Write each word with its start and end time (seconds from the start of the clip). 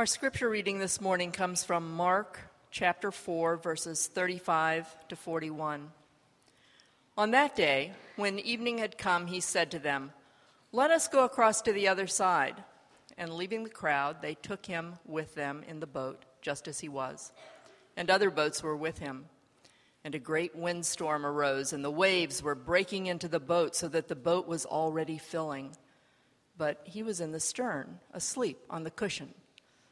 Our 0.00 0.06
scripture 0.06 0.48
reading 0.48 0.78
this 0.78 0.98
morning 0.98 1.30
comes 1.30 1.62
from 1.62 1.94
Mark 1.94 2.40
chapter 2.70 3.12
4, 3.12 3.58
verses 3.58 4.06
35 4.06 4.86
to 5.08 5.14
41. 5.14 5.92
On 7.18 7.30
that 7.32 7.54
day, 7.54 7.92
when 8.16 8.38
evening 8.38 8.78
had 8.78 8.96
come, 8.96 9.26
he 9.26 9.40
said 9.40 9.70
to 9.72 9.78
them, 9.78 10.12
Let 10.72 10.90
us 10.90 11.06
go 11.06 11.24
across 11.24 11.60
to 11.60 11.74
the 11.74 11.86
other 11.86 12.06
side. 12.06 12.64
And 13.18 13.34
leaving 13.34 13.62
the 13.62 13.68
crowd, 13.68 14.22
they 14.22 14.36
took 14.36 14.64
him 14.64 14.94
with 15.04 15.34
them 15.34 15.64
in 15.68 15.80
the 15.80 15.86
boat, 15.86 16.24
just 16.40 16.66
as 16.66 16.80
he 16.80 16.88
was. 16.88 17.30
And 17.94 18.08
other 18.08 18.30
boats 18.30 18.62
were 18.62 18.78
with 18.78 19.00
him. 19.00 19.26
And 20.02 20.14
a 20.14 20.18
great 20.18 20.56
windstorm 20.56 21.26
arose, 21.26 21.74
and 21.74 21.84
the 21.84 21.90
waves 21.90 22.42
were 22.42 22.54
breaking 22.54 23.04
into 23.04 23.28
the 23.28 23.38
boat, 23.38 23.76
so 23.76 23.86
that 23.88 24.08
the 24.08 24.16
boat 24.16 24.48
was 24.48 24.64
already 24.64 25.18
filling. 25.18 25.76
But 26.56 26.80
he 26.84 27.02
was 27.02 27.20
in 27.20 27.32
the 27.32 27.38
stern, 27.38 27.98
asleep 28.14 28.60
on 28.70 28.84
the 28.84 28.90
cushion. 28.90 29.34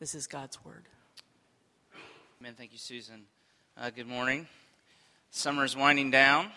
This 0.00 0.14
is 0.14 0.26
God's 0.26 0.64
word. 0.64 0.84
Amen. 2.40 2.54
Thank 2.56 2.72
you, 2.72 2.78
Susan. 2.78 3.24
Uh, 3.76 3.90
good 3.90 4.06
morning. 4.06 4.48
Summer 5.30 5.62
is 5.62 5.76
winding 5.76 6.10
down, 6.10 6.48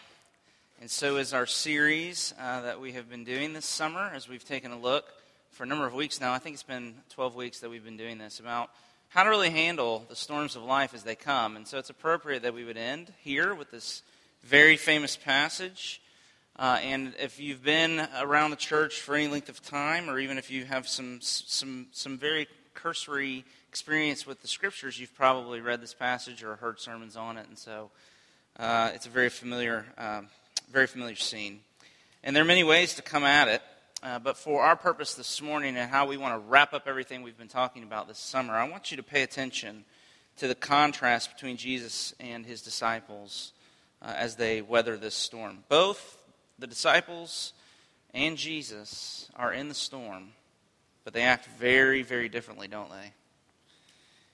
and 0.80 0.89
so 0.89 1.17
is 1.17 1.33
our 1.33 1.45
series 1.45 2.33
uh, 2.39 2.61
that 2.61 2.80
we 2.80 2.94
have 2.94 3.09
been 3.09 3.25
doing 3.25 3.52
this 3.52 3.66
summer 3.66 4.09
as 4.13 4.30
we've 4.30 4.45
taken 4.45 4.72
a 4.72 4.80
look 4.80 5.03
for 5.52 5.63
a 5.63 5.67
number 5.67 5.85
of 5.85 5.94
weeks 5.94 6.22
now. 6.22 6.31
I 6.31 6.38
think 6.38 6.53
it's 6.53 6.63
been 6.63 6.95
12 7.09 7.35
weeks 7.35 7.59
that 7.59 7.69
we've 7.69 7.83
been 7.83 7.97
doing 7.97 8.17
this 8.17 8.39
about 8.39 8.69
how 9.09 9.23
to 9.23 9.30
really 9.30 9.50
handle 9.50 10.05
the 10.07 10.16
storms 10.16 10.55
of 10.55 10.63
life 10.63 10.94
as 10.94 11.03
they 11.03 11.16
come. 11.16 11.57
And 11.57 11.67
so 11.67 11.78
it's 11.78 11.89
appropriate 11.89 12.44
that 12.44 12.53
we 12.53 12.63
would 12.63 12.78
end 12.78 13.11
here 13.25 13.53
with 13.53 13.72
this 13.72 14.03
very 14.45 14.78
famous 14.78 15.17
passage. 15.17 16.02
Uh, 16.57 16.80
and 16.81 17.13
if 17.19 17.41
you've 17.41 17.61
been 17.61 18.07
around 18.22 18.52
the 18.52 18.55
church 18.55 19.02
for 19.02 19.16
any 19.16 19.28
length 19.28 19.50
of 19.50 19.61
time, 19.61 20.09
or 20.09 20.17
even 20.17 20.38
if 20.38 20.50
you 20.50 20.63
have 20.63 20.88
some, 20.88 21.19
some, 21.19 21.88
some 21.91 22.17
very 22.17 22.47
cursory 22.73 23.45
experience 23.69 24.25
with 24.25 24.41
the 24.41 24.47
scriptures, 24.47 24.99
you've 24.99 25.16
probably 25.16 25.61
read 25.61 25.81
this 25.81 25.93
passage 25.93 26.43
or 26.43 26.55
heard 26.55 26.79
sermons 26.79 27.16
on 27.16 27.38
it, 27.38 27.47
and 27.47 27.57
so 27.57 27.89
uh, 28.57 28.91
it's 28.93 29.05
a 29.05 29.09
very 29.09 29.29
familiar, 29.29 29.85
um, 29.97 30.27
very 30.71 30.88
familiar 30.88 31.16
scene. 31.16 31.61
And 32.23 32.35
there 32.35 32.44
are 32.44 32.47
many 32.47 32.63
ways 32.63 32.95
to 32.95 33.01
come 33.01 33.23
at 33.23 33.47
it, 33.47 33.61
uh, 34.01 34.19
but 34.19 34.38
for 34.38 34.61
our 34.61 34.75
purpose 34.75 35.16
this 35.16 35.41
morning 35.41 35.75
and 35.77 35.89
how 35.89 36.07
we 36.07 36.17
want 36.17 36.33
to 36.33 36.49
wrap 36.49 36.73
up 36.73 36.83
everything 36.88 37.21
we've 37.21 37.38
been 37.38 37.47
talking 37.47 37.83
about 37.83 38.07
this 38.07 38.19
summer, 38.19 38.53
I 38.53 38.69
want 38.69 38.91
you 38.91 38.97
to 38.97 39.03
pay 39.03 39.23
attention 39.23 39.85
to 40.38 40.47
the 40.47 40.55
contrast 40.55 41.33
between 41.33 41.57
Jesus 41.57 42.13
and 42.19 42.45
his 42.45 42.61
disciples 42.61 43.53
uh, 44.01 44.13
as 44.16 44.35
they 44.35 44.61
weather 44.61 44.97
this 44.97 45.16
storm. 45.16 45.63
Both 45.69 46.17
the 46.59 46.67
disciples 46.67 47.53
and 48.13 48.38
Jesus 48.38 49.29
are 49.35 49.53
in 49.53 49.67
the 49.67 49.73
storm 49.73 50.29
but 51.04 51.14
they 51.14 51.22
act 51.22 51.48
very, 51.59 52.02
very 52.04 52.30
differently, 52.30 52.68
don't 52.68 52.90
they? 52.90 53.14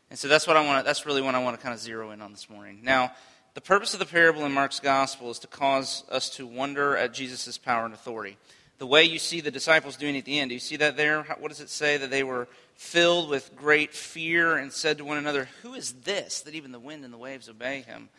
And 0.10 0.18
so 0.18 0.28
that's 0.28 0.48
what 0.48 0.58
I 0.58 0.66
want. 0.66 0.86
That's 0.86 1.06
really 1.06 1.22
what 1.22 1.36
I 1.36 1.44
want 1.44 1.58
to 1.58 1.62
kind 1.62 1.74
of 1.74 1.80
zero 1.80 2.12
in 2.12 2.22
on 2.22 2.32
this 2.32 2.50
morning. 2.50 2.80
Now, 2.84 3.12
the 3.54 3.62
purpose 3.62 3.94
of 3.94 4.00
the 4.00 4.06
parable 4.06 4.46
in 4.46 4.52
Mark's 4.52 4.80
gospel 4.80 5.30
is 5.32 5.40
to 5.40 5.48
cause 5.48 6.04
us 6.10 6.30
to 6.32 6.48
wonder 6.48 6.96
at 6.96 7.14
Jesus' 7.14 7.58
power 7.58 7.86
and 7.86 7.94
authority. 7.94 8.38
The 8.78 8.88
way 8.88 9.04
you 9.04 9.20
see 9.20 9.42
the 9.42 9.52
disciples 9.52 9.98
doing 9.98 10.16
at 10.18 10.26
the 10.26 10.40
end, 10.40 10.50
do 10.50 10.54
you 10.54 10.60
see 10.60 10.78
that 10.78 10.96
there? 10.96 11.24
What 11.40 11.50
does 11.50 11.60
it 11.60 11.70
say? 11.70 11.98
That 11.98 12.10
they 12.10 12.24
were 12.24 12.48
filled 12.76 13.30
with 13.30 13.56
great 13.56 13.94
fear 13.94 14.58
and 14.58 14.72
said 14.72 14.98
to 15.00 15.06
one 15.06 15.18
another, 15.18 15.50
"Who 15.64 15.74
is 15.74 15.92
this 15.92 16.42
that 16.42 16.56
even 16.56 16.72
the 16.72 16.80
wind 16.80 17.04
and 17.04 17.14
the 17.14 17.18
waves 17.18 17.50
obey 17.50 17.82
him?" 17.82 18.10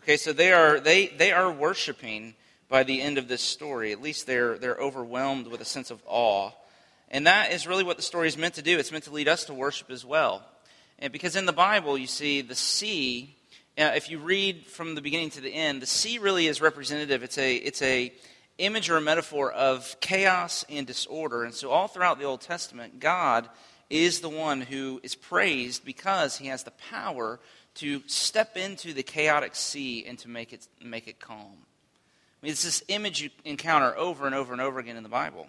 Okay, 0.00 0.18
so 0.18 0.32
they 0.32 0.52
are 0.52 0.78
they 0.78 1.06
they 1.06 1.32
are 1.32 1.50
worshiping 1.50 2.34
by 2.68 2.82
the 2.82 3.00
end 3.00 3.16
of 3.16 3.28
this 3.28 3.40
story. 3.40 3.92
At 3.92 4.02
least 4.02 4.26
they're 4.26 4.58
they're 4.58 4.76
overwhelmed 4.76 5.46
with 5.46 5.62
a 5.62 5.64
sense 5.64 5.90
of 5.90 6.02
awe 6.04 6.50
and 7.10 7.26
that 7.26 7.52
is 7.52 7.66
really 7.66 7.84
what 7.84 7.96
the 7.96 8.02
story 8.02 8.28
is 8.28 8.36
meant 8.36 8.54
to 8.54 8.62
do. 8.62 8.78
It's 8.78 8.92
meant 8.92 9.04
to 9.04 9.12
lead 9.12 9.28
us 9.28 9.44
to 9.44 9.54
worship 9.54 9.90
as 9.90 10.04
well. 10.04 10.42
And 10.98 11.12
because 11.12 11.36
in 11.36 11.46
the 11.46 11.52
Bible, 11.52 11.98
you 11.98 12.06
see 12.06 12.40
the 12.40 12.54
sea, 12.54 13.36
uh, 13.76 13.92
if 13.94 14.08
you 14.08 14.18
read 14.18 14.66
from 14.66 14.94
the 14.94 15.02
beginning 15.02 15.30
to 15.30 15.40
the 15.40 15.52
end, 15.52 15.82
the 15.82 15.86
sea 15.86 16.18
really 16.18 16.46
is 16.46 16.60
representative. 16.60 17.22
It's 17.22 17.38
a, 17.38 17.56
it's 17.56 17.82
a 17.82 18.12
image 18.58 18.88
or 18.88 18.96
a 18.96 19.00
metaphor 19.00 19.50
of 19.52 19.96
chaos 20.00 20.64
and 20.68 20.86
disorder. 20.86 21.44
And 21.44 21.54
so 21.54 21.70
all 21.70 21.88
throughout 21.88 22.18
the 22.18 22.24
Old 22.24 22.40
Testament, 22.40 23.00
God 23.00 23.48
is 23.90 24.20
the 24.20 24.28
one 24.28 24.60
who 24.60 25.00
is 25.02 25.14
praised 25.14 25.84
because 25.84 26.38
he 26.38 26.46
has 26.46 26.62
the 26.62 26.72
power 26.90 27.40
to 27.74 28.02
step 28.06 28.56
into 28.56 28.92
the 28.92 29.02
chaotic 29.02 29.54
sea 29.54 30.04
and 30.06 30.18
to 30.20 30.28
make 30.28 30.52
it, 30.52 30.68
make 30.82 31.08
it 31.08 31.18
calm. 31.18 31.38
I 31.40 32.46
mean, 32.46 32.52
it's 32.52 32.64
this 32.64 32.82
image 32.88 33.22
you 33.22 33.30
encounter 33.44 33.96
over 33.96 34.26
and 34.26 34.34
over 34.34 34.52
and 34.52 34.62
over 34.62 34.78
again 34.78 34.96
in 34.96 35.02
the 35.02 35.08
Bible. 35.08 35.48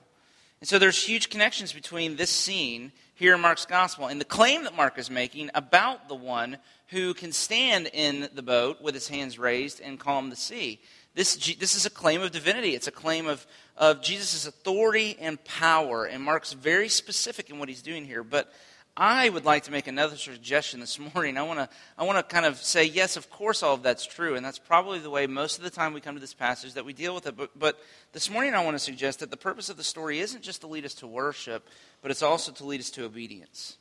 And 0.61 0.67
so 0.67 0.79
there's 0.79 1.03
huge 1.03 1.29
connections 1.29 1.73
between 1.73 2.15
this 2.15 2.29
scene 2.29 2.91
here 3.13 3.35
in 3.35 3.41
Mark's 3.41 3.65
gospel 3.65 4.07
and 4.07 4.19
the 4.19 4.25
claim 4.25 4.63
that 4.63 4.75
Mark 4.75 4.97
is 4.97 5.09
making 5.09 5.49
about 5.53 6.09
the 6.09 6.15
one 6.15 6.57
who 6.87 7.13
can 7.13 7.31
stand 7.31 7.89
in 7.93 8.29
the 8.33 8.41
boat 8.41 8.81
with 8.81 8.93
his 8.93 9.07
hands 9.07 9.39
raised 9.39 9.81
and 9.81 9.99
calm 9.99 10.29
the 10.29 10.35
sea. 10.35 10.79
This, 11.13 11.35
this 11.57 11.75
is 11.75 11.85
a 11.85 11.89
claim 11.89 12.21
of 12.21 12.31
divinity. 12.31 12.75
It's 12.75 12.87
a 12.87 12.91
claim 12.91 13.25
of, 13.25 13.47
of 13.77 14.01
Jesus' 14.01 14.45
authority 14.45 15.15
and 15.19 15.41
power. 15.45 16.05
And 16.05 16.21
Mark's 16.21 16.51
very 16.51 16.89
specific 16.89 17.49
in 17.49 17.57
what 17.57 17.69
he's 17.69 17.81
doing 17.81 18.05
here. 18.05 18.23
But 18.23 18.51
I 18.97 19.27
would 19.27 19.43
like 19.43 19.63
to 19.63 19.71
make 19.71 19.87
another 19.87 20.15
suggestion 20.15 20.79
this 20.79 20.97
morning. 21.13 21.37
I 21.37 21.43
want 21.43 21.59
to 21.59 21.69
I 21.97 22.05
want 22.05 22.17
to 22.17 22.23
kind 22.23 22.45
of 22.45 22.57
say 22.57 22.85
yes, 22.85 23.17
of 23.17 23.29
course, 23.29 23.61
all 23.61 23.73
of 23.73 23.83
that's 23.83 24.05
true, 24.05 24.35
and 24.35 24.45
that's 24.45 24.59
probably 24.59 24.99
the 24.99 25.09
way 25.09 25.27
most 25.27 25.57
of 25.57 25.65
the 25.65 25.69
time 25.69 25.93
we 25.93 25.99
come 25.99 26.15
to 26.15 26.21
this 26.21 26.33
passage 26.33 26.73
that 26.75 26.85
we 26.85 26.93
deal 26.93 27.13
with 27.13 27.27
it. 27.27 27.35
But, 27.35 27.51
but 27.59 27.77
this 28.13 28.29
morning, 28.29 28.53
I 28.53 28.63
want 28.63 28.75
to 28.75 28.79
suggest 28.79 29.19
that 29.19 29.31
the 29.31 29.37
purpose 29.37 29.69
of 29.69 29.75
the 29.75 29.83
story 29.83 30.19
isn't 30.19 30.43
just 30.43 30.61
to 30.61 30.67
lead 30.67 30.85
us 30.85 30.93
to 30.95 31.07
worship, 31.07 31.67
but 32.01 32.09
it's 32.09 32.23
also 32.23 32.53
to 32.53 32.65
lead 32.65 32.79
us 32.79 32.89
to 32.91 33.03
obedience. 33.03 33.75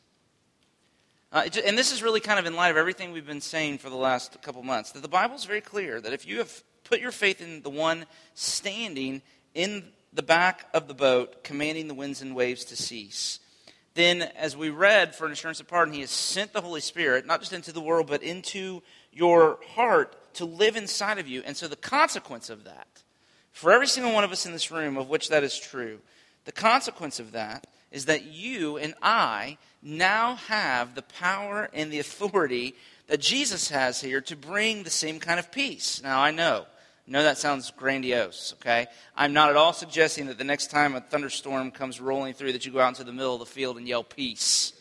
Uh, 1.30 1.48
and 1.64 1.78
this 1.78 1.92
is 1.92 2.02
really 2.02 2.20
kind 2.20 2.40
of 2.40 2.46
in 2.46 2.56
light 2.56 2.70
of 2.70 2.76
everything 2.76 3.12
we've 3.12 3.26
been 3.26 3.40
saying 3.40 3.78
for 3.78 3.90
the 3.90 3.96
last 3.96 4.40
couple 4.42 4.64
months. 4.64 4.92
That 4.92 5.02
the 5.02 5.08
Bible 5.08 5.36
is 5.36 5.44
very 5.44 5.60
clear 5.60 6.00
that 6.00 6.12
if 6.12 6.26
you 6.26 6.38
have 6.38 6.62
put 6.82 7.00
your 7.00 7.12
faith 7.12 7.40
in 7.40 7.62
the 7.62 7.70
one 7.70 8.06
standing 8.34 9.22
in 9.54 9.84
the 10.12 10.22
back 10.22 10.66
of 10.74 10.88
the 10.88 10.94
boat, 10.94 11.44
commanding 11.44 11.86
the 11.86 11.94
winds 11.94 12.20
and 12.20 12.34
waves 12.34 12.64
to 12.66 12.76
cease 12.76 13.38
then, 13.94 14.22
as 14.36 14.56
we 14.56 14.70
read 14.70 15.14
for 15.14 15.26
an 15.26 15.32
assurance 15.32 15.60
of 15.60 15.68
pardon, 15.68 15.94
He 15.94 16.00
has 16.00 16.10
sent 16.10 16.52
the 16.52 16.60
Holy 16.60 16.80
Spirit, 16.80 17.26
not 17.26 17.40
just 17.40 17.52
into 17.52 17.72
the 17.72 17.80
world, 17.80 18.08
but 18.08 18.22
into 18.22 18.82
your 19.12 19.58
heart 19.74 20.34
to 20.34 20.44
live 20.44 20.76
inside 20.76 21.18
of 21.18 21.28
you. 21.28 21.42
And 21.46 21.56
so, 21.56 21.68
the 21.68 21.76
consequence 21.76 22.50
of 22.50 22.64
that, 22.64 22.88
for 23.52 23.70
every 23.72 23.86
single 23.86 24.12
one 24.12 24.24
of 24.24 24.32
us 24.32 24.46
in 24.46 24.52
this 24.52 24.70
room, 24.70 24.96
of 24.96 25.08
which 25.08 25.28
that 25.28 25.44
is 25.44 25.56
true, 25.56 26.00
the 26.44 26.52
consequence 26.52 27.20
of 27.20 27.32
that 27.32 27.66
is 27.92 28.06
that 28.06 28.24
you 28.24 28.76
and 28.76 28.94
I 29.00 29.58
now 29.80 30.34
have 30.34 30.94
the 30.94 31.02
power 31.02 31.70
and 31.72 31.92
the 31.92 32.00
authority 32.00 32.74
that 33.06 33.20
Jesus 33.20 33.70
has 33.70 34.00
here 34.00 34.20
to 34.22 34.34
bring 34.34 34.82
the 34.82 34.90
same 34.90 35.20
kind 35.20 35.38
of 35.38 35.52
peace. 35.52 36.02
Now, 36.02 36.20
I 36.20 36.32
know 36.32 36.66
know 37.06 37.22
that 37.22 37.38
sounds 37.38 37.70
grandiose, 37.70 38.54
okay? 38.60 38.86
I'm 39.16 39.32
not 39.32 39.50
at 39.50 39.56
all 39.56 39.72
suggesting 39.72 40.26
that 40.26 40.38
the 40.38 40.44
next 40.44 40.70
time 40.70 40.94
a 40.94 41.00
thunderstorm 41.00 41.70
comes 41.70 42.00
rolling 42.00 42.34
through 42.34 42.52
that 42.52 42.64
you 42.64 42.72
go 42.72 42.80
out 42.80 42.88
into 42.88 43.04
the 43.04 43.12
middle 43.12 43.34
of 43.34 43.40
the 43.40 43.46
field 43.46 43.76
and 43.76 43.86
yell 43.86 44.02
peace, 44.02 44.72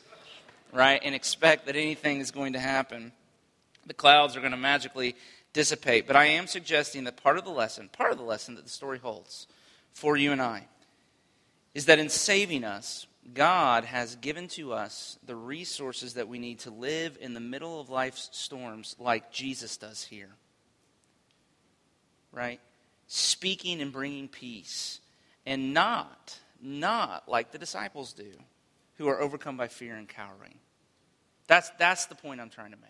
right? 0.71 1.01
And 1.03 1.13
expect 1.13 1.65
that 1.65 1.75
anything 1.75 2.19
is 2.19 2.31
going 2.31 2.53
to 2.53 2.59
happen. 2.59 3.11
The 3.85 3.93
clouds 3.93 4.37
are 4.37 4.39
going 4.39 4.51
to 4.51 4.57
magically 4.57 5.15
dissipate. 5.51 6.07
But 6.07 6.15
I 6.15 6.25
am 6.25 6.47
suggesting 6.47 7.03
that 7.03 7.21
part 7.21 7.37
of 7.37 7.43
the 7.43 7.51
lesson, 7.51 7.89
part 7.89 8.11
of 8.11 8.17
the 8.17 8.23
lesson 8.23 8.55
that 8.55 8.63
the 8.63 8.69
story 8.69 8.99
holds 8.99 9.47
for 9.91 10.15
you 10.15 10.31
and 10.31 10.41
I, 10.41 10.67
is 11.73 11.85
that 11.87 11.99
in 11.99 12.09
saving 12.09 12.63
us, 12.63 13.05
God 13.33 13.83
has 13.85 14.15
given 14.15 14.47
to 14.49 14.73
us 14.73 15.17
the 15.25 15.35
resources 15.35 16.13
that 16.13 16.27
we 16.27 16.39
need 16.39 16.59
to 16.59 16.71
live 16.71 17.17
in 17.19 17.33
the 17.33 17.39
middle 17.39 17.79
of 17.79 17.89
life's 17.89 18.29
storms 18.31 18.95
like 18.99 19.31
Jesus 19.31 19.77
does 19.77 20.03
here 20.03 20.29
right? 22.33 22.59
Speaking 23.07 23.81
and 23.81 23.91
bringing 23.91 24.27
peace. 24.27 24.99
And 25.45 25.73
not, 25.73 26.37
not 26.61 27.29
like 27.29 27.51
the 27.51 27.57
disciples 27.57 28.13
do, 28.13 28.31
who 28.97 29.07
are 29.07 29.21
overcome 29.21 29.57
by 29.57 29.67
fear 29.67 29.95
and 29.95 30.07
cowering. 30.07 30.57
That's, 31.47 31.69
that's 31.77 32.05
the 32.07 32.15
point 32.15 32.41
I'm 32.41 32.49
trying 32.49 32.71
to 32.71 32.77
make. 32.77 32.89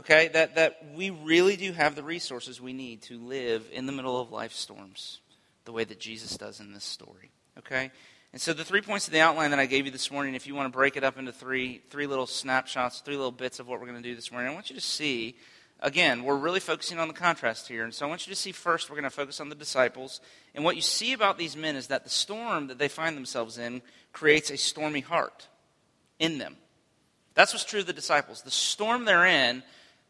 Okay? 0.00 0.28
That, 0.28 0.56
that 0.56 0.84
we 0.94 1.10
really 1.10 1.56
do 1.56 1.72
have 1.72 1.94
the 1.94 2.02
resources 2.02 2.60
we 2.60 2.72
need 2.72 3.02
to 3.02 3.18
live 3.18 3.68
in 3.72 3.86
the 3.86 3.92
middle 3.92 4.20
of 4.20 4.32
life 4.32 4.52
storms 4.52 5.20
the 5.64 5.72
way 5.72 5.84
that 5.84 6.00
Jesus 6.00 6.36
does 6.36 6.60
in 6.60 6.72
this 6.72 6.84
story. 6.84 7.30
Okay? 7.58 7.90
And 8.32 8.40
so 8.40 8.52
the 8.52 8.64
three 8.64 8.80
points 8.80 9.06
of 9.06 9.12
the 9.12 9.20
outline 9.20 9.50
that 9.50 9.60
I 9.60 9.66
gave 9.66 9.84
you 9.84 9.92
this 9.92 10.10
morning, 10.10 10.34
if 10.34 10.46
you 10.46 10.54
want 10.54 10.72
to 10.72 10.76
break 10.76 10.96
it 10.96 11.04
up 11.04 11.18
into 11.18 11.32
three, 11.32 11.82
three 11.90 12.06
little 12.06 12.26
snapshots, 12.26 13.00
three 13.00 13.16
little 13.16 13.30
bits 13.30 13.60
of 13.60 13.68
what 13.68 13.78
we're 13.78 13.86
going 13.86 14.02
to 14.02 14.08
do 14.08 14.14
this 14.14 14.32
morning, 14.32 14.50
I 14.50 14.54
want 14.54 14.70
you 14.70 14.74
to 14.74 14.82
see, 14.82 15.36
again, 15.82 16.22
we're 16.22 16.36
really 16.36 16.60
focusing 16.60 16.98
on 16.98 17.08
the 17.08 17.14
contrast 17.14 17.68
here. 17.68 17.84
And 17.84 17.92
so 17.92 18.06
I 18.06 18.08
want 18.08 18.26
you 18.26 18.32
to 18.32 18.38
see 18.40 18.52
first, 18.52 18.88
we're 18.88 18.96
going 18.96 19.04
to 19.04 19.10
focus 19.10 19.40
on 19.40 19.48
the 19.48 19.54
disciples. 19.54 20.20
And 20.54 20.64
what 20.64 20.76
you 20.76 20.82
see 20.82 21.12
about 21.12 21.36
these 21.36 21.56
men 21.56 21.76
is 21.76 21.88
that 21.88 22.04
the 22.04 22.10
storm 22.10 22.68
that 22.68 22.78
they 22.78 22.88
find 22.88 23.16
themselves 23.16 23.58
in 23.58 23.82
creates 24.12 24.50
a 24.50 24.56
stormy 24.56 25.00
heart 25.00 25.48
in 26.18 26.38
them. 26.38 26.56
That's 27.34 27.52
what's 27.52 27.64
true 27.64 27.80
of 27.80 27.86
the 27.86 27.92
disciples. 27.92 28.42
The 28.42 28.50
storm 28.50 29.04
they're 29.04 29.26
in 29.26 29.62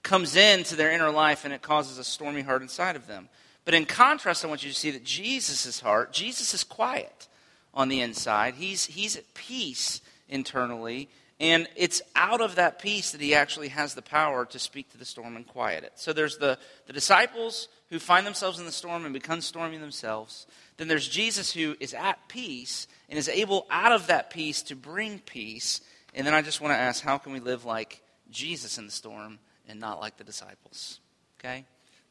comes 0.02 0.36
into 0.36 0.76
their 0.76 0.92
inner 0.92 1.10
life 1.10 1.44
and 1.44 1.54
it 1.54 1.62
causes 1.62 1.98
a 1.98 2.04
stormy 2.04 2.42
heart 2.42 2.62
inside 2.62 2.96
of 2.96 3.06
them. 3.06 3.28
But 3.64 3.74
in 3.74 3.86
contrast, 3.86 4.44
I 4.44 4.48
want 4.48 4.64
you 4.64 4.70
to 4.70 4.78
see 4.78 4.90
that 4.90 5.04
Jesus' 5.04 5.80
heart, 5.80 6.12
Jesus 6.12 6.52
is 6.52 6.64
quiet 6.64 7.28
on 7.72 7.88
the 7.88 8.00
inside. 8.00 8.54
He's, 8.54 8.86
he's 8.86 9.16
at 9.16 9.34
peace 9.34 10.00
internally. 10.28 11.08
And 11.40 11.68
it's 11.74 12.02
out 12.14 12.40
of 12.40 12.54
that 12.56 12.78
peace 12.78 13.12
that 13.12 13.20
he 13.20 13.34
actually 13.34 13.68
has 13.68 13.94
the 13.94 14.02
power 14.02 14.44
to 14.46 14.58
speak 14.58 14.90
to 14.90 14.98
the 14.98 15.04
storm 15.04 15.36
and 15.36 15.46
quiet 15.46 15.82
it. 15.82 15.92
So 15.96 16.12
there's 16.12 16.38
the, 16.38 16.58
the 16.86 16.92
disciples 16.92 17.68
who 17.90 17.98
find 17.98 18.26
themselves 18.26 18.58
in 18.58 18.64
the 18.64 18.72
storm 18.72 19.04
and 19.04 19.12
become 19.12 19.40
stormy 19.40 19.78
themselves. 19.78 20.46
Then 20.76 20.88
there's 20.88 21.08
Jesus 21.08 21.52
who 21.52 21.76
is 21.80 21.94
at 21.94 22.28
peace 22.28 22.86
and 23.08 23.18
is 23.18 23.28
able 23.28 23.66
out 23.70 23.92
of 23.92 24.06
that 24.06 24.30
peace 24.30 24.62
to 24.62 24.76
bring 24.76 25.18
peace. 25.18 25.80
And 26.14 26.26
then 26.26 26.34
I 26.34 26.42
just 26.42 26.60
want 26.60 26.72
to 26.72 26.78
ask 26.78 27.02
how 27.02 27.18
can 27.18 27.32
we 27.32 27.40
live 27.40 27.64
like 27.64 28.02
Jesus 28.30 28.78
in 28.78 28.86
the 28.86 28.92
storm 28.92 29.38
and 29.68 29.80
not 29.80 30.00
like 30.00 30.16
the 30.16 30.24
disciples? 30.24 31.00
Okay? 31.40 31.64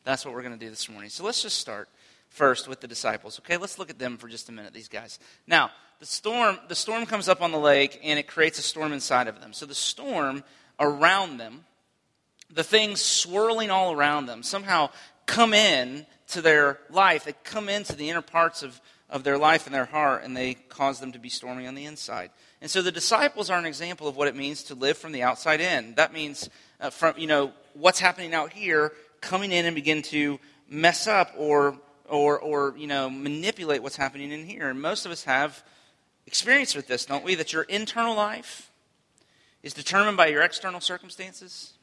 That's 0.03 0.25
what 0.25 0.33
we're 0.33 0.43
going 0.43 0.57
to 0.57 0.63
do 0.63 0.69
this 0.69 0.89
morning. 0.89 1.09
So 1.09 1.23
let's 1.23 1.41
just 1.41 1.57
start 1.57 1.89
first 2.31 2.67
with 2.67 2.79
the 2.79 2.87
disciples. 2.87 3.39
Okay, 3.39 3.57
let's 3.57 3.77
look 3.77 3.89
at 3.89 3.99
them 3.99 4.17
for 4.17 4.27
just 4.27 4.49
a 4.49 4.51
minute, 4.51 4.73
these 4.73 4.87
guys. 4.87 5.19
Now, 5.45 5.69
the 5.99 6.05
storm, 6.05 6.57
the 6.67 6.75
storm 6.75 7.05
comes 7.05 7.29
up 7.29 7.41
on 7.41 7.51
the 7.51 7.59
lake 7.59 7.99
and 8.03 8.17
it 8.17 8.25
creates 8.25 8.57
a 8.57 8.63
storm 8.63 8.93
inside 8.93 9.27
of 9.27 9.39
them. 9.39 9.53
So 9.53 9.65
the 9.65 9.75
storm 9.75 10.43
around 10.79 11.37
them, 11.37 11.65
the 12.51 12.63
things 12.63 13.01
swirling 13.01 13.69
all 13.69 13.91
around 13.91 14.25
them, 14.25 14.43
somehow 14.43 14.89
come 15.25 15.53
in 15.53 16.05
to 16.29 16.41
their 16.41 16.79
life. 16.89 17.25
They 17.25 17.33
come 17.43 17.69
into 17.69 17.95
the 17.95 18.09
inner 18.09 18.21
parts 18.21 18.63
of, 18.63 18.81
of 19.09 19.23
their 19.23 19.37
life 19.37 19.65
and 19.65 19.75
their 19.75 19.85
heart, 19.85 20.23
and 20.23 20.35
they 20.35 20.53
cause 20.55 20.99
them 20.99 21.11
to 21.11 21.19
be 21.19 21.29
stormy 21.29 21.67
on 21.67 21.75
the 21.75 21.85
inside. 21.85 22.31
And 22.61 22.71
so 22.71 22.81
the 22.81 22.91
disciples 22.91 23.49
are 23.49 23.59
an 23.59 23.65
example 23.65 24.07
of 24.07 24.15
what 24.15 24.27
it 24.27 24.35
means 24.35 24.63
to 24.63 24.75
live 24.75 24.97
from 24.97 25.11
the 25.11 25.23
outside 25.23 25.59
in. 25.59 25.95
That 25.95 26.13
means 26.13 26.49
uh, 26.79 26.89
from 26.89 27.15
you 27.17 27.27
know 27.27 27.51
what's 27.73 27.99
happening 27.99 28.33
out 28.33 28.53
here 28.53 28.93
coming 29.19 29.51
in 29.51 29.65
and 29.65 29.75
begin 29.75 30.01
to 30.03 30.39
mess 30.67 31.07
up 31.07 31.33
or 31.37 31.77
or, 32.11 32.39
or 32.39 32.75
you 32.77 32.87
know, 32.87 33.09
manipulate 33.09 33.81
what's 33.81 33.95
happening 33.95 34.31
in 34.31 34.45
here. 34.45 34.69
And 34.69 34.81
most 34.81 35.05
of 35.05 35.11
us 35.11 35.23
have 35.23 35.63
experience 36.27 36.75
with 36.75 36.87
this, 36.87 37.05
don't 37.05 37.23
we? 37.23 37.35
That 37.35 37.53
your 37.53 37.63
internal 37.63 38.15
life 38.15 38.69
is 39.63 39.73
determined 39.73 40.17
by 40.17 40.27
your 40.27 40.41
external 40.41 40.81
circumstances. 40.81 41.73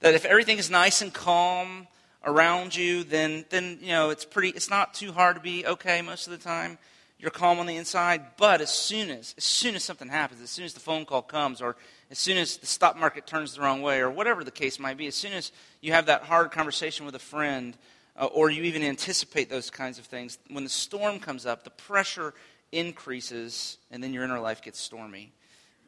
That 0.00 0.14
if 0.14 0.24
everything 0.24 0.58
is 0.58 0.70
nice 0.70 1.02
and 1.02 1.12
calm 1.12 1.86
around 2.24 2.74
you, 2.74 3.04
then, 3.04 3.44
then 3.50 3.78
you 3.82 3.88
know, 3.88 4.10
it's, 4.10 4.24
pretty, 4.24 4.48
it's 4.48 4.70
not 4.70 4.94
too 4.94 5.12
hard 5.12 5.36
to 5.36 5.42
be 5.42 5.66
okay 5.66 6.00
most 6.00 6.26
of 6.26 6.32
the 6.32 6.38
time. 6.38 6.78
You're 7.18 7.30
calm 7.30 7.58
on 7.58 7.66
the 7.66 7.76
inside, 7.76 8.22
but 8.38 8.62
as 8.62 8.70
soon 8.70 9.10
as, 9.10 9.34
as 9.36 9.44
soon 9.44 9.74
as 9.74 9.84
something 9.84 10.08
happens, 10.08 10.40
as 10.40 10.48
soon 10.48 10.64
as 10.64 10.72
the 10.72 10.80
phone 10.80 11.04
call 11.04 11.20
comes, 11.20 11.60
or 11.60 11.76
as 12.10 12.18
soon 12.18 12.38
as 12.38 12.56
the 12.56 12.66
stock 12.66 12.96
market 12.96 13.26
turns 13.26 13.54
the 13.54 13.60
wrong 13.60 13.82
way, 13.82 14.00
or 14.00 14.10
whatever 14.10 14.42
the 14.42 14.50
case 14.50 14.78
might 14.78 14.96
be, 14.96 15.06
as 15.06 15.14
soon 15.14 15.34
as 15.34 15.52
you 15.82 15.92
have 15.92 16.06
that 16.06 16.22
hard 16.22 16.50
conversation 16.50 17.04
with 17.04 17.14
a 17.14 17.18
friend, 17.18 17.76
uh, 18.20 18.26
or 18.26 18.50
you 18.50 18.64
even 18.64 18.82
anticipate 18.82 19.48
those 19.48 19.70
kinds 19.70 19.98
of 19.98 20.04
things, 20.04 20.38
when 20.50 20.62
the 20.62 20.70
storm 20.70 21.18
comes 21.18 21.46
up, 21.46 21.64
the 21.64 21.70
pressure 21.70 22.34
increases, 22.70 23.78
and 23.90 24.04
then 24.04 24.12
your 24.12 24.22
inner 24.22 24.38
life 24.38 24.60
gets 24.60 24.78
stormy. 24.78 25.32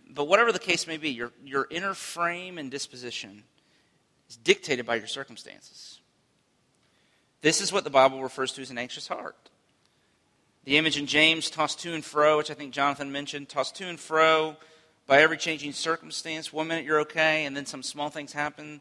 But 0.09 0.27
whatever 0.27 0.51
the 0.51 0.59
case 0.59 0.87
may 0.87 0.97
be, 0.97 1.11
your, 1.11 1.31
your 1.45 1.67
inner 1.71 1.95
frame 1.95 2.59
and 2.59 2.71
disposition 2.71 3.45
is 4.29 4.37
dictated 4.37 4.87
by 4.87 4.97
your 4.97 5.07
circumstances. 5.07 6.01
This 7.43 7.61
is 7.61 7.73
what 7.73 7.85
the 7.85 7.91
Bible 7.91 8.23
refers 8.23 8.53
to 8.53 8.63
as 8.63 8.71
an 8.71 8.79
anxious 8.79 9.09
heart. 9.09 9.51
The 10.65 10.79
image 10.79 10.97
in 10.97 11.07
James, 11.07 11.51
tossed 11.51 11.81
to 11.81 11.93
and 11.93 12.05
fro, 12.05 12.39
which 12.39 12.51
I 12.51 12.55
think 12.55 12.73
Jonathan 12.73 13.13
mentioned, 13.13 13.49
tossed 13.49 13.75
to 13.77 13.89
and 13.89 14.01
fro 14.01 14.57
by 15.07 15.21
every 15.21 15.37
changing 15.37 15.73
circumstance. 15.73 16.53
One 16.53 16.69
minute 16.69 16.85
you're 16.85 17.01
okay, 17.01 17.45
and 17.45 17.55
then 17.55 17.67
some 17.67 17.83
small 17.83 18.09
things 18.09 18.33
happen 18.33 18.81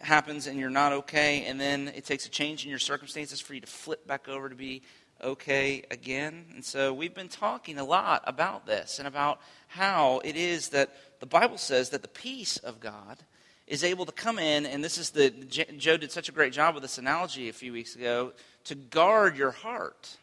happens 0.00 0.46
and 0.46 0.58
you're 0.58 0.70
not 0.70 0.92
okay, 0.92 1.44
and 1.46 1.60
then 1.60 1.88
it 1.88 2.04
takes 2.04 2.26
a 2.26 2.30
change 2.30 2.64
in 2.64 2.70
your 2.70 2.78
circumstances 2.78 3.40
for 3.40 3.54
you 3.54 3.60
to 3.60 3.66
flip 3.66 4.06
back 4.06 4.28
over 4.28 4.48
to 4.48 4.54
be 4.54 4.82
okay 5.22 5.82
again. 5.90 6.44
And 6.54 6.64
so 6.64 6.92
we've 6.92 7.14
been 7.14 7.28
talking 7.28 7.78
a 7.78 7.84
lot 7.84 8.22
about 8.26 8.66
this 8.66 8.98
and 8.98 9.08
about 9.08 9.40
how 9.68 10.20
it 10.24 10.36
is 10.36 10.70
that 10.70 10.94
the 11.20 11.26
Bible 11.26 11.58
says 11.58 11.90
that 11.90 12.02
the 12.02 12.08
peace 12.08 12.58
of 12.58 12.80
God 12.80 13.18
is 13.66 13.82
able 13.82 14.06
to 14.06 14.12
come 14.12 14.38
in, 14.38 14.64
and 14.64 14.84
this 14.84 14.96
is 14.96 15.10
the, 15.10 15.30
Joe 15.30 15.96
did 15.96 16.12
such 16.12 16.28
a 16.28 16.32
great 16.32 16.52
job 16.52 16.74
with 16.74 16.82
this 16.82 16.98
analogy 16.98 17.48
a 17.48 17.52
few 17.52 17.72
weeks 17.72 17.96
ago, 17.96 18.32
to 18.64 18.74
guard 18.74 19.36
your 19.36 19.50
heart. 19.50 20.16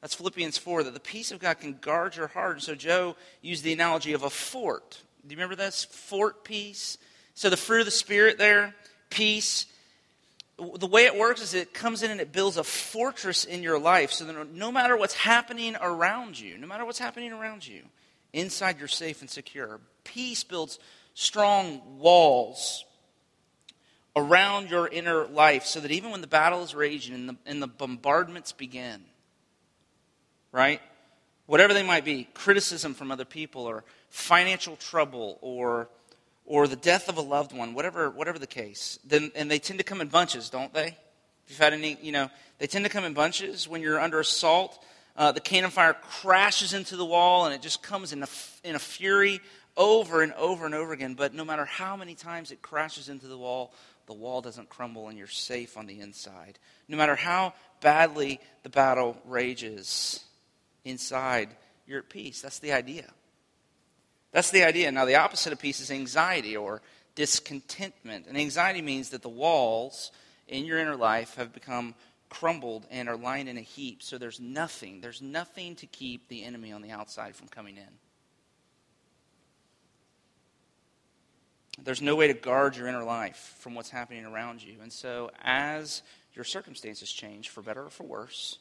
That's 0.00 0.14
Philippians 0.14 0.58
4, 0.58 0.84
that 0.84 0.94
the 0.94 1.00
peace 1.00 1.30
of 1.30 1.38
God 1.38 1.60
can 1.60 1.74
guard 1.80 2.16
your 2.16 2.28
heart. 2.28 2.54
And 2.54 2.62
so 2.62 2.74
Joe 2.74 3.16
used 3.42 3.62
the 3.62 3.72
analogy 3.72 4.12
of 4.12 4.22
a 4.22 4.30
fort. 4.30 5.02
Do 5.26 5.32
you 5.32 5.36
remember 5.36 5.56
this? 5.56 5.84
Fort 5.84 6.44
peace. 6.44 6.98
So 7.38 7.50
the 7.50 7.56
fruit 7.56 7.78
of 7.78 7.84
the 7.84 7.92
Spirit 7.92 8.36
there, 8.36 8.74
peace, 9.10 9.66
the 10.58 10.88
way 10.88 11.04
it 11.04 11.16
works 11.16 11.40
is 11.40 11.54
it 11.54 11.72
comes 11.72 12.02
in 12.02 12.10
and 12.10 12.20
it 12.20 12.32
builds 12.32 12.56
a 12.56 12.64
fortress 12.64 13.44
in 13.44 13.62
your 13.62 13.78
life 13.78 14.10
so 14.10 14.24
that 14.24 14.52
no 14.52 14.72
matter 14.72 14.96
what's 14.96 15.14
happening 15.14 15.76
around 15.80 16.36
you, 16.36 16.58
no 16.58 16.66
matter 16.66 16.84
what's 16.84 16.98
happening 16.98 17.32
around 17.32 17.64
you, 17.64 17.82
inside 18.32 18.80
you're 18.80 18.88
safe 18.88 19.20
and 19.20 19.30
secure. 19.30 19.78
Peace 20.02 20.42
builds 20.42 20.80
strong 21.14 22.00
walls 22.00 22.84
around 24.16 24.68
your 24.68 24.88
inner 24.88 25.24
life 25.28 25.64
so 25.64 25.78
that 25.78 25.92
even 25.92 26.10
when 26.10 26.22
the 26.22 26.26
battle 26.26 26.64
is 26.64 26.74
raging 26.74 27.14
and 27.14 27.28
the, 27.28 27.36
and 27.46 27.62
the 27.62 27.68
bombardments 27.68 28.50
begin, 28.50 29.00
right? 30.50 30.80
Whatever 31.46 31.72
they 31.72 31.84
might 31.84 32.04
be 32.04 32.26
criticism 32.34 32.94
from 32.94 33.12
other 33.12 33.24
people 33.24 33.62
or 33.62 33.84
financial 34.08 34.74
trouble 34.74 35.38
or 35.40 35.88
or 36.48 36.66
the 36.66 36.76
death 36.76 37.10
of 37.10 37.18
a 37.18 37.20
loved 37.20 37.52
one, 37.52 37.74
whatever, 37.74 38.08
whatever 38.08 38.38
the 38.38 38.46
case, 38.46 38.98
then, 39.04 39.30
and 39.36 39.50
they 39.50 39.58
tend 39.58 39.78
to 39.78 39.84
come 39.84 40.00
in 40.00 40.08
bunches, 40.08 40.48
don't 40.48 40.72
they? 40.72 40.86
If 40.86 41.50
you've 41.50 41.58
had 41.58 41.74
any, 41.74 41.98
you 42.00 42.10
know, 42.10 42.30
they 42.58 42.66
tend 42.66 42.86
to 42.86 42.90
come 42.90 43.04
in 43.04 43.12
bunches. 43.12 43.68
When 43.68 43.82
you're 43.82 44.00
under 44.00 44.18
assault, 44.18 44.82
uh, 45.14 45.32
the 45.32 45.40
cannon 45.40 45.70
fire 45.70 45.92
crashes 45.92 46.72
into 46.72 46.96
the 46.96 47.04
wall 47.04 47.44
and 47.44 47.54
it 47.54 47.60
just 47.60 47.82
comes 47.82 48.14
in 48.14 48.22
a, 48.22 48.28
in 48.64 48.74
a 48.74 48.78
fury 48.78 49.40
over 49.76 50.22
and 50.22 50.32
over 50.32 50.64
and 50.64 50.74
over 50.74 50.94
again. 50.94 51.14
But 51.14 51.34
no 51.34 51.44
matter 51.44 51.66
how 51.66 51.96
many 51.96 52.14
times 52.14 52.50
it 52.50 52.62
crashes 52.62 53.10
into 53.10 53.26
the 53.26 53.36
wall, 53.36 53.74
the 54.06 54.14
wall 54.14 54.40
doesn't 54.40 54.70
crumble 54.70 55.08
and 55.08 55.18
you're 55.18 55.26
safe 55.26 55.76
on 55.76 55.86
the 55.86 56.00
inside. 56.00 56.58
No 56.88 56.96
matter 56.96 57.14
how 57.14 57.52
badly 57.82 58.40
the 58.62 58.70
battle 58.70 59.18
rages, 59.26 60.24
inside 60.86 61.50
you're 61.86 61.98
at 61.98 62.08
peace. 62.08 62.40
That's 62.40 62.58
the 62.58 62.72
idea. 62.72 63.04
That's 64.32 64.50
the 64.50 64.64
idea. 64.64 64.90
Now, 64.92 65.04
the 65.04 65.16
opposite 65.16 65.52
of 65.52 65.58
peace 65.58 65.80
is 65.80 65.90
anxiety 65.90 66.56
or 66.56 66.82
discontentment. 67.14 68.26
And 68.26 68.36
anxiety 68.36 68.82
means 68.82 69.10
that 69.10 69.22
the 69.22 69.28
walls 69.28 70.12
in 70.46 70.64
your 70.64 70.78
inner 70.78 70.96
life 70.96 71.34
have 71.36 71.52
become 71.52 71.94
crumbled 72.28 72.86
and 72.90 73.08
are 73.08 73.16
lying 73.16 73.48
in 73.48 73.56
a 73.56 73.62
heap. 73.62 74.02
So 74.02 74.18
there's 74.18 74.40
nothing, 74.40 75.00
there's 75.00 75.22
nothing 75.22 75.76
to 75.76 75.86
keep 75.86 76.28
the 76.28 76.44
enemy 76.44 76.72
on 76.72 76.82
the 76.82 76.90
outside 76.90 77.34
from 77.34 77.48
coming 77.48 77.76
in. 77.76 77.88
There's 81.82 82.02
no 82.02 82.16
way 82.16 82.26
to 82.26 82.34
guard 82.34 82.76
your 82.76 82.88
inner 82.88 83.04
life 83.04 83.56
from 83.60 83.74
what's 83.74 83.90
happening 83.90 84.24
around 84.24 84.62
you. 84.62 84.76
And 84.82 84.92
so, 84.92 85.30
as 85.42 86.02
your 86.34 86.44
circumstances 86.44 87.10
change, 87.12 87.50
for 87.50 87.62
better 87.62 87.84
or 87.84 87.90
for 87.90 88.04
worse, 88.04 88.58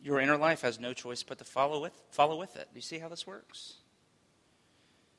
your 0.00 0.20
inner 0.20 0.36
life 0.36 0.62
has 0.62 0.78
no 0.78 0.92
choice 0.92 1.24
but 1.24 1.38
to 1.38 1.44
follow 1.44 1.80
with, 1.80 1.92
follow 2.10 2.38
with 2.38 2.56
it. 2.56 2.68
Do 2.72 2.76
you 2.76 2.82
see 2.82 2.98
how 2.98 3.08
this 3.08 3.26
works? 3.26 3.74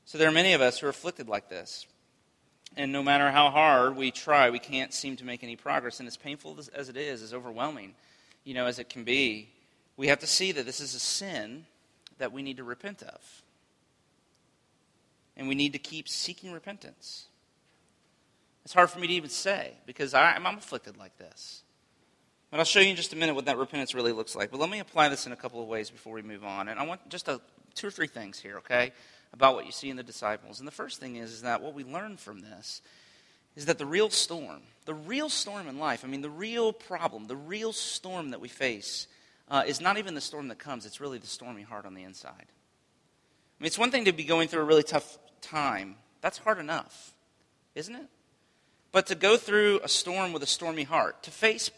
So 0.04 0.18
there 0.18 0.28
are 0.28 0.32
many 0.32 0.52
of 0.52 0.60
us 0.60 0.78
who 0.78 0.86
are 0.86 0.90
afflicted 0.90 1.28
like 1.28 1.48
this. 1.48 1.86
And 2.76 2.92
no 2.92 3.02
matter 3.02 3.30
how 3.30 3.50
hard 3.50 3.96
we 3.96 4.10
try, 4.10 4.50
we 4.50 4.58
can't 4.58 4.92
seem 4.92 5.16
to 5.16 5.24
make 5.24 5.44
any 5.44 5.56
progress. 5.56 6.00
And 6.00 6.06
as 6.06 6.16
painful 6.16 6.58
as 6.74 6.88
it 6.88 6.96
is, 6.96 7.22
as 7.22 7.32
overwhelming, 7.32 7.94
you 8.42 8.54
know, 8.54 8.66
as 8.66 8.78
it 8.78 8.88
can 8.88 9.04
be, 9.04 9.50
we 9.96 10.08
have 10.08 10.18
to 10.20 10.26
see 10.26 10.52
that 10.52 10.66
this 10.66 10.80
is 10.80 10.94
a 10.94 10.98
sin 10.98 11.66
that 12.18 12.32
we 12.32 12.42
need 12.42 12.56
to 12.56 12.64
repent 12.64 13.02
of. 13.02 13.42
And 15.36 15.48
we 15.48 15.54
need 15.54 15.72
to 15.72 15.78
keep 15.78 16.08
seeking 16.08 16.52
repentance. 16.52 17.26
It's 18.64 18.74
hard 18.74 18.90
for 18.90 18.98
me 18.98 19.06
to 19.06 19.12
even 19.12 19.30
say 19.30 19.74
because 19.86 20.14
I, 20.14 20.36
am 20.36 20.46
afflicted 20.46 20.96
like 20.96 21.16
this. 21.18 21.62
But 22.50 22.60
I'll 22.60 22.64
show 22.64 22.80
you 22.80 22.90
in 22.90 22.96
just 22.96 23.12
a 23.12 23.16
minute 23.16 23.34
what 23.34 23.46
that 23.46 23.58
repentance 23.58 23.94
really 23.94 24.12
looks 24.12 24.34
like. 24.34 24.50
But 24.50 24.60
let 24.60 24.70
me 24.70 24.78
apply 24.78 25.08
this 25.08 25.26
in 25.26 25.32
a 25.32 25.36
couple 25.36 25.60
of 25.60 25.68
ways 25.68 25.90
before 25.90 26.14
we 26.14 26.22
move 26.22 26.44
on. 26.44 26.68
And 26.68 26.78
I 26.78 26.84
want 26.84 27.08
just 27.08 27.28
a, 27.28 27.40
two 27.74 27.88
or 27.88 27.90
three 27.90 28.06
things 28.06 28.38
here, 28.38 28.58
okay? 28.58 28.92
About 29.34 29.56
what 29.56 29.66
you 29.66 29.72
see 29.72 29.90
in 29.90 29.96
the 29.96 30.02
disciples. 30.04 30.60
And 30.60 30.66
the 30.66 30.72
first 30.72 31.00
thing 31.00 31.16
is, 31.16 31.32
is 31.32 31.42
that 31.42 31.60
what 31.60 31.74
we 31.74 31.82
learn 31.82 32.16
from 32.16 32.40
this 32.40 32.80
is 33.56 33.66
that 33.66 33.78
the 33.78 33.86
real 33.86 34.08
storm, 34.08 34.62
the 34.84 34.94
real 34.94 35.28
storm 35.28 35.66
in 35.68 35.78
life, 35.78 36.04
I 36.04 36.08
mean, 36.08 36.22
the 36.22 36.30
real 36.30 36.72
problem, 36.72 37.26
the 37.26 37.36
real 37.36 37.72
storm 37.72 38.30
that 38.30 38.40
we 38.40 38.48
face 38.48 39.08
uh, 39.48 39.64
is 39.66 39.80
not 39.80 39.98
even 39.98 40.14
the 40.14 40.20
storm 40.20 40.48
that 40.48 40.58
comes, 40.58 40.86
it's 40.86 41.00
really 41.00 41.18
the 41.18 41.26
stormy 41.26 41.62
heart 41.62 41.84
on 41.84 41.94
the 41.94 42.04
inside. 42.04 42.32
I 42.38 43.62
mean, 43.62 43.66
it's 43.66 43.78
one 43.78 43.90
thing 43.90 44.04
to 44.04 44.12
be 44.12 44.24
going 44.24 44.46
through 44.46 44.62
a 44.62 44.64
really 44.64 44.82
tough 44.84 45.18
time. 45.40 45.96
That's 46.20 46.38
hard 46.38 46.58
enough, 46.58 47.12
isn't 47.74 47.94
it? 47.94 48.06
But 48.92 49.08
to 49.08 49.16
go 49.16 49.36
through 49.36 49.80
a 49.82 49.88
storm 49.88 50.32
with 50.32 50.44
a 50.44 50.46
stormy 50.46 50.84
heart, 50.84 51.24
to 51.24 51.32
face 51.32 51.72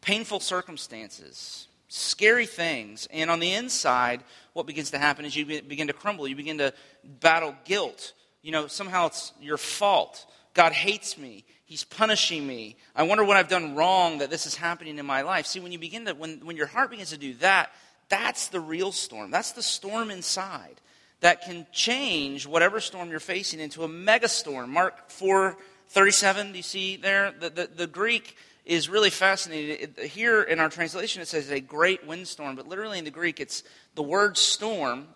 painful 0.00 0.38
circumstances, 0.38 1.66
scary 1.94 2.46
things, 2.46 3.06
and 3.12 3.30
on 3.30 3.38
the 3.38 3.52
inside, 3.52 4.24
what 4.52 4.66
begins 4.66 4.90
to 4.90 4.98
happen 4.98 5.24
is 5.24 5.36
you 5.36 5.46
begin 5.46 5.86
to 5.86 5.92
crumble. 5.92 6.26
You 6.26 6.34
begin 6.34 6.58
to 6.58 6.74
battle 7.04 7.54
guilt. 7.64 8.14
You 8.42 8.52
know, 8.52 8.66
somehow 8.66 9.06
it's 9.06 9.32
your 9.40 9.56
fault. 9.56 10.26
God 10.54 10.72
hates 10.72 11.16
me. 11.16 11.44
He's 11.64 11.84
punishing 11.84 12.46
me. 12.46 12.76
I 12.94 13.04
wonder 13.04 13.24
what 13.24 13.36
I've 13.36 13.48
done 13.48 13.74
wrong 13.74 14.18
that 14.18 14.30
this 14.30 14.46
is 14.46 14.54
happening 14.54 14.98
in 14.98 15.06
my 15.06 15.22
life. 15.22 15.46
See, 15.46 15.60
when 15.60 15.72
you 15.72 15.78
begin 15.78 16.04
to, 16.06 16.14
when, 16.14 16.40
when 16.44 16.56
your 16.56 16.66
heart 16.66 16.90
begins 16.90 17.10
to 17.10 17.16
do 17.16 17.34
that, 17.34 17.70
that's 18.08 18.48
the 18.48 18.60
real 18.60 18.92
storm. 18.92 19.30
That's 19.30 19.52
the 19.52 19.62
storm 19.62 20.10
inside 20.10 20.80
that 21.20 21.42
can 21.42 21.66
change 21.72 22.46
whatever 22.46 22.80
storm 22.80 23.08
you're 23.08 23.20
facing 23.20 23.60
into 23.60 23.84
a 23.84 23.88
megastorm. 23.88 24.68
Mark 24.68 25.10
4 25.10 25.56
37, 25.88 26.52
do 26.52 26.56
you 26.56 26.62
see 26.62 26.96
there? 26.96 27.32
The, 27.38 27.50
the, 27.50 27.70
the 27.74 27.86
Greek 27.86 28.36
is 28.64 28.88
really 28.88 29.10
fascinating. 29.10 29.94
Here 30.06 30.42
in 30.42 30.58
our 30.58 30.68
translation, 30.68 31.20
it 31.22 31.28
says 31.28 31.50
a 31.50 31.60
great 31.60 32.06
windstorm, 32.06 32.56
but 32.56 32.66
literally 32.66 32.98
in 32.98 33.04
the 33.04 33.10
Greek, 33.10 33.40
it's 33.40 33.62
the 33.94 34.02
word 34.02 34.36
storm, 34.36 35.08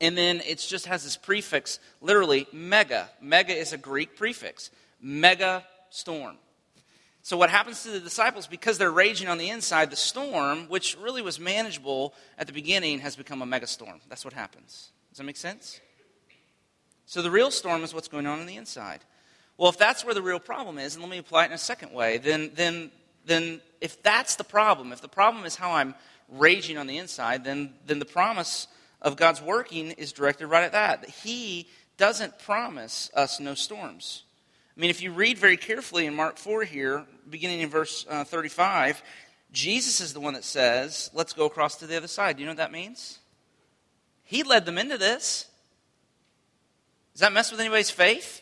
and 0.00 0.16
then 0.16 0.40
it 0.46 0.58
just 0.58 0.86
has 0.86 1.04
this 1.04 1.16
prefix, 1.16 1.80
literally 2.00 2.46
mega. 2.52 3.10
Mega 3.20 3.52
is 3.52 3.72
a 3.72 3.78
Greek 3.78 4.16
prefix. 4.16 4.70
Mega 5.00 5.64
storm. 5.90 6.36
So, 7.22 7.36
what 7.36 7.50
happens 7.50 7.82
to 7.82 7.90
the 7.90 8.00
disciples, 8.00 8.46
because 8.46 8.78
they're 8.78 8.90
raging 8.90 9.28
on 9.28 9.36
the 9.36 9.50
inside, 9.50 9.90
the 9.90 9.96
storm, 9.96 10.68
which 10.68 10.96
really 10.98 11.20
was 11.20 11.38
manageable 11.38 12.14
at 12.38 12.46
the 12.46 12.52
beginning, 12.52 13.00
has 13.00 13.14
become 13.14 13.42
a 13.42 13.46
mega 13.46 13.66
storm. 13.66 14.00
That's 14.08 14.24
what 14.24 14.32
happens. 14.32 14.90
Does 15.10 15.18
that 15.18 15.24
make 15.24 15.36
sense? 15.36 15.80
So, 17.04 17.20
the 17.20 17.30
real 17.30 17.50
storm 17.50 17.84
is 17.84 17.92
what's 17.92 18.08
going 18.08 18.26
on 18.26 18.40
on 18.40 18.46
the 18.46 18.56
inside. 18.56 19.00
Well, 19.60 19.68
if 19.68 19.76
that's 19.76 20.06
where 20.06 20.14
the 20.14 20.22
real 20.22 20.38
problem 20.38 20.78
is, 20.78 20.94
and 20.94 21.04
let 21.04 21.10
me 21.10 21.18
apply 21.18 21.42
it 21.42 21.48
in 21.48 21.52
a 21.52 21.58
second 21.58 21.92
way, 21.92 22.16
then, 22.16 22.50
then, 22.54 22.90
then 23.26 23.60
if 23.82 24.02
that's 24.02 24.36
the 24.36 24.42
problem, 24.42 24.90
if 24.90 25.02
the 25.02 25.06
problem 25.08 25.44
is 25.44 25.54
how 25.54 25.72
I'm 25.72 25.94
raging 26.30 26.78
on 26.78 26.86
the 26.86 26.96
inside, 26.96 27.44
then, 27.44 27.74
then 27.84 27.98
the 27.98 28.06
promise 28.06 28.68
of 29.02 29.16
God's 29.16 29.42
working 29.42 29.90
is 29.90 30.12
directed 30.12 30.46
right 30.46 30.64
at 30.64 30.72
that. 30.72 31.10
He 31.10 31.68
doesn't 31.98 32.38
promise 32.38 33.10
us 33.12 33.38
no 33.38 33.52
storms. 33.52 34.22
I 34.74 34.80
mean, 34.80 34.88
if 34.88 35.02
you 35.02 35.12
read 35.12 35.36
very 35.36 35.58
carefully 35.58 36.06
in 36.06 36.14
Mark 36.14 36.38
4 36.38 36.64
here, 36.64 37.04
beginning 37.28 37.60
in 37.60 37.68
verse 37.68 38.06
uh, 38.08 38.24
35, 38.24 39.02
Jesus 39.52 40.00
is 40.00 40.14
the 40.14 40.20
one 40.20 40.32
that 40.32 40.44
says, 40.44 41.10
let's 41.12 41.34
go 41.34 41.44
across 41.44 41.76
to 41.76 41.86
the 41.86 41.98
other 41.98 42.08
side. 42.08 42.36
Do 42.36 42.40
you 42.40 42.46
know 42.46 42.52
what 42.52 42.56
that 42.56 42.72
means? 42.72 43.18
He 44.24 44.42
led 44.42 44.64
them 44.64 44.78
into 44.78 44.96
this. 44.96 45.48
Does 47.12 47.20
that 47.20 47.34
mess 47.34 47.50
with 47.50 47.60
anybody's 47.60 47.90
faith? 47.90 48.40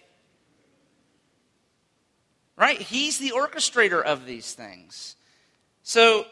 Right? 2.58 2.80
He's 2.80 3.18
the 3.18 3.30
orchestrator 3.30 4.02
of 4.02 4.26
these 4.26 4.52
things. 4.52 5.14
So 5.84 6.26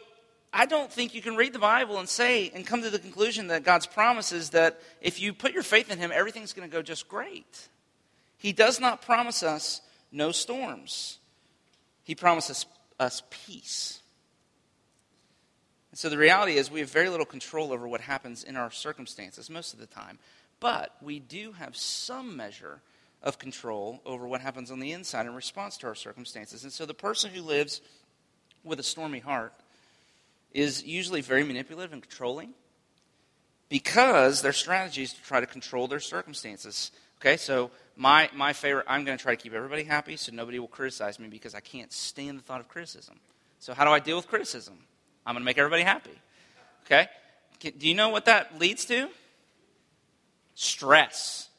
I 0.51 0.65
don't 0.65 0.91
think 0.91 1.15
you 1.15 1.21
can 1.21 1.37
read 1.37 1.53
the 1.53 1.59
Bible 1.59 1.99
and 1.99 2.09
say 2.09 2.51
and 2.53 2.67
come 2.67 2.81
to 2.81 2.89
the 2.89 2.99
conclusion 2.99 3.47
that 3.47 3.63
God's 3.63 3.87
promise 3.87 4.33
is 4.33 4.49
that 4.49 4.79
if 5.01 5.21
you 5.21 5.33
put 5.33 5.53
your 5.53 5.63
faith 5.63 5.89
in 5.89 5.97
Him, 5.97 6.11
everything's 6.13 6.51
going 6.51 6.69
to 6.69 6.71
go 6.71 6.81
just 6.81 7.07
great. 7.07 7.69
He 8.37 8.51
does 8.51 8.79
not 8.79 9.01
promise 9.01 9.41
us 9.41 9.81
no 10.11 10.31
storms, 10.31 11.19
He 12.03 12.13
promises 12.13 12.65
us 12.99 13.23
peace. 13.29 14.01
And 15.91 15.97
so 15.97 16.09
the 16.09 16.17
reality 16.17 16.57
is, 16.57 16.69
we 16.69 16.81
have 16.81 16.91
very 16.91 17.09
little 17.09 17.25
control 17.25 17.71
over 17.71 17.87
what 17.87 18.01
happens 18.01 18.43
in 18.43 18.57
our 18.57 18.69
circumstances 18.69 19.49
most 19.49 19.73
of 19.73 19.79
the 19.79 19.85
time. 19.85 20.19
But 20.59 20.95
we 21.01 21.19
do 21.19 21.53
have 21.53 21.77
some 21.77 22.35
measure 22.35 22.81
of 23.23 23.39
control 23.39 24.01
over 24.05 24.27
what 24.27 24.41
happens 24.41 24.71
on 24.71 24.79
the 24.79 24.91
inside 24.91 25.25
in 25.25 25.33
response 25.33 25.77
to 25.77 25.87
our 25.87 25.95
circumstances. 25.95 26.63
And 26.63 26.71
so 26.71 26.85
the 26.85 26.93
person 26.93 27.31
who 27.31 27.41
lives 27.41 27.81
with 28.63 28.79
a 28.79 28.83
stormy 28.83 29.19
heart 29.19 29.53
is 30.53 30.83
usually 30.83 31.21
very 31.21 31.43
manipulative 31.43 31.93
and 31.93 32.01
controlling 32.01 32.53
because 33.69 34.41
their 34.41 34.53
strategy 34.53 35.03
is 35.03 35.13
to 35.13 35.21
try 35.23 35.39
to 35.39 35.45
control 35.45 35.87
their 35.87 35.99
circumstances. 35.99 36.91
Okay, 37.19 37.37
so 37.37 37.71
my, 37.95 38.29
my 38.35 38.53
favorite, 38.53 38.85
I'm 38.87 39.03
going 39.03 39.17
to 39.17 39.21
try 39.21 39.35
to 39.35 39.41
keep 39.41 39.53
everybody 39.53 39.83
happy 39.83 40.17
so 40.17 40.31
nobody 40.31 40.59
will 40.59 40.67
criticize 40.67 41.19
me 41.19 41.27
because 41.27 41.55
I 41.55 41.59
can't 41.59 41.91
stand 41.91 42.37
the 42.37 42.43
thought 42.43 42.59
of 42.59 42.67
criticism. 42.67 43.19
So, 43.59 43.73
how 43.73 43.85
do 43.85 43.91
I 43.91 43.99
deal 43.99 44.17
with 44.17 44.27
criticism? 44.27 44.75
I'm 45.25 45.33
going 45.33 45.41
to 45.41 45.45
make 45.45 45.57
everybody 45.57 45.83
happy. 45.83 46.11
Okay? 46.85 47.07
Do 47.59 47.87
you 47.87 47.95
know 47.95 48.09
what 48.09 48.25
that 48.25 48.59
leads 48.59 48.85
to? 48.85 49.09
Stress. 50.53 51.49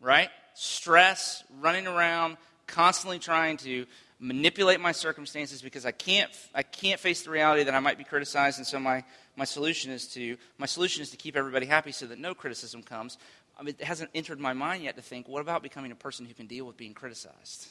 Right? 0.00 0.30
Stress, 0.60 1.42
running 1.62 1.86
around, 1.86 2.36
constantly 2.66 3.18
trying 3.18 3.56
to 3.56 3.86
manipulate 4.18 4.78
my 4.78 4.92
circumstances 4.92 5.62
because 5.62 5.86
I 5.86 5.90
can't, 5.90 6.30
I 6.54 6.62
can't 6.62 7.00
face 7.00 7.22
the 7.22 7.30
reality 7.30 7.64
that 7.64 7.74
I 7.74 7.80
might 7.80 7.96
be 7.96 8.04
criticized. 8.04 8.58
And 8.58 8.66
so 8.66 8.78
my, 8.78 9.02
my, 9.36 9.46
solution 9.46 9.90
is 9.90 10.06
to, 10.08 10.36
my 10.58 10.66
solution 10.66 11.02
is 11.02 11.12
to 11.12 11.16
keep 11.16 11.34
everybody 11.34 11.64
happy 11.64 11.92
so 11.92 12.04
that 12.08 12.18
no 12.18 12.34
criticism 12.34 12.82
comes. 12.82 13.16
I 13.58 13.62
mean, 13.62 13.74
it 13.78 13.86
hasn't 13.86 14.10
entered 14.14 14.38
my 14.38 14.52
mind 14.52 14.84
yet 14.84 14.96
to 14.96 15.02
think, 15.02 15.28
what 15.28 15.40
about 15.40 15.62
becoming 15.62 15.92
a 15.92 15.96
person 15.96 16.26
who 16.26 16.34
can 16.34 16.46
deal 16.46 16.66
with 16.66 16.76
being 16.76 16.92
criticized? 16.92 17.68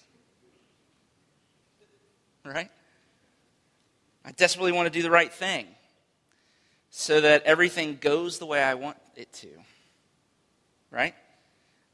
Right? 2.44 2.72
I 4.26 4.32
desperately 4.32 4.72
want 4.72 4.92
to 4.92 4.98
do 5.00 5.04
the 5.04 5.12
right 5.12 5.32
thing 5.32 5.68
so 6.90 7.22
that 7.22 7.44
everything 7.44 8.00
goes 8.02 8.40
the 8.40 8.48
way 8.48 8.64
I 8.64 8.74
want 8.74 8.98
it 9.16 9.32
to. 9.34 9.50
Right? 10.90 11.14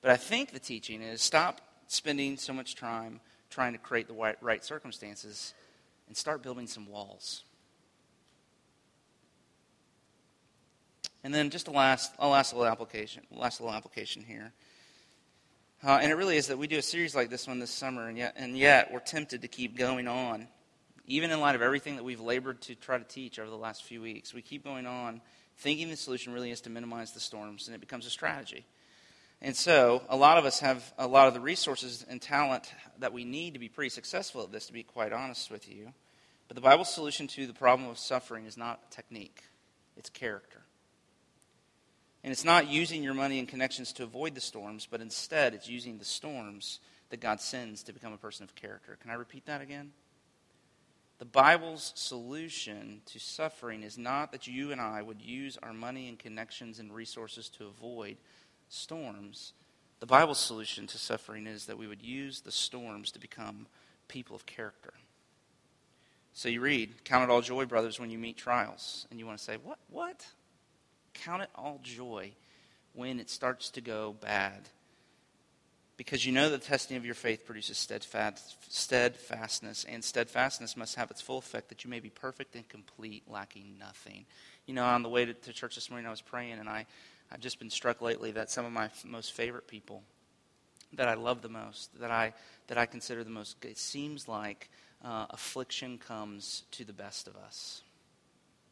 But 0.06 0.12
I 0.12 0.18
think 0.18 0.52
the 0.52 0.60
teaching 0.60 1.02
is 1.02 1.20
stop 1.20 1.62
spending 1.88 2.38
so 2.38 2.54
much 2.54 2.76
time 2.76 3.22
trying 3.50 3.74
to 3.74 3.80
create 3.80 4.08
the 4.08 4.36
right 4.40 4.64
circumstances 4.64 5.56
and 6.08 6.16
start 6.16 6.44
building 6.44 6.68
some 6.68 6.88
walls. 6.88 7.44
And 11.24 11.34
then 11.34 11.50
just 11.50 11.68
a 11.68 11.72
last, 11.72 12.14
a 12.20 12.28
last 12.28 12.54
little 12.54 12.68
application, 12.68 13.24
last 13.32 13.60
little 13.60 13.74
application 13.74 14.24
here. 14.24 14.54
Uh, 15.84 15.98
and 16.00 16.12
it 16.12 16.14
really 16.14 16.38
is 16.38 16.50
that 16.50 16.60
we 16.60 16.68
do 16.68 16.78
a 16.78 16.84
series 16.84 17.16
like 17.16 17.32
this 17.32 17.48
one 17.48 17.58
this 17.58 17.72
summer, 17.72 18.08
and 18.08 18.16
yet, 18.16 18.36
and 18.38 18.56
yet 18.56 18.94
we're 18.94 19.00
tempted 19.00 19.42
to 19.42 19.48
keep 19.48 19.76
going 19.76 20.08
on, 20.08 20.48
even 21.08 21.32
in 21.32 21.42
light 21.42 21.56
of 21.56 21.64
everything 21.64 21.96
that 21.96 22.04
we've 22.04 22.22
labored 22.22 22.62
to 22.62 22.76
try 22.76 23.00
to 23.00 23.04
teach 23.06 23.40
over 23.40 23.50
the 23.50 23.58
last 23.58 23.84
few 23.84 24.04
weeks. 24.04 24.36
We 24.36 24.44
keep 24.44 24.64
going 24.64 24.86
on, 24.86 25.20
thinking 25.58 25.90
the 25.90 25.96
solution 25.96 26.32
really 26.32 26.52
is 26.52 26.62
to 26.62 26.70
minimize 26.70 27.14
the 27.14 27.20
storms, 27.20 27.68
and 27.68 27.74
it 27.74 27.80
becomes 27.80 28.06
a 28.06 28.12
strategy. 28.12 28.68
And 29.42 29.56
so, 29.56 30.02
a 30.10 30.16
lot 30.16 30.38
of 30.38 30.46
us 30.46 30.60
have 30.62 30.94
a 30.98 31.08
lot 31.08 31.28
of 31.28 31.34
the 31.34 31.40
resources 31.40 32.06
and 32.08 32.22
talent 32.22 32.72
that 33.00 33.14
we 33.14 33.26
need 33.26 33.54
to 33.54 33.60
be 33.60 33.70
pretty 33.70 33.90
successful 33.90 34.44
at 34.44 34.52
this, 34.52 34.68
to 34.68 34.74
be 34.74 34.84
quite 34.84 35.14
honest 35.14 35.52
with 35.52 35.70
you. 35.70 35.94
But 36.48 36.56
the 36.56 36.62
Bible's 36.62 36.94
solution 36.94 37.28
to 37.28 37.48
the 37.48 37.54
problem 37.54 37.90
of 37.90 37.98
suffering 37.98 38.46
is 38.46 38.58
not 38.58 38.92
technique, 38.92 39.44
it's 39.98 40.10
character. 40.10 40.62
And 42.24 42.32
it's 42.32 42.44
not 42.44 42.68
using 42.68 43.04
your 43.04 43.14
money 43.14 43.38
and 43.38 43.48
connections 43.48 43.94
to 43.94 44.04
avoid 44.04 44.34
the 44.34 44.42
storms, 44.42 44.88
but 44.90 45.00
instead 45.00 45.54
it's 45.54 45.70
using 45.70 46.00
the 46.00 46.06
storms 46.06 46.80
that 47.10 47.20
God 47.20 47.40
sends 47.40 47.84
to 47.84 47.94
become 47.94 48.14
a 48.14 48.18
person 48.18 48.44
of 48.44 48.56
character. 48.56 48.98
Can 49.00 49.12
I 49.12 49.16
repeat 49.16 49.46
that 49.46 49.62
again? 49.62 49.92
The 51.18 51.26
Bible's 51.26 51.94
solution 51.96 53.02
to 53.06 53.20
suffering 53.20 53.84
is 53.84 53.98
not 53.98 54.32
that 54.32 54.48
you 54.48 54.72
and 54.72 54.82
I 54.82 55.02
would 55.02 55.22
use 55.22 55.58
our 55.62 55.72
money 55.72 56.10
and 56.10 56.20
connections 56.20 56.80
and 56.80 56.92
resources 56.92 57.48
to 57.50 57.68
avoid 57.68 58.18
storms, 58.76 59.54
the 60.00 60.06
Bible's 60.06 60.40
solution 60.40 60.88
to 60.88 60.98
suffering 60.98 61.48
is 61.48 61.66
that 61.66 61.78
we 61.78 61.88
would 61.88 62.02
use 62.02 62.42
the 62.42 62.52
storms 62.52 63.12
to 63.12 63.20
become 63.20 63.68
people 64.08 64.36
of 64.36 64.46
character. 64.46 64.94
So 66.34 66.50
you 66.50 66.62
read, 66.62 67.04
Count 67.06 67.24
it 67.24 67.34
all 67.34 67.42
joy, 67.42 67.66
brothers, 67.66 68.00
when 68.00 68.10
you 68.10 68.18
meet 68.18 68.38
trials. 68.38 69.08
And 69.10 69.20
you 69.20 69.26
want 69.26 69.38
to 69.38 69.44
say, 69.44 69.58
What? 69.64 69.80
What? 69.90 70.26
Count 71.14 71.44
it 71.44 71.50
all 71.56 71.80
joy 71.82 72.32
when 72.94 73.20
it 73.20 73.30
starts 73.30 73.70
to 73.72 73.82
go 73.82 74.16
bad. 74.20 74.70
Because 75.98 76.26
you 76.26 76.34
know 76.34 76.50
the 76.50 76.58
testing 76.58 76.98
of 76.98 77.06
your 77.06 77.16
faith 77.16 77.46
produces 77.46 77.78
steadfast, 77.78 78.58
steadfastness, 78.70 79.86
and 79.88 80.04
steadfastness 80.04 80.76
must 80.76 80.96
have 80.96 81.10
its 81.10 81.22
full 81.22 81.38
effect 81.38 81.70
that 81.70 81.86
you 81.86 81.90
may 81.90 82.02
be 82.02 82.10
perfect 82.10 82.56
and 82.56 82.68
complete, 82.68 83.24
lacking 83.30 83.78
nothing. 83.80 84.26
You 84.66 84.74
know, 84.74 84.84
on 84.84 85.04
the 85.04 85.10
way 85.10 85.24
to, 85.24 85.34
to 85.34 85.54
church 85.54 85.76
this 85.76 85.90
morning, 85.90 86.06
I 86.06 86.12
was 86.12 86.20
praying, 86.20 86.60
and 86.60 86.68
I, 86.68 86.86
I've 87.32 87.40
just 87.40 87.60
been 87.60 87.70
struck 87.70 88.02
lately 88.02 88.32
that 88.32 88.50
some 88.50 88.66
of 88.66 88.72
my 88.72 88.90
most 89.06 89.34
favorite 89.34 89.68
people 89.68 90.04
that 90.94 91.08
I 91.08 91.16
love 91.16 91.42
the 91.42 91.50
most, 91.50 92.00
that 92.00 92.12
I, 92.12 92.34
that 92.68 92.78
I 92.78 92.86
consider 92.86 93.24
the 93.24 93.30
most, 93.30 93.64
it 93.66 93.78
seems 93.78 94.28
like 94.28 94.70
uh, 95.04 95.26
affliction 95.30 95.98
comes 95.98 96.64
to 96.72 96.86
the 96.86 96.94
best 96.94 97.28
of 97.28 97.36
us. 97.36 97.82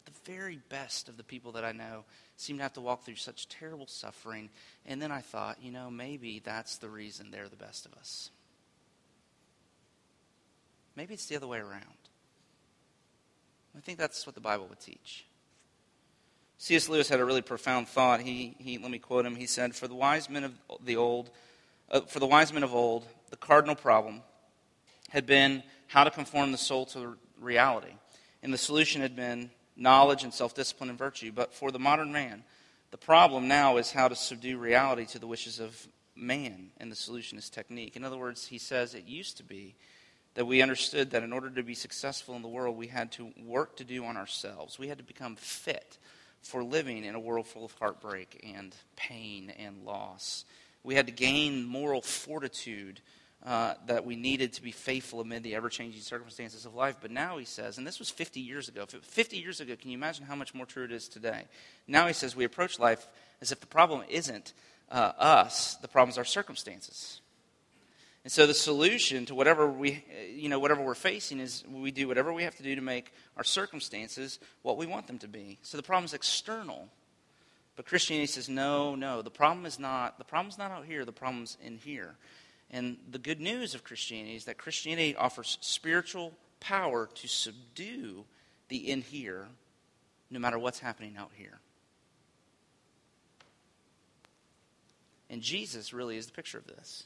The 0.05 0.31
very 0.31 0.60
best 0.69 1.10
of 1.10 1.17
the 1.17 1.24
people 1.24 1.53
that 1.53 1.63
I 1.63 1.72
know 1.72 2.05
seem 2.38 2.57
to 2.57 2.63
have 2.63 2.74
to 2.74 2.81
walk 2.81 3.03
through 3.03 3.15
such 3.15 3.48
terrible 3.48 3.88
suffering. 3.88 4.50
And 4.86 5.01
then 5.01 5.12
I 5.12 5.22
thought, 5.22 5.57
you 5.62 5.72
know, 5.72 5.89
maybe 5.89 6.41
that's 6.43 6.77
the 6.77 6.89
reason 6.89 7.31
they're 7.31 7.50
the 7.50 7.55
best 7.55 7.86
of 7.86 7.93
us. 7.93 8.29
Maybe 10.95 11.13
it's 11.13 11.25
the 11.25 11.36
other 11.36 11.48
way 11.48 11.60
around. 11.60 11.83
I 13.75 13.79
think 13.79 13.98
that's 13.98 14.25
what 14.25 14.36
the 14.36 14.41
Bible 14.41 14.67
would 14.67 14.79
teach. 14.79 15.25
C.S. 16.63 16.88
Lewis 16.88 17.10
had 17.10 17.20
a 17.20 17.25
really 17.25 17.41
profound 17.41 17.89
thought. 17.89 18.22
He, 18.22 18.55
he, 18.58 18.77
let 18.77 18.89
me 18.89 18.98
quote 18.98 19.25
him. 19.25 19.36
He 19.36 19.48
said, 19.48 19.75
"For 19.75 19.89
the 19.89 19.96
wise 19.96 20.29
men 20.29 20.46
of 20.46 20.53
the 20.82 20.96
old, 20.96 21.29
uh, 21.91 22.00
for 22.00 22.20
the 22.20 22.25
wise 22.25 22.53
men 22.53 22.63
of 22.63 22.74
old, 22.74 23.05
the 23.32 23.36
cardinal 23.36 23.75
problem 23.75 24.22
had 25.10 25.25
been 25.25 25.62
how 25.88 26.05
to 26.05 26.10
conform 26.10 26.53
the 26.53 26.58
soul 26.58 26.86
to 26.86 27.17
reality, 27.38 27.91
and 28.41 28.53
the 28.53 28.58
solution 28.58 29.01
had 29.01 29.13
been 29.13 29.51
knowledge 29.75 30.24
and 30.24 30.34
self-discipline 30.34 30.89
and 30.89 30.98
virtue. 30.98 31.34
But 31.34 31.53
for 31.53 31.70
the 31.70 31.79
modern 31.79 32.13
man, 32.13 32.46
the 32.91 32.98
problem 32.98 33.50
now 33.50 33.75
is 33.75 33.91
how 33.91 34.08
to 34.08 34.15
subdue 34.15 34.58
reality 34.58 35.05
to 35.08 35.20
the 35.20 35.27
wishes 35.27 35.60
of 35.60 35.86
man, 36.15 36.72
and 36.77 36.89
the 36.89 36.96
solution 36.96 37.38
is 37.38 37.50
technique. 37.50 37.98
In 37.98 38.05
other 38.05 38.17
words, 38.17 38.48
he 38.48 38.58
says 38.58 38.93
it 38.96 39.05
used 39.05 39.36
to 39.36 39.43
be." 39.43 39.75
that 40.36 40.46
we 40.46 40.63
understood 40.63 41.12
that 41.12 41.22
in 41.22 41.32
order 41.32 41.48
to 41.48 41.62
be 41.62 41.75
successful 41.75 42.36
in 42.36 42.41
the 42.41 42.48
world, 42.48 42.75
we 42.75 42.88
had 42.88 43.12
to 43.12 43.32
work 43.46 43.75
to 43.75 43.84
do 43.84 44.03
on 44.03 44.17
ourselves. 44.17 44.79
We 44.79 44.88
had 44.88 44.98
to 44.98 45.03
become 45.03 45.36
fit 45.36 46.00
for 46.43 46.63
living 46.63 47.05
in 47.05 47.15
a 47.15 47.19
world 47.19 47.47
full 47.47 47.65
of 47.65 47.71
heartbreak 47.73 48.45
and 48.55 48.75
pain 48.95 49.51
and 49.57 49.83
loss. 49.83 50.45
We 50.83 50.95
had 50.95 51.07
to 51.07 51.13
gain 51.13 51.65
moral 51.65 52.01
fortitude 52.01 53.00
uh, 53.45 53.73
that 53.88 54.05
we 54.05 54.15
needed 54.15 54.53
to 54.53 54.62
be 54.62 54.71
faithful 54.71 55.19
amid 55.19 55.43
the 55.43 55.55
ever 55.55 55.69
changing 55.69 56.01
circumstances 56.01 56.65
of 56.65 56.75
life. 56.75 56.97
But 57.01 57.12
now 57.12 57.38
he 57.38 57.45
says, 57.45 57.77
and 57.77 57.88
this 57.88 58.00
was 58.00 58.09
50 58.09 58.39
years 58.39 58.69
ago. 58.69 58.85
50 58.85 59.38
years 59.38 59.59
ago, 59.59 59.75
can 59.75 59.89
you 59.89 59.97
imagine 59.97 60.25
how 60.25 60.35
much 60.35 60.53
more 60.53 60.65
true 60.65 60.85
it 60.85 60.91
is 60.91 61.07
today? 61.07 61.43
Now 61.88 62.07
he 62.07 62.13
says, 62.13 62.35
we 62.35 62.45
approach 62.45 62.79
life 62.79 63.07
as 63.41 63.51
if 63.51 63.59
the 63.59 63.67
problem 63.67 64.03
isn't 64.09 64.53
uh, 64.89 65.12
us, 65.17 65.75
the 65.75 65.88
problem 65.88 66.09
is 66.09 66.17
our 66.17 66.25
circumstances. 66.25 67.19
And 68.23 68.31
so 68.31 68.47
the 68.47 68.53
solution 68.53 69.25
to 69.25 69.35
whatever 69.35 69.67
we, 69.69 70.03
you 70.33 70.47
know, 70.47 70.59
whatever 70.59 70.81
we're 70.81 70.95
facing 70.95 71.39
is 71.39 71.63
we 71.69 71.91
do 71.91 72.07
whatever 72.07 72.31
we 72.31 72.43
have 72.43 72.55
to 72.55 72.63
do 72.63 72.73
to 72.75 72.81
make 72.81 73.11
our 73.35 73.43
circumstances 73.43 74.39
what 74.61 74.77
we 74.77 74.85
want 74.85 75.07
them 75.07 75.19
to 75.19 75.27
be. 75.27 75.59
So 75.61 75.75
the 75.75 75.83
problem 75.83 76.05
is 76.05 76.13
external. 76.13 76.87
But 77.75 77.85
Christianity 77.85 78.27
says, 78.27 78.47
no, 78.47 78.95
no, 78.95 79.21
the 79.21 79.31
problem 79.31 79.65
is 79.65 79.77
not, 79.77 80.19
the 80.19 80.23
problem's 80.23 80.57
not 80.57 80.71
out 80.71 80.85
here, 80.85 81.03
the 81.03 81.11
problem's 81.11 81.57
in 81.61 81.77
here. 81.77 82.15
And 82.71 82.97
the 83.11 83.19
good 83.19 83.41
news 83.41 83.75
of 83.75 83.83
Christianity 83.83 84.35
is 84.35 84.45
that 84.45 84.57
Christianity 84.57 85.15
offers 85.15 85.57
spiritual 85.59 86.33
power 86.59 87.09
to 87.15 87.27
subdue 87.27 88.25
the 88.69 88.89
in 88.89 89.01
here, 89.01 89.47
no 90.31 90.39
matter 90.39 90.57
what's 90.57 90.79
happening 90.79 91.15
out 91.17 91.31
here. 91.35 91.59
And 95.29 95.41
Jesus 95.41 95.93
really 95.93 96.15
is 96.15 96.27
the 96.27 96.31
picture 96.31 96.59
of 96.59 96.67
this. 96.67 97.03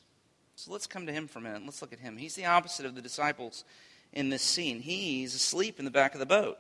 So 0.58 0.72
let's 0.72 0.88
come 0.88 1.06
to 1.06 1.14
him 1.14 1.28
for 1.28 1.38
a 1.38 1.42
minute. 1.44 1.62
Let's 1.66 1.84
look 1.84 1.94
at 1.94 2.00
him. 2.00 2.18
He's 2.18 2.34
the 2.34 2.48
opposite 2.48 2.88
of 2.88 2.96
the 2.96 3.02
disciples 3.02 3.64
in 4.12 4.32
this 4.32 4.42
scene. 4.42 4.80
He's 4.80 5.36
asleep 5.36 5.78
in 5.78 5.86
the 5.86 5.92
back 5.92 6.16
of 6.16 6.20
the 6.20 6.26
boat. 6.26 6.58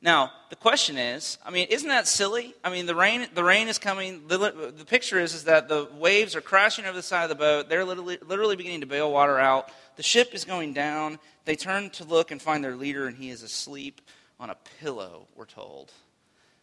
Now, 0.00 0.30
the 0.48 0.54
question 0.54 0.96
is, 0.96 1.38
I 1.44 1.50
mean, 1.50 1.66
isn't 1.68 1.88
that 1.88 2.06
silly? 2.06 2.54
I 2.62 2.70
mean, 2.70 2.86
the 2.86 2.94
rain, 2.94 3.26
the 3.34 3.42
rain 3.42 3.66
is 3.66 3.78
coming. 3.78 4.28
The, 4.28 4.72
the 4.76 4.84
picture 4.84 5.18
is, 5.18 5.34
is 5.34 5.44
that 5.44 5.68
the 5.68 5.88
waves 5.98 6.36
are 6.36 6.40
crashing 6.40 6.84
over 6.84 6.96
the 6.96 7.02
side 7.02 7.24
of 7.24 7.30
the 7.30 7.34
boat. 7.34 7.68
They're 7.68 7.84
literally, 7.84 8.16
literally 8.24 8.54
beginning 8.54 8.82
to 8.82 8.86
bail 8.86 9.10
water 9.10 9.40
out. 9.40 9.70
The 9.96 10.04
ship 10.04 10.34
is 10.34 10.44
going 10.44 10.72
down. 10.72 11.18
They 11.44 11.56
turn 11.56 11.90
to 11.90 12.04
look 12.04 12.30
and 12.30 12.40
find 12.40 12.62
their 12.62 12.76
leader, 12.76 13.08
and 13.08 13.16
he 13.16 13.30
is 13.30 13.42
asleep 13.42 14.00
on 14.38 14.50
a 14.50 14.56
pillow, 14.80 15.26
we're 15.34 15.46
told. 15.46 15.90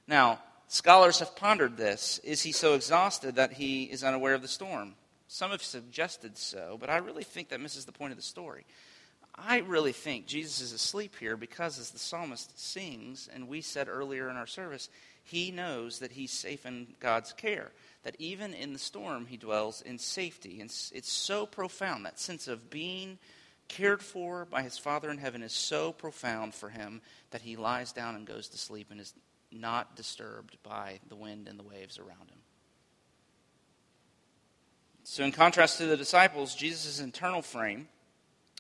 Now, 0.08 0.40
scholars 0.70 1.20
have 1.20 1.36
pondered 1.36 1.76
this. 1.76 2.22
Is 2.24 2.42
he 2.42 2.54
so 2.54 2.74
exhausted 2.74 3.36
that 3.36 3.52
he 3.52 3.84
is 3.84 4.02
unaware 4.02 4.34
of 4.34 4.42
the 4.42 4.48
storm? 4.48 4.96
Some 5.32 5.52
have 5.52 5.62
suggested 5.62 6.38
so, 6.40 6.76
but 6.80 6.90
I 6.90 6.98
really 6.98 7.24
think 7.24 7.50
that 7.50 7.62
misses 7.62 7.86
the 7.86 7.92
point 7.92 8.12
of 8.12 8.18
the 8.18 8.24
story. 8.24 8.66
I 9.36 9.60
really 9.60 9.92
think 9.92 10.26
Jesus 10.26 10.60
is 10.60 10.74
asleep 10.74 11.16
here 11.20 11.38
because, 11.38 11.78
as 11.78 11.92
the 11.92 12.00
psalmist 12.00 12.60
sings, 12.60 13.30
and 13.32 13.48
we 13.48 13.62
said 13.62 13.88
earlier 13.88 14.28
in 14.32 14.38
our 14.38 14.48
service, 14.48 14.90
he 15.24 15.52
knows 15.52 16.00
that 16.00 16.12
he's 16.12 16.32
safe 16.32 16.66
in 16.66 16.88
God's 17.00 17.32
care, 17.34 17.72
that 18.02 18.16
even 18.18 18.56
in 18.56 18.74
the 18.74 18.80
storm, 18.80 19.28
he 19.28 19.38
dwells 19.38 19.84
in 19.84 20.00
safety. 20.00 20.62
And 20.62 20.72
it's 20.72 21.12
so 21.12 21.46
profound. 21.46 22.06
That 22.06 22.20
sense 22.20 22.48
of 22.48 22.72
being 22.72 23.20
cared 23.68 24.02
for 24.02 24.46
by 24.46 24.63
his 24.63 24.80
Father 24.80 25.12
in 25.12 25.20
heaven 25.20 25.44
is 25.44 25.54
so 25.54 25.94
profound 25.94 26.56
for 26.56 26.70
him 26.70 27.02
that 27.30 27.44
he 27.44 27.56
lies 27.56 27.92
down 27.92 28.15
and 28.15 28.26
goes 28.26 28.48
to 28.50 28.58
sleep 28.58 28.88
and 28.89 29.00
is 29.00 29.13
not 29.52 29.96
disturbed 29.96 30.58
by 30.63 31.00
the 31.08 31.15
wind 31.15 31.48
and 31.48 31.60
the 31.60 31.63
waves 31.63 32.00
around 32.00 32.32
him. 32.32 32.38
So, 35.12 35.24
in 35.24 35.32
contrast 35.32 35.80
to 35.80 35.88
the 35.88 35.98
disciples, 35.98 36.54
Jesus' 36.54 37.00
internal 37.00 37.41
frame 37.41 37.88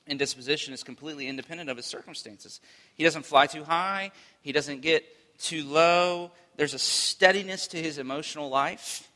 and 0.07 0.17
disposition 0.17 0.73
is 0.73 0.81
completely 0.81 1.27
independent 1.27 1.69
of 1.69 1.77
his 1.77 1.85
circumstances. 1.85 2.59
He 2.95 3.03
doesn't 3.03 3.27
fly 3.27 3.45
too 3.45 3.63
high, 3.63 4.11
he 4.41 4.51
doesn't 4.51 4.81
get 4.81 5.05
too 5.37 5.63
low. 5.63 6.31
There's 6.55 6.73
a 6.73 6.79
steadiness 6.79 7.67
to 7.67 7.77
his 7.77 7.99
emotional 7.99 8.49
life 8.49 9.07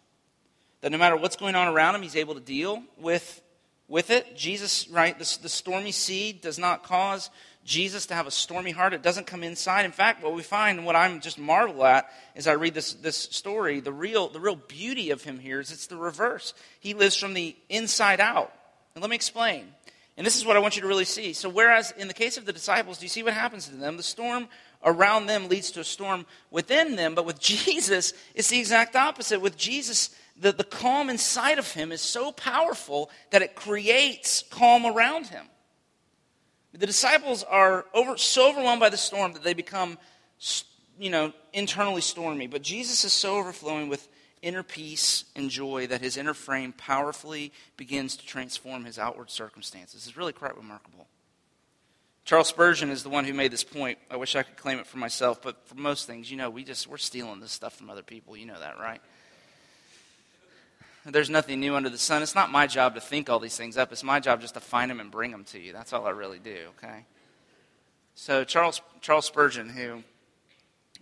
that 0.81 0.91
no 0.91 0.99
matter 0.99 1.17
what's 1.17 1.35
going 1.35 1.55
on 1.55 1.73
around 1.73 1.95
him, 1.95 2.03
he's 2.03 2.15
able 2.15 2.35
to 2.35 2.39
deal 2.39 2.83
with, 2.99 3.41
with 3.87 4.11
it. 4.11 4.37
Jesus, 4.37 4.87
right, 4.89 5.17
the, 5.17 5.39
the 5.41 5.49
stormy 5.49 5.91
sea 5.91 6.33
does 6.33 6.59
not 6.59 6.83
cause 6.83 7.31
Jesus 7.65 8.07
to 8.07 8.13
have 8.13 8.27
a 8.27 8.31
stormy 8.31 8.71
heart. 8.71 8.93
It 8.93 9.01
doesn't 9.01 9.27
come 9.27 9.43
inside. 9.43 9.85
In 9.85 9.91
fact, 9.91 10.23
what 10.23 10.33
we 10.33 10.43
find, 10.43 10.85
what 10.85 10.95
I'm 10.95 11.21
just 11.21 11.39
marvel 11.39 11.85
at, 11.85 12.09
as 12.35 12.47
I 12.47 12.53
read 12.53 12.73
this, 12.73 12.93
this 12.93 13.15
story, 13.15 13.79
the 13.79 13.93
real, 13.93 14.27
the 14.27 14.39
real 14.39 14.55
beauty 14.55 15.11
of 15.11 15.23
him 15.23 15.39
here 15.39 15.59
is 15.59 15.71
it's 15.71 15.87
the 15.87 15.95
reverse. 15.95 16.53
He 16.79 16.93
lives 16.93 17.15
from 17.15 17.33
the 17.33 17.55
inside 17.69 18.19
out. 18.19 18.53
And 18.95 19.01
let 19.01 19.09
me 19.09 19.15
explain. 19.15 19.65
And 20.17 20.27
this 20.27 20.37
is 20.37 20.45
what 20.45 20.55
I 20.55 20.59
want 20.59 20.75
you 20.75 20.81
to 20.83 20.87
really 20.87 21.05
see. 21.05 21.33
So, 21.33 21.49
whereas 21.49 21.91
in 21.97 22.07
the 22.07 22.13
case 22.13 22.37
of 22.37 22.45
the 22.45 22.53
disciples, 22.53 22.99
do 22.99 23.05
you 23.05 23.09
see 23.09 23.23
what 23.23 23.33
happens 23.33 23.67
to 23.67 23.75
them? 23.75 23.97
The 23.97 24.03
storm 24.03 24.47
around 24.83 25.25
them 25.25 25.47
leads 25.47 25.71
to 25.71 25.79
a 25.79 25.83
storm 25.83 26.25
within 26.51 26.95
them, 26.95 27.15
but 27.15 27.25
with 27.25 27.39
Jesus, 27.39 28.13
it's 28.35 28.49
the 28.49 28.59
exact 28.59 28.95
opposite. 28.95 29.41
With 29.41 29.57
Jesus, 29.57 30.11
the, 30.39 30.51
the 30.51 30.63
calm 30.63 31.09
inside 31.09 31.57
of 31.59 31.71
him 31.71 31.91
is 31.91 32.01
so 32.01 32.31
powerful 32.31 33.09
that 33.31 33.41
it 33.41 33.55
creates 33.55 34.43
calm 34.49 34.85
around 34.85 35.27
him. 35.27 35.45
The 36.73 36.87
disciples 36.87 37.43
are 37.43 37.85
over, 37.93 38.17
so 38.17 38.49
overwhelmed 38.49 38.79
by 38.79 38.89
the 38.89 38.97
storm 38.97 39.33
that 39.33 39.43
they 39.43 39.53
become, 39.53 39.97
you 40.99 41.09
know, 41.11 41.31
internally 41.53 42.01
stormy. 42.01 42.47
But 42.47 42.63
Jesus 42.63 43.03
is 43.03 43.13
so 43.13 43.37
overflowing 43.37 43.89
with 43.89 44.07
inner 44.41 44.63
peace 44.63 45.25
and 45.35 45.49
joy 45.49 45.87
that 45.87 46.01
his 46.01 46.17
inner 46.17 46.33
frame 46.33 46.73
powerfully 46.73 47.53
begins 47.77 48.17
to 48.17 48.25
transform 48.25 48.85
his 48.85 48.97
outward 48.97 49.29
circumstances. 49.29 50.07
It's 50.07 50.17
really 50.17 50.33
quite 50.33 50.57
remarkable. 50.57 51.07
Charles 52.25 52.47
Spurgeon 52.47 52.89
is 52.89 53.03
the 53.03 53.09
one 53.09 53.25
who 53.25 53.33
made 53.33 53.51
this 53.51 53.63
point. 53.63 53.97
I 54.09 54.15
wish 54.15 54.35
I 54.35 54.43
could 54.43 54.55
claim 54.55 54.79
it 54.79 54.87
for 54.87 54.97
myself, 54.97 55.41
but 55.41 55.67
for 55.67 55.75
most 55.75 56.07
things, 56.07 56.31
you 56.31 56.37
know, 56.37 56.49
we 56.49 56.63
just 56.63 56.87
we're 56.87 56.97
stealing 56.97 57.39
this 57.39 57.51
stuff 57.51 57.75
from 57.75 57.89
other 57.89 58.01
people. 58.01 58.35
You 58.37 58.45
know 58.45 58.59
that, 58.59 58.79
right? 58.79 59.01
There's 61.05 61.29
nothing 61.29 61.59
new 61.59 61.75
under 61.75 61.89
the 61.89 61.97
sun. 61.97 62.23
It's 62.23 62.35
not 62.35 62.49
my 62.49 62.65
job 62.65 62.95
to 62.95 63.01
think 63.01 63.29
all 63.29 63.39
these 63.39 63.57
things 63.57 63.77
up. 63.77 63.91
It's 63.91 64.03
my 64.03 64.19
job 64.21 64.39
just 64.39 64.53
to 64.53 64.61
find 64.61 64.89
them 64.89 65.01
and 65.01 65.11
bring 65.11 65.31
them 65.31 65.43
to 65.45 65.59
you. 65.59 65.73
That's 65.73 65.91
all 65.91 66.05
I 66.05 66.11
really 66.11 66.39
do, 66.39 66.57
okay? 66.77 67.05
So, 68.15 68.43
Charles, 68.45 68.81
Charles 69.01 69.25
Spurgeon, 69.25 69.69
who, 69.69 70.03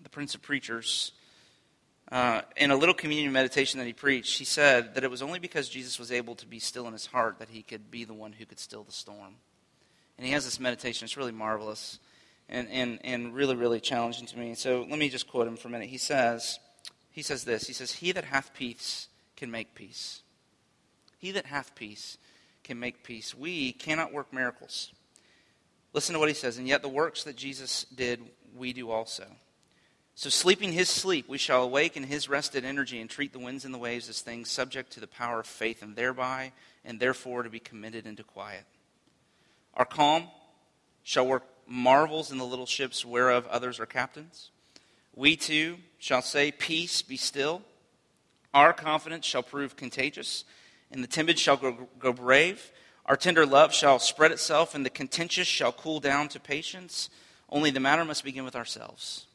the 0.01 0.09
Prince 0.09 0.33
of 0.33 0.41
Preachers, 0.41 1.11
uh, 2.11 2.41
in 2.57 2.71
a 2.71 2.75
little 2.75 2.95
communion 2.95 3.31
meditation 3.31 3.79
that 3.79 3.85
he 3.85 3.93
preached, 3.93 4.39
he 4.39 4.45
said 4.45 4.95
that 4.95 5.03
it 5.03 5.11
was 5.11 5.21
only 5.21 5.37
because 5.37 5.69
Jesus 5.69 5.99
was 5.99 6.11
able 6.11 6.35
to 6.35 6.47
be 6.47 6.59
still 6.59 6.87
in 6.87 6.93
his 6.93 7.05
heart 7.05 7.37
that 7.39 7.49
he 7.49 7.61
could 7.61 7.91
be 7.91 8.03
the 8.03 8.13
one 8.13 8.33
who 8.33 8.45
could 8.45 8.59
still 8.59 8.83
the 8.83 8.91
storm. 8.91 9.35
And 10.17 10.25
he 10.25 10.33
has 10.33 10.45
this 10.45 10.59
meditation. 10.59 11.05
It's 11.05 11.15
really 11.15 11.31
marvelous 11.31 11.99
and, 12.49 12.67
and, 12.69 12.99
and 13.03 13.33
really, 13.35 13.55
really 13.55 13.79
challenging 13.79 14.25
to 14.27 14.37
me. 14.37 14.55
So 14.55 14.85
let 14.89 14.99
me 14.99 15.09
just 15.09 15.27
quote 15.29 15.47
him 15.47 15.57
for 15.57 15.67
a 15.67 15.71
minute. 15.71 15.89
He 15.89 15.97
says, 15.97 16.59
he 17.11 17.21
says 17.21 17.43
this. 17.43 17.67
He 17.67 17.73
says, 17.73 17.91
He 17.91 18.11
that 18.13 18.25
hath 18.25 18.53
peace 18.53 19.07
can 19.41 19.49
make 19.49 19.73
peace. 19.73 20.21
He 21.17 21.31
that 21.31 21.47
hath 21.47 21.73
peace 21.73 22.19
can 22.63 22.79
make 22.79 23.03
peace. 23.03 23.33
We 23.33 23.71
cannot 23.71 24.13
work 24.13 24.31
miracles. 24.31 24.91
Listen 25.93 26.13
to 26.13 26.19
what 26.19 26.29
he 26.29 26.35
says. 26.35 26.59
And 26.59 26.67
yet 26.67 26.83
the 26.83 26.87
works 26.87 27.23
that 27.23 27.37
Jesus 27.37 27.85
did, 27.85 28.21
we 28.55 28.71
do 28.71 28.91
also. 28.91 29.25
So, 30.13 30.29
sleeping 30.29 30.73
his 30.73 30.89
sleep, 30.89 31.27
we 31.27 31.39
shall 31.39 31.63
awake 31.63 31.97
in 31.97 32.03
his 32.03 32.29
rested 32.29 32.63
energy 32.63 33.01
and 33.01 33.09
treat 33.09 33.33
the 33.33 33.39
winds 33.39 33.65
and 33.65 33.73
the 33.73 33.79
waves 33.79 34.09
as 34.09 34.21
things 34.21 34.51
subject 34.51 34.91
to 34.91 34.99
the 34.99 35.07
power 35.07 35.39
of 35.39 35.47
faith, 35.47 35.81
and 35.81 35.95
thereby, 35.95 36.51
and 36.85 36.99
therefore, 36.99 37.41
to 37.41 37.49
be 37.49 37.59
committed 37.59 38.05
into 38.05 38.23
quiet. 38.23 38.65
Our 39.73 39.85
calm 39.85 40.27
shall 41.01 41.25
work 41.25 41.45
marvels 41.65 42.31
in 42.31 42.37
the 42.37 42.45
little 42.45 42.67
ships 42.67 43.03
whereof 43.03 43.47
others 43.47 43.79
are 43.79 43.87
captains. 43.87 44.51
We 45.15 45.35
too 45.35 45.77
shall 45.97 46.21
say, 46.21 46.51
Peace, 46.51 47.01
be 47.01 47.17
still 47.17 47.63
our 48.53 48.73
confidence 48.73 49.25
shall 49.25 49.43
prove 49.43 49.75
contagious, 49.75 50.43
and 50.91 51.03
the 51.03 51.07
timid 51.07 51.39
shall 51.39 51.57
go, 51.57 51.87
go 51.99 52.13
brave. 52.13 52.71
Our 53.05 53.15
tender 53.15 53.45
love 53.45 53.73
shall 53.73 53.99
spread 53.99 54.31
itself, 54.31 54.75
and 54.75 54.85
the 54.85 54.89
contentious 54.89 55.47
shall 55.47 55.71
cool 55.71 55.99
down 55.99 56.27
to 56.29 56.39
patience. 56.39 57.09
Only 57.49 57.71
the 57.71 57.79
matter 57.79 58.05
must 58.05 58.23
begin 58.23 58.43
with 58.43 58.55
ourselves. 58.55 59.27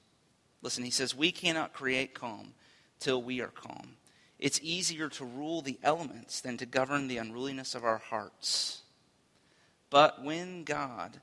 Listen, 0.63 0.85
he 0.85 0.91
says, 0.91 1.15
We 1.15 1.33
cannot 1.33 1.73
create 1.73 2.15
calm 2.15 2.55
till 2.99 3.23
we 3.23 3.41
are 3.41 3.49
calm. 3.49 3.97
It's 4.39 4.61
easier 4.63 5.09
to 5.11 5.25
rule 5.25 5.63
the 5.63 5.79
elements 5.83 6.41
than 6.41 6.57
to 6.59 6.67
govern 6.67 7.09
the 7.09 7.19
unruliness 7.19 7.75
of 7.75 7.85
our 7.85 7.99
hearts. 7.99 8.83
But 9.89 10.23
when 10.23 10.65
God 10.65 11.21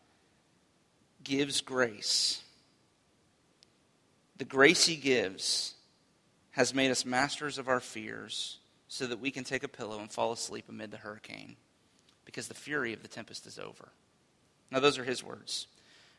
gives 1.23 1.62
grace, 1.62 2.43
The 4.38 4.45
grace 4.45 4.86
he 4.86 4.95
gives 4.95 5.75
has 6.53 6.73
made 6.73 6.91
us 6.91 7.05
masters 7.05 7.57
of 7.57 7.67
our 7.67 7.79
fears 7.79 8.59
so 8.87 9.07
that 9.07 9.19
we 9.19 9.31
can 9.31 9.43
take 9.43 9.63
a 9.63 9.67
pillow 9.67 9.99
and 9.99 10.11
fall 10.11 10.31
asleep 10.31 10.65
amid 10.69 10.91
the 10.91 10.97
hurricane 10.97 11.55
because 12.25 12.47
the 12.47 12.53
fury 12.53 12.93
of 12.93 13.01
the 13.01 13.07
tempest 13.07 13.45
is 13.45 13.59
over. 13.59 13.89
Now, 14.71 14.79
those 14.79 14.97
are 14.97 15.03
his 15.03 15.23
words. 15.23 15.67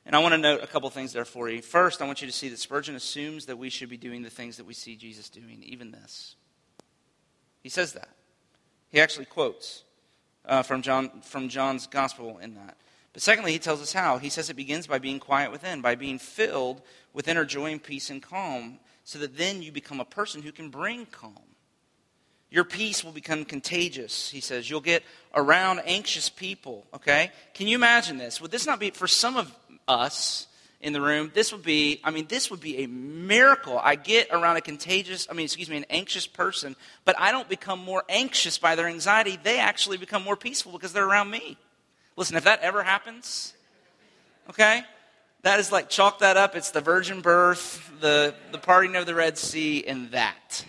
And 0.06 0.14
I 0.14 0.18
want 0.18 0.32
to 0.32 0.38
note 0.38 0.62
a 0.62 0.66
couple 0.66 0.90
things 0.90 1.12
there 1.12 1.24
for 1.24 1.48
you. 1.48 1.62
First, 1.62 2.02
I 2.02 2.06
want 2.06 2.20
you 2.20 2.26
to 2.26 2.32
see 2.32 2.48
that 2.50 2.58
Spurgeon 2.58 2.94
assumes 2.94 3.46
that 3.46 3.58
we 3.58 3.70
should 3.70 3.88
be 3.88 3.96
doing 3.96 4.22
the 4.22 4.30
things 4.30 4.58
that 4.58 4.66
we 4.66 4.74
see 4.74 4.96
Jesus 4.96 5.30
doing, 5.30 5.62
even 5.62 5.92
this. 5.92 6.36
He 7.62 7.68
says 7.68 7.94
that. 7.94 8.10
He 8.90 9.00
actually 9.00 9.24
quotes 9.24 9.84
uh, 10.44 10.62
from, 10.62 10.82
John, 10.82 11.22
from 11.22 11.48
John's 11.48 11.86
gospel 11.86 12.38
in 12.38 12.54
that. 12.54 12.76
But 13.12 13.22
secondly, 13.22 13.52
he 13.52 13.58
tells 13.58 13.80
us 13.80 13.92
how. 13.92 14.18
He 14.18 14.28
says 14.28 14.50
it 14.50 14.54
begins 14.54 14.86
by 14.88 14.98
being 14.98 15.20
quiet 15.20 15.52
within, 15.52 15.80
by 15.80 15.94
being 15.94 16.18
filled 16.18 16.82
with 17.12 17.28
inner 17.28 17.44
joy 17.44 17.70
and 17.70 17.82
peace 17.82 18.10
and 18.10 18.20
calm, 18.20 18.80
so 19.04 19.18
that 19.18 19.36
then 19.36 19.62
you 19.62 19.70
become 19.70 20.00
a 20.00 20.04
person 20.04 20.42
who 20.42 20.50
can 20.50 20.70
bring 20.70 21.06
calm. 21.06 21.38
Your 22.50 22.64
peace 22.64 23.02
will 23.02 23.12
become 23.12 23.44
contagious, 23.44 24.30
he 24.30 24.40
says. 24.40 24.70
You'll 24.70 24.80
get 24.80 25.02
around 25.34 25.80
anxious 25.84 26.28
people, 26.28 26.86
okay? 26.94 27.30
Can 27.52 27.66
you 27.66 27.74
imagine 27.74 28.16
this? 28.16 28.40
Would 28.40 28.50
this 28.50 28.66
not 28.66 28.78
be, 28.78 28.90
for 28.90 29.08
some 29.08 29.36
of 29.36 29.54
us 29.88 30.46
in 30.80 30.92
the 30.92 31.00
room, 31.00 31.32
this 31.34 31.52
would 31.52 31.64
be, 31.64 32.00
I 32.04 32.10
mean, 32.10 32.26
this 32.28 32.50
would 32.50 32.60
be 32.60 32.84
a 32.84 32.86
miracle. 32.86 33.80
I 33.82 33.96
get 33.96 34.28
around 34.30 34.56
a 34.56 34.60
contagious, 34.60 35.26
I 35.30 35.34
mean, 35.34 35.44
excuse 35.44 35.68
me, 35.68 35.78
an 35.78 35.86
anxious 35.90 36.26
person, 36.26 36.76
but 37.04 37.18
I 37.18 37.32
don't 37.32 37.48
become 37.48 37.80
more 37.80 38.04
anxious 38.08 38.56
by 38.58 38.74
their 38.74 38.86
anxiety. 38.86 39.38
They 39.42 39.58
actually 39.58 39.96
become 39.96 40.22
more 40.22 40.36
peaceful 40.36 40.72
because 40.72 40.92
they're 40.92 41.08
around 41.08 41.30
me. 41.30 41.56
Listen, 42.16 42.36
if 42.36 42.44
that 42.44 42.60
ever 42.60 42.82
happens, 42.82 43.54
okay, 44.48 44.84
that 45.44 45.60
is 45.60 45.70
like 45.70 45.90
chalk 45.90 46.20
that 46.20 46.36
up. 46.36 46.56
It's 46.56 46.70
the 46.70 46.80
virgin 46.80 47.20
birth, 47.20 47.90
the, 48.00 48.34
the 48.50 48.58
parting 48.58 48.96
of 48.96 49.04
the 49.04 49.14
Red 49.14 49.38
Sea, 49.38 49.84
and 49.86 50.10
that. 50.10 50.64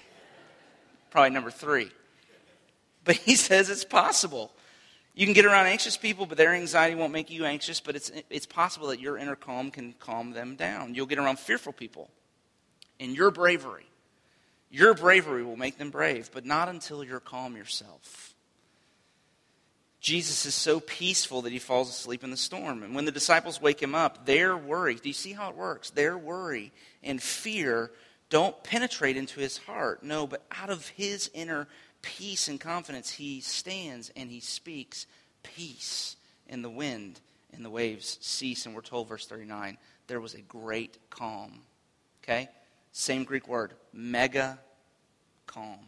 Probably 1.10 1.30
number 1.30 1.50
three. 1.50 1.92
But 3.06 3.16
he 3.16 3.36
says 3.38 3.70
it's 3.70 3.86
possible. 3.86 4.52
You 5.14 5.26
can 5.26 5.34
get 5.34 5.46
around 5.46 5.68
anxious 5.68 5.96
people, 5.96 6.26
but 6.26 6.38
their 6.38 6.54
anxiety 6.54 6.94
won't 6.94 7.14
make 7.14 7.30
you 7.30 7.46
anxious, 7.46 7.80
but 7.80 7.96
it's, 7.96 8.12
it's 8.30 8.46
possible 8.46 8.90
that 8.90 9.00
your 9.00 9.18
inner 9.18 9.38
calm 9.38 9.72
can 9.72 9.94
calm 10.02 10.32
them 10.32 10.58
down. 10.58 10.94
You'll 10.94 11.06
get 11.06 11.20
around 11.20 11.40
fearful 11.40 11.72
people, 11.72 12.10
and 13.00 13.16
your 13.16 13.32
bravery, 13.32 13.86
your 14.70 14.94
bravery 14.94 15.44
will 15.44 15.56
make 15.56 15.78
them 15.78 15.90
brave, 15.90 16.30
but 16.34 16.46
not 16.46 16.68
until 16.68 17.02
you're 17.02 17.22
calm 17.22 17.56
yourself. 17.56 18.35
Jesus 20.06 20.46
is 20.46 20.54
so 20.54 20.80
peaceful 20.80 21.42
that 21.42 21.52
he 21.52 21.58
falls 21.58 21.90
asleep 21.90 22.24
in 22.24 22.30
the 22.30 22.38
storm. 22.38 22.84
And 22.84 22.94
when 22.94 23.06
the 23.06 23.12
disciples 23.12 23.60
wake 23.60 23.82
him 23.82 23.96
up, 23.96 24.28
their 24.28 24.56
worry, 24.56 24.94
do 24.94 25.10
you 25.10 25.14
see 25.14 25.34
how 25.34 25.50
it 25.50 25.56
works? 25.56 25.90
Their 25.90 26.16
worry 26.16 26.72
and 27.02 27.20
fear 27.20 27.90
don't 28.30 28.64
penetrate 28.64 29.18
into 29.18 29.40
his 29.40 29.58
heart. 29.58 30.04
No, 30.04 30.28
but 30.28 30.46
out 30.52 30.70
of 30.70 30.88
his 30.90 31.32
inner 31.34 31.68
peace 32.04 32.48
and 32.48 32.60
confidence, 32.60 33.10
he 33.10 33.42
stands 33.42 34.12
and 34.16 34.30
he 34.30 34.42
speaks 34.42 35.08
peace. 35.42 36.18
And 36.48 36.64
the 36.64 36.70
wind 36.70 37.20
and 37.52 37.66
the 37.66 37.72
waves 37.72 38.20
cease. 38.22 38.68
And 38.68 38.76
we're 38.76 38.82
told, 38.82 39.10
verse 39.10 39.26
39, 39.26 39.76
there 40.06 40.22
was 40.22 40.36
a 40.36 40.42
great 40.42 41.00
calm. 41.10 41.62
Okay? 42.24 42.48
Same 42.92 43.24
Greek 43.24 43.48
word, 43.48 43.74
mega 43.92 44.60
calm. 45.48 45.80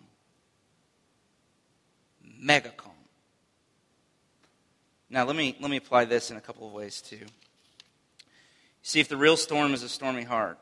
Mega 2.39 2.69
calm. 2.69 2.96
Now, 5.09 5.25
let 5.25 5.35
me, 5.35 5.55
let 5.59 5.71
me 5.71 5.77
apply 5.77 6.05
this 6.05 6.31
in 6.31 6.37
a 6.37 6.41
couple 6.41 6.67
of 6.67 6.73
ways, 6.73 7.01
too. 7.01 7.25
See, 8.81 8.99
if 8.99 9.07
the 9.07 9.17
real 9.17 9.37
storm 9.37 9.73
is 9.73 9.83
a 9.83 9.89
stormy 9.89 10.23
heart, 10.23 10.59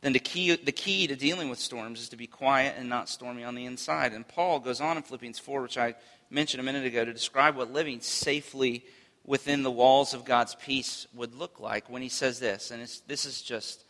then 0.00 0.12
the 0.12 0.18
key, 0.18 0.54
the 0.54 0.72
key 0.72 1.06
to 1.06 1.16
dealing 1.16 1.48
with 1.48 1.58
storms 1.58 2.00
is 2.00 2.08
to 2.10 2.16
be 2.16 2.26
quiet 2.26 2.74
and 2.76 2.88
not 2.88 3.08
stormy 3.08 3.42
on 3.42 3.54
the 3.54 3.64
inside. 3.64 4.12
And 4.12 4.26
Paul 4.26 4.60
goes 4.60 4.80
on 4.80 4.96
in 4.96 5.02
Philippians 5.02 5.38
4, 5.38 5.62
which 5.62 5.78
I 5.78 5.94
mentioned 6.30 6.60
a 6.60 6.64
minute 6.64 6.84
ago, 6.84 7.04
to 7.04 7.12
describe 7.12 7.56
what 7.56 7.72
living 7.72 8.00
safely 8.00 8.84
within 9.24 9.62
the 9.62 9.70
walls 9.70 10.12
of 10.12 10.24
God's 10.24 10.54
peace 10.56 11.06
would 11.14 11.34
look 11.34 11.58
like 11.58 11.88
when 11.88 12.02
he 12.02 12.08
says 12.08 12.38
this. 12.38 12.70
And 12.70 12.82
this 13.06 13.24
is 13.24 13.40
just 13.40 13.84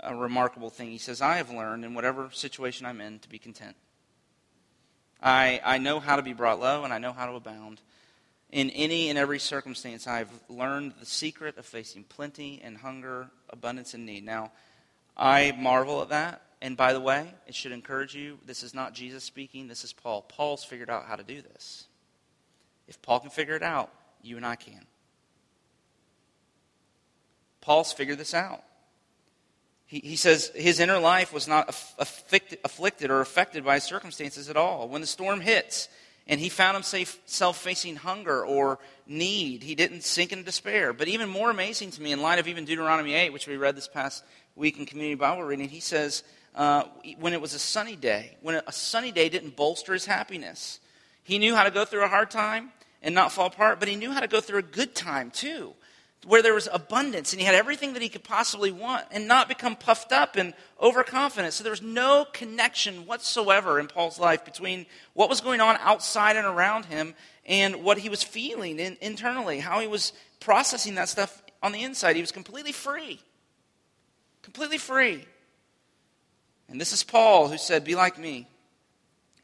a 0.00 0.14
remarkable 0.14 0.70
thing. 0.70 0.90
He 0.90 0.98
says, 0.98 1.22
I 1.22 1.36
have 1.36 1.50
learned 1.50 1.84
in 1.84 1.94
whatever 1.94 2.28
situation 2.30 2.84
I'm 2.84 3.00
in 3.00 3.18
to 3.20 3.28
be 3.28 3.38
content. 3.38 3.76
I, 5.22 5.60
I 5.64 5.78
know 5.78 6.00
how 6.00 6.16
to 6.16 6.22
be 6.22 6.34
brought 6.34 6.60
low 6.60 6.84
and 6.84 6.92
I 6.92 6.98
know 6.98 7.12
how 7.12 7.26
to 7.26 7.32
abound. 7.32 7.80
In 8.54 8.70
any 8.70 9.10
and 9.10 9.18
every 9.18 9.40
circumstance, 9.40 10.06
I've 10.06 10.30
learned 10.48 10.92
the 11.00 11.06
secret 11.06 11.58
of 11.58 11.66
facing 11.66 12.04
plenty 12.04 12.60
and 12.62 12.78
hunger, 12.78 13.28
abundance 13.50 13.94
and 13.94 14.06
need. 14.06 14.24
Now, 14.24 14.52
I 15.16 15.56
marvel 15.58 16.02
at 16.02 16.10
that. 16.10 16.40
And 16.62 16.76
by 16.76 16.92
the 16.92 17.00
way, 17.00 17.34
it 17.48 17.56
should 17.56 17.72
encourage 17.72 18.14
you 18.14 18.38
this 18.46 18.62
is 18.62 18.72
not 18.72 18.94
Jesus 18.94 19.24
speaking, 19.24 19.66
this 19.66 19.82
is 19.82 19.92
Paul. 19.92 20.22
Paul's 20.22 20.62
figured 20.62 20.88
out 20.88 21.06
how 21.06 21.16
to 21.16 21.24
do 21.24 21.42
this. 21.42 21.88
If 22.86 23.02
Paul 23.02 23.18
can 23.18 23.30
figure 23.30 23.56
it 23.56 23.64
out, 23.64 23.90
you 24.22 24.36
and 24.36 24.46
I 24.46 24.54
can. 24.54 24.86
Paul's 27.60 27.92
figured 27.92 28.18
this 28.18 28.34
out. 28.34 28.62
He, 29.84 29.98
he 29.98 30.14
says 30.14 30.52
his 30.54 30.78
inner 30.78 31.00
life 31.00 31.32
was 31.32 31.48
not 31.48 31.70
afflicted, 31.98 32.60
afflicted 32.62 33.10
or 33.10 33.20
affected 33.20 33.64
by 33.64 33.80
circumstances 33.80 34.48
at 34.48 34.56
all. 34.56 34.88
When 34.88 35.00
the 35.00 35.08
storm 35.08 35.40
hits 35.40 35.88
and 36.26 36.40
he 36.40 36.48
found 36.48 36.76
himself 36.76 37.62
facing 37.62 37.96
hunger 37.96 38.44
or 38.44 38.78
need, 39.06 39.62
he 39.62 39.74
didn't 39.74 40.04
sink 40.04 40.32
in 40.32 40.42
despair. 40.42 40.92
But 40.92 41.08
even 41.08 41.28
more 41.28 41.50
amazing 41.50 41.90
to 41.92 42.02
me, 42.02 42.12
in 42.12 42.22
light 42.22 42.38
of 42.38 42.48
even 42.48 42.64
Deuteronomy 42.64 43.14
8, 43.14 43.32
which 43.32 43.46
we 43.46 43.56
read 43.56 43.76
this 43.76 43.88
past 43.88 44.24
week 44.56 44.78
in 44.78 44.86
community 44.86 45.16
Bible 45.16 45.42
reading, 45.42 45.68
he 45.68 45.80
says, 45.80 46.22
uh, 46.54 46.84
when 47.18 47.32
it 47.32 47.40
was 47.40 47.52
a 47.52 47.58
sunny 47.58 47.96
day, 47.96 48.36
when 48.40 48.60
a 48.66 48.72
sunny 48.72 49.12
day 49.12 49.28
didn't 49.28 49.56
bolster 49.56 49.92
his 49.92 50.06
happiness. 50.06 50.80
He 51.24 51.38
knew 51.38 51.54
how 51.54 51.64
to 51.64 51.70
go 51.70 51.84
through 51.84 52.04
a 52.04 52.08
hard 52.08 52.30
time 52.30 52.70
and 53.02 53.14
not 53.14 53.32
fall 53.32 53.46
apart, 53.46 53.80
but 53.80 53.88
he 53.88 53.96
knew 53.96 54.12
how 54.12 54.20
to 54.20 54.28
go 54.28 54.40
through 54.40 54.60
a 54.60 54.62
good 54.62 54.94
time 54.94 55.30
too, 55.30 55.74
where 56.26 56.42
there 56.42 56.54
was 56.54 56.68
abundance 56.72 57.32
and 57.32 57.40
he 57.40 57.46
had 57.46 57.54
everything 57.54 57.92
that 57.92 58.02
he 58.02 58.08
could 58.08 58.24
possibly 58.24 58.72
want 58.72 59.04
and 59.10 59.28
not 59.28 59.48
become 59.48 59.76
puffed 59.76 60.12
up 60.12 60.36
and 60.36 60.54
overconfident. 60.80 61.52
So 61.52 61.62
there 61.62 61.70
was 61.70 61.82
no 61.82 62.26
connection 62.32 63.06
whatsoever 63.06 63.78
in 63.78 63.88
Paul's 63.88 64.18
life 64.18 64.44
between 64.44 64.86
what 65.12 65.28
was 65.28 65.40
going 65.40 65.60
on 65.60 65.76
outside 65.80 66.36
and 66.36 66.46
around 66.46 66.86
him 66.86 67.14
and 67.46 67.84
what 67.84 67.98
he 67.98 68.08
was 68.08 68.22
feeling 68.22 68.78
in, 68.78 68.96
internally, 69.00 69.60
how 69.60 69.80
he 69.80 69.86
was 69.86 70.12
processing 70.40 70.94
that 70.94 71.08
stuff 71.08 71.42
on 71.62 71.72
the 71.72 71.82
inside. 71.82 72.16
He 72.16 72.22
was 72.22 72.32
completely 72.32 72.72
free 72.72 73.20
completely 74.44 74.78
free. 74.78 75.24
And 76.68 76.80
this 76.80 76.92
is 76.92 77.02
Paul 77.02 77.48
who 77.48 77.58
said, 77.58 77.84
Be 77.84 77.96
like 77.96 78.18
me 78.18 78.46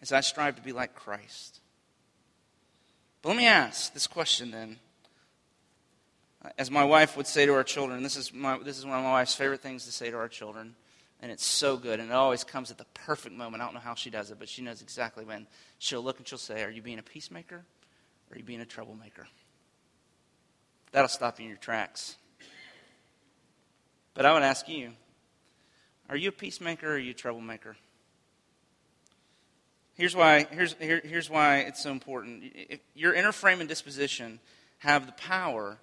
as 0.00 0.12
I 0.12 0.20
strive 0.20 0.56
to 0.56 0.62
be 0.62 0.72
like 0.72 0.94
Christ. 0.94 1.60
But 3.22 3.30
let 3.30 3.38
me 3.38 3.46
ask 3.46 3.92
this 3.92 4.06
question 4.06 4.50
then. 4.52 4.78
As 6.56 6.70
my 6.70 6.84
wife 6.84 7.16
would 7.16 7.26
say 7.26 7.44
to 7.46 7.52
our 7.52 7.64
children, 7.64 8.02
this 8.02 8.16
is, 8.16 8.32
my, 8.32 8.58
this 8.58 8.78
is 8.78 8.86
one 8.86 8.98
of 8.98 9.04
my 9.04 9.12
wife's 9.12 9.34
favorite 9.34 9.60
things 9.60 9.84
to 9.84 9.92
say 9.92 10.10
to 10.10 10.16
our 10.16 10.28
children, 10.28 10.74
and 11.20 11.30
it's 11.30 11.44
so 11.44 11.76
good, 11.76 12.00
and 12.00 12.10
it 12.10 12.14
always 12.14 12.44
comes 12.44 12.70
at 12.70 12.78
the 12.78 12.86
perfect 12.94 13.34
moment. 13.34 13.62
I 13.62 13.66
don't 13.66 13.74
know 13.74 13.80
how 13.80 13.94
she 13.94 14.08
does 14.08 14.30
it, 14.30 14.38
but 14.38 14.48
she 14.48 14.62
knows 14.62 14.80
exactly 14.80 15.24
when. 15.24 15.46
She'll 15.78 16.02
look 16.02 16.18
and 16.18 16.26
she'll 16.26 16.38
say, 16.38 16.62
Are 16.62 16.70
you 16.70 16.80
being 16.80 16.98
a 16.98 17.02
peacemaker 17.02 17.56
or 17.56 18.34
are 18.34 18.38
you 18.38 18.44
being 18.44 18.62
a 18.62 18.66
troublemaker? 18.66 19.26
That'll 20.92 21.08
stop 21.08 21.38
you 21.38 21.44
in 21.44 21.50
your 21.50 21.58
tracks. 21.58 22.16
But 24.14 24.26
I 24.26 24.32
would 24.32 24.42
ask 24.42 24.68
you 24.68 24.92
are 26.08 26.16
you 26.16 26.30
a 26.30 26.32
peacemaker 26.32 26.88
or 26.88 26.94
are 26.94 26.98
you 26.98 27.12
a 27.12 27.14
troublemaker? 27.14 27.76
Here's 29.94 30.16
why, 30.16 30.46
here's, 30.50 30.72
here, 30.80 31.00
here's 31.04 31.30
why 31.30 31.58
it's 31.58 31.82
so 31.82 31.92
important. 31.92 32.42
Your 32.94 33.14
inner 33.14 33.30
frame 33.30 33.60
and 33.60 33.68
disposition 33.68 34.40
have 34.78 35.06
the 35.06 35.12
power 35.12 35.78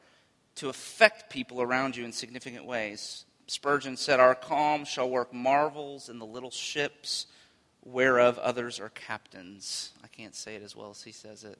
to 0.57 0.69
affect 0.69 1.31
people 1.31 1.61
around 1.61 1.95
you 1.95 2.05
in 2.05 2.11
significant 2.11 2.65
ways. 2.65 3.25
Spurgeon 3.47 3.95
said, 3.95 4.19
Our 4.19 4.35
calm 4.35 4.85
shall 4.85 5.09
work 5.09 5.33
marvels 5.33 6.09
in 6.09 6.19
the 6.19 6.25
little 6.25 6.51
ships 6.51 7.27
whereof 7.83 8.37
others 8.39 8.79
are 8.79 8.89
captains. 8.89 9.91
I 10.03 10.07
can't 10.07 10.35
say 10.35 10.55
it 10.55 10.63
as 10.63 10.75
well 10.75 10.89
as 10.89 11.03
he 11.03 11.11
says 11.11 11.43
it. 11.43 11.59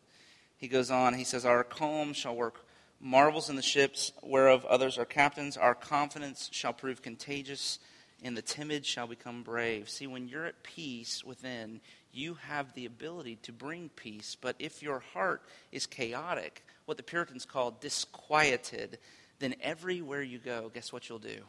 He 0.57 0.67
goes 0.67 0.91
on, 0.91 1.13
he 1.13 1.23
says, 1.23 1.45
Our 1.45 1.63
calm 1.63 2.13
shall 2.13 2.35
work 2.35 2.65
marvels 2.99 3.49
in 3.49 3.55
the 3.55 3.61
ships 3.61 4.11
whereof 4.21 4.65
others 4.65 4.97
are 4.97 5.05
captains. 5.05 5.55
Our 5.55 5.75
confidence 5.75 6.49
shall 6.51 6.73
prove 6.73 7.01
contagious, 7.01 7.79
and 8.23 8.35
the 8.35 8.41
timid 8.41 8.85
shall 8.85 9.07
become 9.07 9.43
brave. 9.43 9.89
See, 9.89 10.07
when 10.07 10.27
you're 10.27 10.47
at 10.47 10.63
peace 10.63 11.23
within, 11.23 11.79
you 12.11 12.35
have 12.47 12.73
the 12.73 12.85
ability 12.85 13.37
to 13.43 13.51
bring 13.51 13.89
peace. 13.89 14.35
But 14.39 14.55
if 14.59 14.81
your 14.81 14.99
heart 15.13 15.43
is 15.71 15.85
chaotic, 15.85 16.65
what 16.87 16.97
the 16.97 17.03
Puritans 17.03 17.45
called 17.45 17.81
disquieted, 17.81 18.97
then 19.39 19.55
everywhere 19.61 20.21
you 20.21 20.39
go, 20.39 20.71
guess 20.73 20.93
what 20.93 21.09
you'll 21.09 21.19
do? 21.19 21.27
You're 21.29 21.43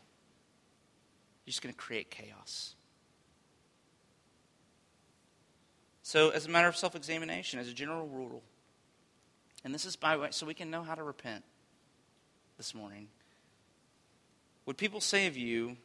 just 1.47 1.63
going 1.63 1.73
to 1.73 1.79
create 1.79 2.11
chaos. 2.11 2.75
So, 6.03 6.31
as 6.31 6.47
a 6.47 6.51
matter 6.51 6.67
of 6.69 6.77
self 6.77 6.97
examination, 6.97 7.61
as 7.61 7.69
a 7.69 7.73
general 7.73 8.09
rule, 8.09 8.43
and 9.65 9.73
this 9.73 9.85
is 9.85 9.95
by 9.95 10.17
way, 10.17 10.29
so 10.33 10.45
we 10.45 10.55
can 10.55 10.71
know 10.71 10.83
how 10.83 10.97
to 10.97 11.05
repent 11.05 11.45
this 12.57 12.75
morning. 12.75 13.09
Would 14.67 14.77
people 14.77 15.01
say 15.01 15.27
of 15.29 15.37
you 15.37 15.77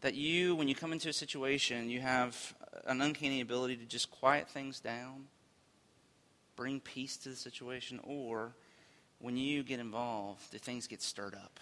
That 0.00 0.14
you, 0.14 0.56
when 0.56 0.66
you 0.66 0.74
come 0.74 0.92
into 0.92 1.08
a 1.08 1.12
situation, 1.12 1.88
you 1.88 2.00
have 2.00 2.54
an 2.86 3.00
uncanny 3.00 3.40
ability 3.40 3.76
to 3.76 3.84
just 3.84 4.10
quiet 4.10 4.48
things 4.48 4.80
down, 4.80 5.26
bring 6.56 6.80
peace 6.80 7.16
to 7.18 7.28
the 7.28 7.36
situation, 7.36 8.00
or 8.02 8.54
when 9.20 9.36
you 9.36 9.62
get 9.62 9.78
involved, 9.80 10.50
do 10.50 10.58
things 10.58 10.86
get 10.86 11.02
stirred 11.02 11.34
up? 11.34 11.60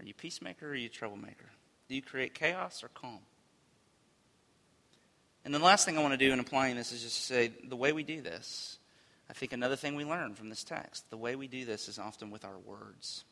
Are 0.00 0.04
you 0.04 0.14
peacemaker 0.14 0.66
or 0.66 0.70
are 0.70 0.74
you 0.74 0.88
troublemaker? 0.88 1.50
Do 1.88 1.94
you 1.94 2.02
create 2.02 2.34
chaos 2.34 2.82
or 2.82 2.88
calm? 2.88 3.20
And 5.44 5.54
the 5.54 5.58
last 5.58 5.84
thing 5.84 5.98
I 5.98 6.02
want 6.02 6.14
to 6.14 6.18
do 6.18 6.32
in 6.32 6.40
applying 6.40 6.76
this 6.76 6.90
is 6.90 7.02
just 7.02 7.26
say 7.26 7.52
the 7.68 7.76
way 7.76 7.92
we 7.92 8.02
do 8.02 8.22
this, 8.22 8.78
I 9.28 9.34
think 9.34 9.52
another 9.52 9.76
thing 9.76 9.94
we 9.94 10.04
learn 10.04 10.34
from 10.34 10.48
this 10.48 10.64
text, 10.64 11.08
the 11.10 11.16
way 11.16 11.36
we 11.36 11.48
do 11.48 11.64
this 11.64 11.88
is 11.88 11.98
often 11.98 12.30
with 12.30 12.44
our 12.44 12.58
words. 12.58 13.24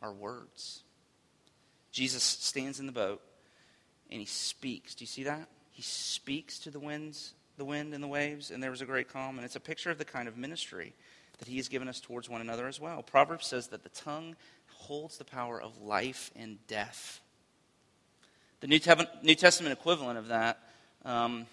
Our 0.00 0.12
words. 0.12 0.82
Jesus 1.92 2.22
stands 2.22 2.80
in 2.80 2.86
the 2.86 2.92
boat 2.92 3.22
and 4.10 4.20
he 4.20 4.26
speaks. 4.26 4.94
Do 4.94 5.04
you 5.04 5.08
see 5.08 5.24
that? 5.24 5.48
He 5.70 5.82
speaks 5.82 6.58
to 6.60 6.70
the 6.70 6.80
winds, 6.80 7.34
the 7.56 7.64
wind 7.64 7.94
and 7.94 8.02
the 8.02 8.08
waves, 8.08 8.50
and 8.50 8.62
there 8.62 8.70
was 8.70 8.80
a 8.80 8.86
great 8.86 9.08
calm. 9.08 9.36
And 9.36 9.44
it's 9.44 9.56
a 9.56 9.60
picture 9.60 9.90
of 9.90 9.98
the 9.98 10.04
kind 10.04 10.28
of 10.28 10.36
ministry 10.36 10.94
that 11.38 11.48
he 11.48 11.56
has 11.56 11.68
given 11.68 11.88
us 11.88 12.00
towards 12.00 12.28
one 12.28 12.40
another 12.40 12.66
as 12.66 12.80
well. 12.80 13.02
Proverbs 13.02 13.46
says 13.46 13.68
that 13.68 13.82
the 13.82 13.88
tongue 13.90 14.36
holds 14.68 15.18
the 15.18 15.24
power 15.24 15.60
of 15.60 15.80
life 15.80 16.30
and 16.36 16.58
death. 16.66 17.20
The 18.60 18.66
New, 18.66 18.78
Te- 18.78 19.06
New 19.22 19.34
Testament 19.34 19.72
equivalent 19.72 20.18
of 20.18 20.28
that 20.28 20.58
um, 21.04 21.46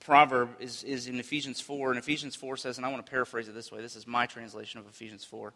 proverb 0.00 0.48
is, 0.58 0.82
is 0.82 1.06
in 1.06 1.20
Ephesians 1.20 1.60
4. 1.60 1.90
And 1.90 1.98
Ephesians 1.98 2.34
4 2.34 2.56
says, 2.56 2.78
and 2.78 2.86
I 2.86 2.90
want 2.90 3.04
to 3.04 3.10
paraphrase 3.10 3.48
it 3.48 3.54
this 3.54 3.70
way 3.70 3.80
this 3.80 3.96
is 3.96 4.06
my 4.06 4.26
translation 4.26 4.80
of 4.80 4.86
Ephesians 4.88 5.24
4. 5.24 5.52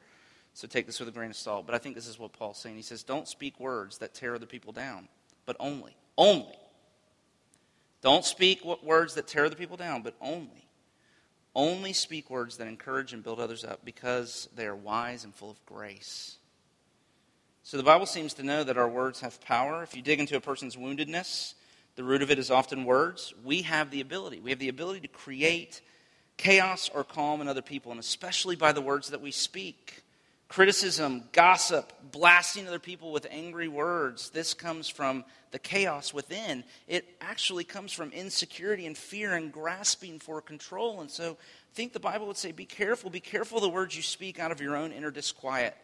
So 0.55 0.69
take 0.69 0.87
this 0.87 1.01
with 1.01 1.09
a 1.09 1.13
grain 1.13 1.31
of 1.31 1.37
salt. 1.37 1.67
But 1.67 1.75
I 1.75 1.79
think 1.79 1.97
this 1.97 2.07
is 2.07 2.19
what 2.19 2.33
Paul's 2.33 2.59
saying. 2.59 2.77
He 2.77 2.83
says, 2.83 3.03
Don't 3.03 3.27
speak 3.27 3.59
words 3.59 3.99
that 3.99 4.15
tear 4.15 4.37
other 4.37 4.47
people 4.47 4.73
down, 4.73 5.09
but 5.47 5.57
only, 5.59 5.97
only. 6.17 6.57
Don't 8.05 8.25
speak 8.27 8.63
words 8.83 9.15
that 9.15 9.27
tear 9.27 9.49
the 9.49 9.57
people 9.57 9.79
down, 9.79 10.03
but 10.03 10.15
only. 10.21 10.69
Only 11.55 11.95
speak 11.95 12.29
words 12.29 12.59
that 12.59 12.69
encourage 12.69 13.15
and 13.15 13.25
build 13.25 13.41
others 13.41 13.65
up 13.65 13.81
because 13.83 14.47
they 14.55 14.67
are 14.67 14.77
wise 14.77 15.25
and 15.25 15.35
full 15.35 15.51
of 15.51 15.65
grace. 15.65 16.37
So 17.63 17.79
the 17.79 17.83
Bible 17.83 18.05
seems 18.05 18.35
to 18.35 18.43
know 18.43 18.63
that 18.63 18.77
our 18.77 18.91
words 18.91 19.21
have 19.21 19.41
power. 19.41 19.83
If 19.83 19.97
you 19.97 20.03
dig 20.03 20.21
into 20.21 20.37
a 20.37 20.41
person's 20.41 20.77
woundedness, 20.77 21.55
the 21.97 22.05
root 22.05 22.21
of 22.21 22.31
it 22.31 22.39
is 22.39 22.51
often 22.51 22.85
words. 22.85 23.33
We 23.43 23.63
have 23.63 23.91
the 23.91 24.03
ability. 24.03 24.41
We 24.41 24.51
have 24.51 24.59
the 24.59 24.69
ability 24.69 25.01
to 25.01 25.09
create 25.09 25.81
chaos 26.37 26.91
or 26.95 27.05
calm 27.05 27.41
in 27.41 27.49
other 27.49 27.63
people, 27.63 27.91
and 27.91 27.99
especially 27.99 28.55
by 28.55 28.73
the 28.73 28.83
words 28.83 29.09
that 29.09 29.23
we 29.23 29.31
speak. 29.31 30.04
Criticism, 30.55 31.25
gossip, 31.33 31.93
blasting 32.13 32.69
other 32.69 32.79
people 32.79 33.11
with 33.11 33.27
angry 33.29 33.67
words. 33.67 34.31
This 34.31 34.55
comes 34.55 34.89
from 34.89 35.25
the 35.51 35.59
chaos 35.59 36.15
within. 36.15 36.63
It 36.87 37.17
actually 37.21 37.65
comes 37.65 37.93
from 37.93 38.13
insecurity 38.13 38.87
and 38.87 38.97
fear 38.97 39.35
and 39.35 39.51
grasping 39.51 40.21
for 40.21 40.41
control. 40.41 41.01
And 41.01 41.11
so 41.11 41.33
I 41.33 41.75
think 41.75 41.93
the 41.93 41.99
Bible 41.99 42.29
would 42.29 42.37
say 42.37 42.53
be 42.53 42.67
careful. 42.67 43.11
Be 43.11 43.19
careful 43.19 43.59
the 43.59 43.69
words 43.69 43.97
you 43.97 44.03
speak 44.03 44.39
out 44.39 44.53
of 44.53 44.61
your 44.61 44.77
own 44.77 44.93
inner 44.93 45.11
disquiet. 45.11 45.77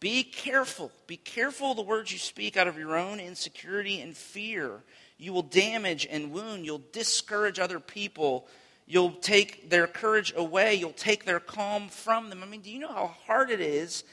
Be 0.00 0.24
careful. 0.24 0.90
Be 1.06 1.18
careful 1.18 1.74
the 1.74 1.82
words 1.82 2.10
you 2.10 2.18
speak 2.18 2.56
out 2.56 2.66
of 2.66 2.76
your 2.76 2.96
own 2.96 3.20
insecurity 3.20 4.00
and 4.00 4.16
fear. 4.16 4.82
You 5.18 5.34
will 5.34 5.42
damage 5.42 6.04
and 6.04 6.32
wound. 6.32 6.64
You'll 6.64 6.82
discourage 6.90 7.60
other 7.60 7.78
people. 7.78 8.48
You'll 8.86 9.12
take 9.12 9.68
their 9.68 9.88
courage 9.88 10.32
away. 10.36 10.74
You'll 10.74 10.92
take 10.92 11.24
their 11.24 11.40
calm 11.40 11.88
from 11.88 12.30
them. 12.30 12.42
I 12.42 12.46
mean, 12.46 12.60
do 12.60 12.70
you 12.70 12.78
know 12.78 12.88
how 12.88 13.14
hard 13.26 13.50
it 13.50 13.60
is 13.60 14.04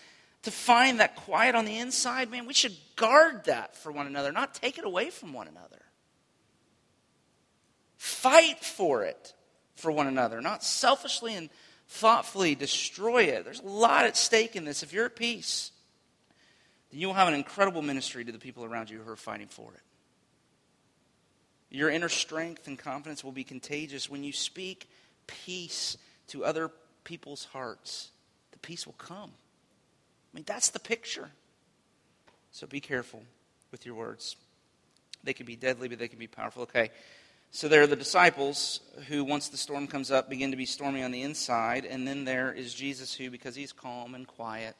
to 0.41 0.51
find 0.51 0.99
that 0.99 1.15
quiet 1.15 1.53
on 1.53 1.65
the 1.65 1.77
inside? 1.77 2.31
Man, 2.31 2.47
we 2.47 2.53
should 2.53 2.75
guard 2.95 3.45
that 3.45 3.77
for 3.77 3.91
one 3.91 4.07
another, 4.07 4.31
not 4.31 4.55
take 4.55 4.79
it 4.79 4.85
away 4.85 5.11
from 5.11 5.31
one 5.31 5.47
another. 5.47 5.81
Fight 7.97 8.63
for 8.63 9.03
it 9.03 9.33
for 9.75 9.91
one 9.91 10.07
another, 10.07 10.41
not 10.41 10.63
selfishly 10.63 11.35
and 11.35 11.49
thoughtfully 11.87 12.55
destroy 12.55 13.23
it. 13.23 13.45
There's 13.45 13.59
a 13.59 13.67
lot 13.67 14.05
at 14.05 14.17
stake 14.17 14.55
in 14.55 14.65
this. 14.65 14.81
If 14.81 14.91
you're 14.91 15.05
at 15.05 15.15
peace, 15.15 15.71
then 16.89 16.99
you 16.99 17.07
will 17.07 17.13
have 17.13 17.27
an 17.27 17.35
incredible 17.35 17.83
ministry 17.83 18.25
to 18.25 18.31
the 18.31 18.39
people 18.39 18.65
around 18.65 18.89
you 18.89 18.99
who 18.99 19.11
are 19.11 19.15
fighting 19.15 19.47
for 19.47 19.71
it. 19.73 19.81
Your 21.73 21.89
inner 21.89 22.07
strength 22.07 22.67
and 22.67 22.77
confidence 22.77 23.23
will 23.23 23.31
be 23.31 23.43
contagious 23.43 24.07
when 24.07 24.23
you 24.23 24.31
speak 24.31 24.87
peace 25.25 25.97
to 26.27 26.45
other 26.45 26.69
people's 27.03 27.45
hearts. 27.45 28.11
The 28.51 28.59
peace 28.59 28.85
will 28.85 28.93
come. 28.93 29.31
I 29.31 30.37
mean, 30.37 30.43
that's 30.45 30.69
the 30.69 30.79
picture. 30.79 31.31
So 32.51 32.67
be 32.67 32.79
careful 32.79 33.23
with 33.71 33.87
your 33.87 33.95
words. 33.95 34.35
They 35.23 35.33
can 35.33 35.47
be 35.47 35.55
deadly, 35.55 35.87
but 35.87 35.97
they 35.97 36.07
can 36.07 36.19
be 36.19 36.27
powerful. 36.27 36.63
Okay. 36.63 36.91
So 37.49 37.67
there 37.67 37.81
are 37.81 37.87
the 37.87 37.95
disciples 37.95 38.79
who, 39.07 39.23
once 39.23 39.49
the 39.49 39.57
storm 39.57 39.87
comes 39.87 40.11
up, 40.11 40.29
begin 40.29 40.51
to 40.51 40.57
be 40.57 40.67
stormy 40.67 41.01
on 41.01 41.11
the 41.11 41.23
inside. 41.23 41.85
And 41.85 42.07
then 42.07 42.23
there 42.23 42.53
is 42.53 42.75
Jesus 42.75 43.15
who, 43.15 43.31
because 43.31 43.55
he's 43.55 43.71
calm 43.71 44.13
and 44.13 44.27
quiet, 44.27 44.75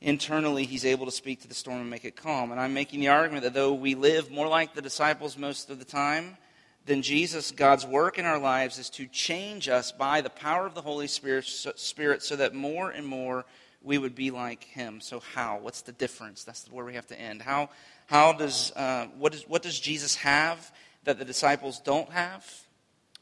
internally 0.00 0.64
he's 0.64 0.84
able 0.84 1.06
to 1.06 1.12
speak 1.12 1.42
to 1.42 1.48
the 1.48 1.54
storm 1.54 1.80
and 1.80 1.90
make 1.90 2.04
it 2.04 2.16
calm. 2.16 2.50
And 2.50 2.60
I'm 2.60 2.74
making 2.74 3.00
the 3.00 3.08
argument 3.08 3.44
that 3.44 3.54
though 3.54 3.72
we 3.72 3.94
live 3.94 4.30
more 4.30 4.48
like 4.48 4.74
the 4.74 4.82
disciples 4.82 5.36
most 5.36 5.70
of 5.70 5.78
the 5.78 5.84
time 5.84 6.36
than 6.84 7.02
Jesus, 7.02 7.50
God's 7.50 7.86
work 7.86 8.18
in 8.18 8.24
our 8.24 8.38
lives 8.38 8.78
is 8.78 8.90
to 8.90 9.06
change 9.06 9.68
us 9.68 9.92
by 9.92 10.20
the 10.20 10.30
power 10.30 10.66
of 10.66 10.74
the 10.74 10.82
Holy 10.82 11.06
Spirit 11.06 11.44
so, 11.44 11.72
Spirit 11.76 12.22
so 12.22 12.36
that 12.36 12.54
more 12.54 12.90
and 12.90 13.06
more 13.06 13.44
we 13.82 13.98
would 13.98 14.14
be 14.14 14.30
like 14.30 14.64
him. 14.64 15.00
So 15.00 15.20
how? 15.34 15.58
What's 15.58 15.82
the 15.82 15.92
difference? 15.92 16.44
That's 16.44 16.70
where 16.70 16.84
we 16.84 16.94
have 16.94 17.06
to 17.08 17.20
end. 17.20 17.42
How, 17.42 17.70
how 18.06 18.32
does, 18.32 18.72
uh, 18.72 19.06
what, 19.18 19.34
is, 19.34 19.44
what 19.48 19.62
does 19.62 19.78
Jesus 19.78 20.16
have 20.16 20.72
that 21.04 21.18
the 21.18 21.24
disciples 21.24 21.80
don't 21.80 22.10
have? 22.10 22.44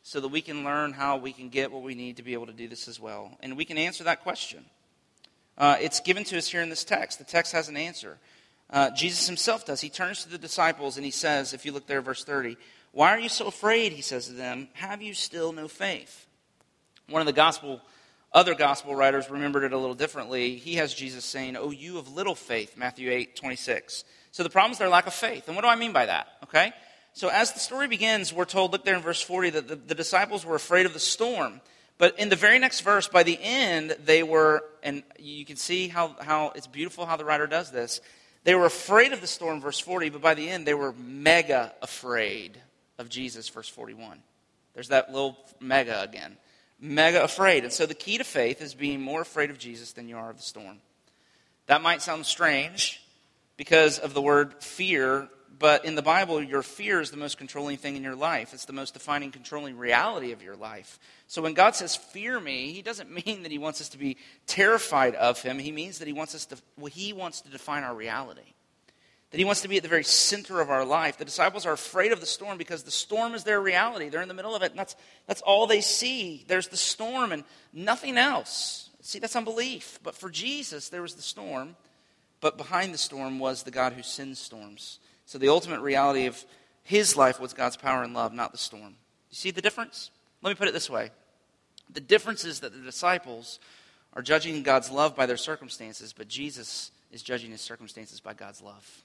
So 0.03 0.21
that 0.21 0.29
we 0.29 0.43
can 0.43 0.65
learn 0.65 0.93
how 0.93 1.17
we 1.17 1.33
can 1.33 1.49
get 1.49 1.73
what 1.73 1.83
we 1.83 1.95
need 1.95 2.19
to 2.19 2.23
be 2.23 2.35
able 2.35 2.47
to 2.47 2.53
do 2.53 2.69
this 2.69 2.89
as 2.89 3.01
well. 3.01 3.39
And 3.41 3.57
we 3.57 3.65
can 3.65 3.79
answer 3.79 4.05
that 4.05 4.23
question. 4.23 4.65
Uh, 5.57 5.77
it's 5.81 6.01
given 6.01 6.25
to 6.25 6.39
us 6.39 6.49
here 6.49 6.63
in 6.63 6.69
this 6.69 6.85
text. 6.85 7.19
The 7.19 7.25
text 7.25 7.53
has 7.53 7.69
an 7.69 7.77
answer. 7.77 8.19
Uh, 8.71 8.91
Jesus 8.91 9.27
himself 9.27 9.65
does. 9.67 9.81
He 9.81 9.89
turns 9.89 10.25
to 10.25 10.29
the 10.29 10.39
disciples 10.39 10.97
and 10.97 11.05
he 11.05 11.11
says, 11.11 11.53
if 11.55 11.65
you 11.65 11.73
look 11.73 11.87
there, 11.87 12.01
verse 12.01 12.25
30, 12.25 12.57
Why 12.93 13.11
are 13.11 13.19
you 13.19 13.29
so 13.29 13.47
afraid? 13.47 13.93
He 13.93 14.03
says 14.03 14.27
to 14.27 14.33
them, 14.33 14.69
Have 14.75 15.03
you 15.03 15.15
still 15.15 15.53
no 15.53 15.69
faith? 15.69 16.27
One 17.09 17.21
of 17.21 17.27
the 17.27 17.33
gospel, 17.33 17.81
other 18.33 18.55
gospel 18.55 18.95
writers 18.95 19.31
remembered 19.31 19.65
it 19.65 19.73
a 19.73 19.79
little 19.79 19.95
differently. 19.95 20.57
He 20.57 20.77
has 20.77 20.95
Jesus 20.95 21.25
saying, 21.25 21.57
Oh, 21.57 21.71
you 21.71 21.99
of 21.99 22.13
little 22.15 22.35
faith, 22.35 22.77
Matthew 22.77 23.11
8, 23.11 23.37
26. 23.37 24.05
So 24.33 24.43
the 24.43 24.51
problem 24.51 24.73
is 24.73 24.79
their 24.79 24.89
lack 24.89 25.07
of 25.07 25.15
faith. 25.15 25.47
And 25.47 25.55
what 25.55 25.63
do 25.63 25.69
I 25.69 25.77
mean 25.77 25.93
by 25.93 26.07
that? 26.07 26.27
Okay? 26.45 26.73
So 27.13 27.29
as 27.29 27.53
the 27.53 27.61
story 27.61 27.87
begins, 27.87 28.33
we're 28.33 28.45
told, 28.45 28.73
look 28.73 28.85
there 28.85 28.97
in 28.97 29.03
verse 29.03 29.23
40, 29.23 29.51
that 29.51 29.69
the, 29.69 29.77
the 29.77 29.95
disciples 29.95 30.45
were 30.45 30.57
afraid 30.57 30.87
of 30.87 30.93
the 30.93 30.99
storm. 30.99 31.61
But 31.99 32.19
in 32.19 32.29
the 32.29 32.37
very 32.37 32.59
next 32.59 32.81
verse, 32.81 33.07
by 33.07 33.23
the 33.23 33.39
end, 33.41 33.97
they 34.05 34.23
were, 34.23 34.65
and 34.83 35.03
you 35.19 35.45
can 35.45 35.57
see 35.57 35.89
how, 35.89 36.17
how 36.21 36.53
it's 36.55 36.67
beautiful 36.67 37.07
how 37.07 37.17
the 37.17 37.25
writer 37.25 37.47
does 37.47 37.71
this. 37.71 38.01
They 38.43 38.55
were 38.55 38.67
afraid 38.67 39.13
of 39.13 39.21
the 39.21 39.27
storm, 39.27 39.61
verse 39.61 39.79
40, 39.79 40.11
but 40.11 40.21
by 40.21 40.35
the 40.35 40.49
end, 40.49 40.67
they 40.67 40.75
were 40.75 40.93
mega 40.93 41.73
afraid 41.81 42.61
of 42.99 43.09
Jesus, 43.09 43.49
verse 43.49 43.69
41. 43.69 44.19
There's 44.75 44.89
that 44.89 45.13
little 45.13 45.39
mega 45.61 46.03
again. 46.03 46.37
Mega 46.81 47.23
afraid. 47.23 47.65
And 47.65 47.73
so 47.73 47.87
the 47.87 47.95
key 47.95 48.19
to 48.19 48.25
faith 48.25 48.61
is 48.61 48.75
being 48.75 49.01
more 49.01 49.23
afraid 49.23 49.51
of 49.51 49.59
Jesus 49.59 49.93
than 49.93 50.09
you 50.09 50.17
are 50.17 50.31
of 50.31 50.37
the 50.37 50.43
storm. 50.43 50.79
That 51.67 51.81
might 51.81 52.03
sound 52.03 52.27
strange 52.27 53.01
because 53.57 53.99
of 53.99 54.15
the 54.15 54.21
word 54.21 54.63
fear 54.63 55.29
but 55.59 55.85
in 55.85 55.95
the 55.95 56.03
Bible, 56.03 56.43
your 56.43 56.63
fear 56.63 57.01
is 57.01 57.11
the 57.11 57.17
most 57.17 57.39
controlling 57.39 57.77
thing 57.77 57.97
in 57.97 58.03
your 58.03 58.15
life. 58.15 58.55
It's 58.55 58.65
the 58.65 58.73
most 58.73 58.95
defining, 58.95 59.31
controlling 59.31 59.77
reality 59.77 60.33
of 60.33 60.43
your 60.43 60.57
life. 60.57 60.99
So 61.27 61.43
when 61.43 61.55
God 61.55 61.75
says, 61.75 61.97
fear 61.97 62.41
me, 62.41 62.73
he 62.73 62.83
doesn't 62.83 63.11
mean 63.27 63.43
that 63.43 63.53
he 63.53 63.59
wants 63.59 63.81
us 63.81 63.91
to 63.91 63.99
be 63.99 64.17
terrified 64.47 65.15
of 65.15 65.43
him. 65.43 65.59
He 65.59 65.73
means 65.73 65.99
that 65.99 66.09
he 66.09 66.15
wants 66.15 66.35
us 66.35 66.47
to, 66.47 66.57
well, 66.79 66.87
he 66.87 67.13
wants 67.13 67.43
to 67.43 67.51
define 67.51 67.85
our 67.85 67.95
reality. 67.95 68.55
That 69.31 69.39
he 69.39 69.45
wants 69.45 69.63
to 69.63 69.69
be 69.69 69.77
at 69.77 69.83
the 69.83 69.89
very 69.89 70.05
center 70.05 70.61
of 70.61 70.71
our 70.71 70.85
life. 70.85 71.19
The 71.19 71.25
disciples 71.25 71.67
are 71.67 71.73
afraid 71.73 72.13
of 72.13 72.21
the 72.21 72.27
storm 72.27 72.57
because 72.57 72.85
the 72.85 72.91
storm 72.91 73.35
is 73.35 73.43
their 73.45 73.61
reality. 73.61 74.09
They're 74.09 74.23
in 74.23 74.29
the 74.29 74.35
middle 74.35 74.55
of 74.55 74.63
it, 74.63 74.71
and 74.71 74.79
that's, 74.79 74.95
that's 75.27 75.43
all 75.43 75.67
they 75.67 75.81
see. 75.81 76.45
There's 76.47 76.69
the 76.69 76.77
storm 76.77 77.33
and 77.33 77.43
nothing 77.73 78.17
else. 78.17 78.91
See, 79.03 79.19
that's 79.19 79.35
unbelief. 79.35 79.99
But 80.03 80.15
for 80.15 80.31
Jesus, 80.31 80.89
there 80.89 81.03
was 81.03 81.15
the 81.15 81.23
storm, 81.23 81.75
but 82.41 82.57
behind 82.57 82.95
the 82.95 82.99
storm 82.99 83.39
was 83.41 83.65
the 83.65 83.73
God 83.73 83.95
who 83.95 84.03
sends 84.03 84.39
storms. 84.39 85.01
So 85.27 85.39
the 85.39 85.49
ultimate 85.49 85.81
reality 85.81 86.27
of 86.27 86.45
his 86.83 87.17
life 87.17 87.41
was 87.41 87.55
God's 87.55 87.77
power 87.77 88.03
and 88.03 88.15
love, 88.15 88.33
not 88.33 88.53
the 88.53 88.59
storm. 88.59 88.97
You 89.31 89.37
see 89.37 89.51
the 89.51 89.63
difference? 89.63 90.11
Let 90.43 90.51
me 90.51 90.55
put 90.55 90.69
it 90.69 90.75
this 90.75 90.91
way 90.91 91.11
the 91.93 92.01
difference 92.01 92.45
is 92.45 92.61
that 92.61 92.73
the 92.73 92.81
disciples 92.81 93.59
are 94.15 94.23
judging 94.23 94.63
God's 94.63 94.91
love 94.91 95.15
by 95.17 95.27
their 95.27 95.37
circumstances, 95.37 96.13
but 96.13 96.29
Jesus 96.29 96.91
is 97.13 97.23
judging 97.23 97.51
his 97.51 97.61
circumstances 97.61 98.21
by 98.21 98.35
God's 98.35 98.63
love. 98.63 99.03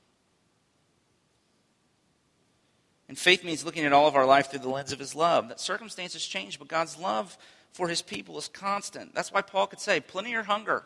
And 3.07 3.17
faith 3.17 3.43
means 3.43 3.65
looking 3.65 3.85
at 3.85 3.93
all 3.93 4.07
of 4.07 4.15
our 4.15 4.25
life 4.25 4.51
through 4.51 4.59
the 4.59 4.69
lens 4.69 4.91
of 4.91 4.99
his 4.99 5.15
love. 5.15 5.49
That 5.49 5.59
circumstances 5.59 6.25
change, 6.25 6.59
but 6.59 6.67
God's 6.67 6.97
love 6.99 7.37
for 7.71 7.87
his 7.87 8.03
people 8.03 8.37
is 8.37 8.47
constant. 8.47 9.15
That's 9.15 9.31
why 9.31 9.41
Paul 9.41 9.67
could 9.67 9.79
say, 9.79 9.99
plenty 9.99 10.35
or 10.35 10.43
hunger, 10.43 10.83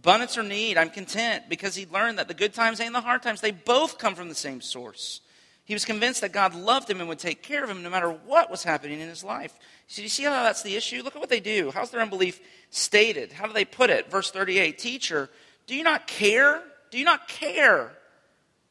Abundance 0.00 0.38
or 0.38 0.42
need, 0.42 0.78
I'm 0.78 0.88
content 0.88 1.44
because 1.50 1.74
he 1.74 1.84
learned 1.84 2.18
that 2.18 2.26
the 2.26 2.32
good 2.32 2.54
times 2.54 2.80
and 2.80 2.94
the 2.94 3.02
hard 3.02 3.22
times, 3.22 3.42
they 3.42 3.50
both 3.50 3.98
come 3.98 4.14
from 4.14 4.30
the 4.30 4.34
same 4.34 4.62
source. 4.62 5.20
He 5.66 5.74
was 5.74 5.84
convinced 5.84 6.22
that 6.22 6.32
God 6.32 6.54
loved 6.54 6.88
him 6.88 7.00
and 7.00 7.08
would 7.10 7.18
take 7.18 7.42
care 7.42 7.62
of 7.62 7.68
him 7.68 7.82
no 7.82 7.90
matter 7.90 8.08
what 8.08 8.50
was 8.50 8.64
happening 8.64 9.00
in 9.00 9.10
his 9.10 9.22
life. 9.22 9.52
So 9.88 10.00
you 10.00 10.08
see 10.08 10.22
how 10.22 10.30
that's 10.42 10.62
the 10.62 10.74
issue? 10.74 11.02
Look 11.02 11.16
at 11.16 11.20
what 11.20 11.28
they 11.28 11.38
do. 11.38 11.70
How's 11.70 11.90
their 11.90 12.00
unbelief 12.00 12.40
stated? 12.70 13.30
How 13.30 13.46
do 13.46 13.52
they 13.52 13.66
put 13.66 13.90
it? 13.90 14.10
Verse 14.10 14.30
38 14.30 14.78
Teacher, 14.78 15.28
do 15.66 15.76
you 15.76 15.84
not 15.84 16.06
care? 16.06 16.62
Do 16.90 16.98
you 16.98 17.04
not 17.04 17.28
care 17.28 17.92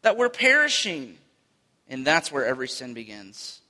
that 0.01 0.17
we're 0.17 0.29
perishing? 0.29 1.15
And 1.87 2.07
that's 2.07 2.31
where 2.31 2.45
every 2.45 2.67
sin 2.67 2.95
begins. 2.95 3.61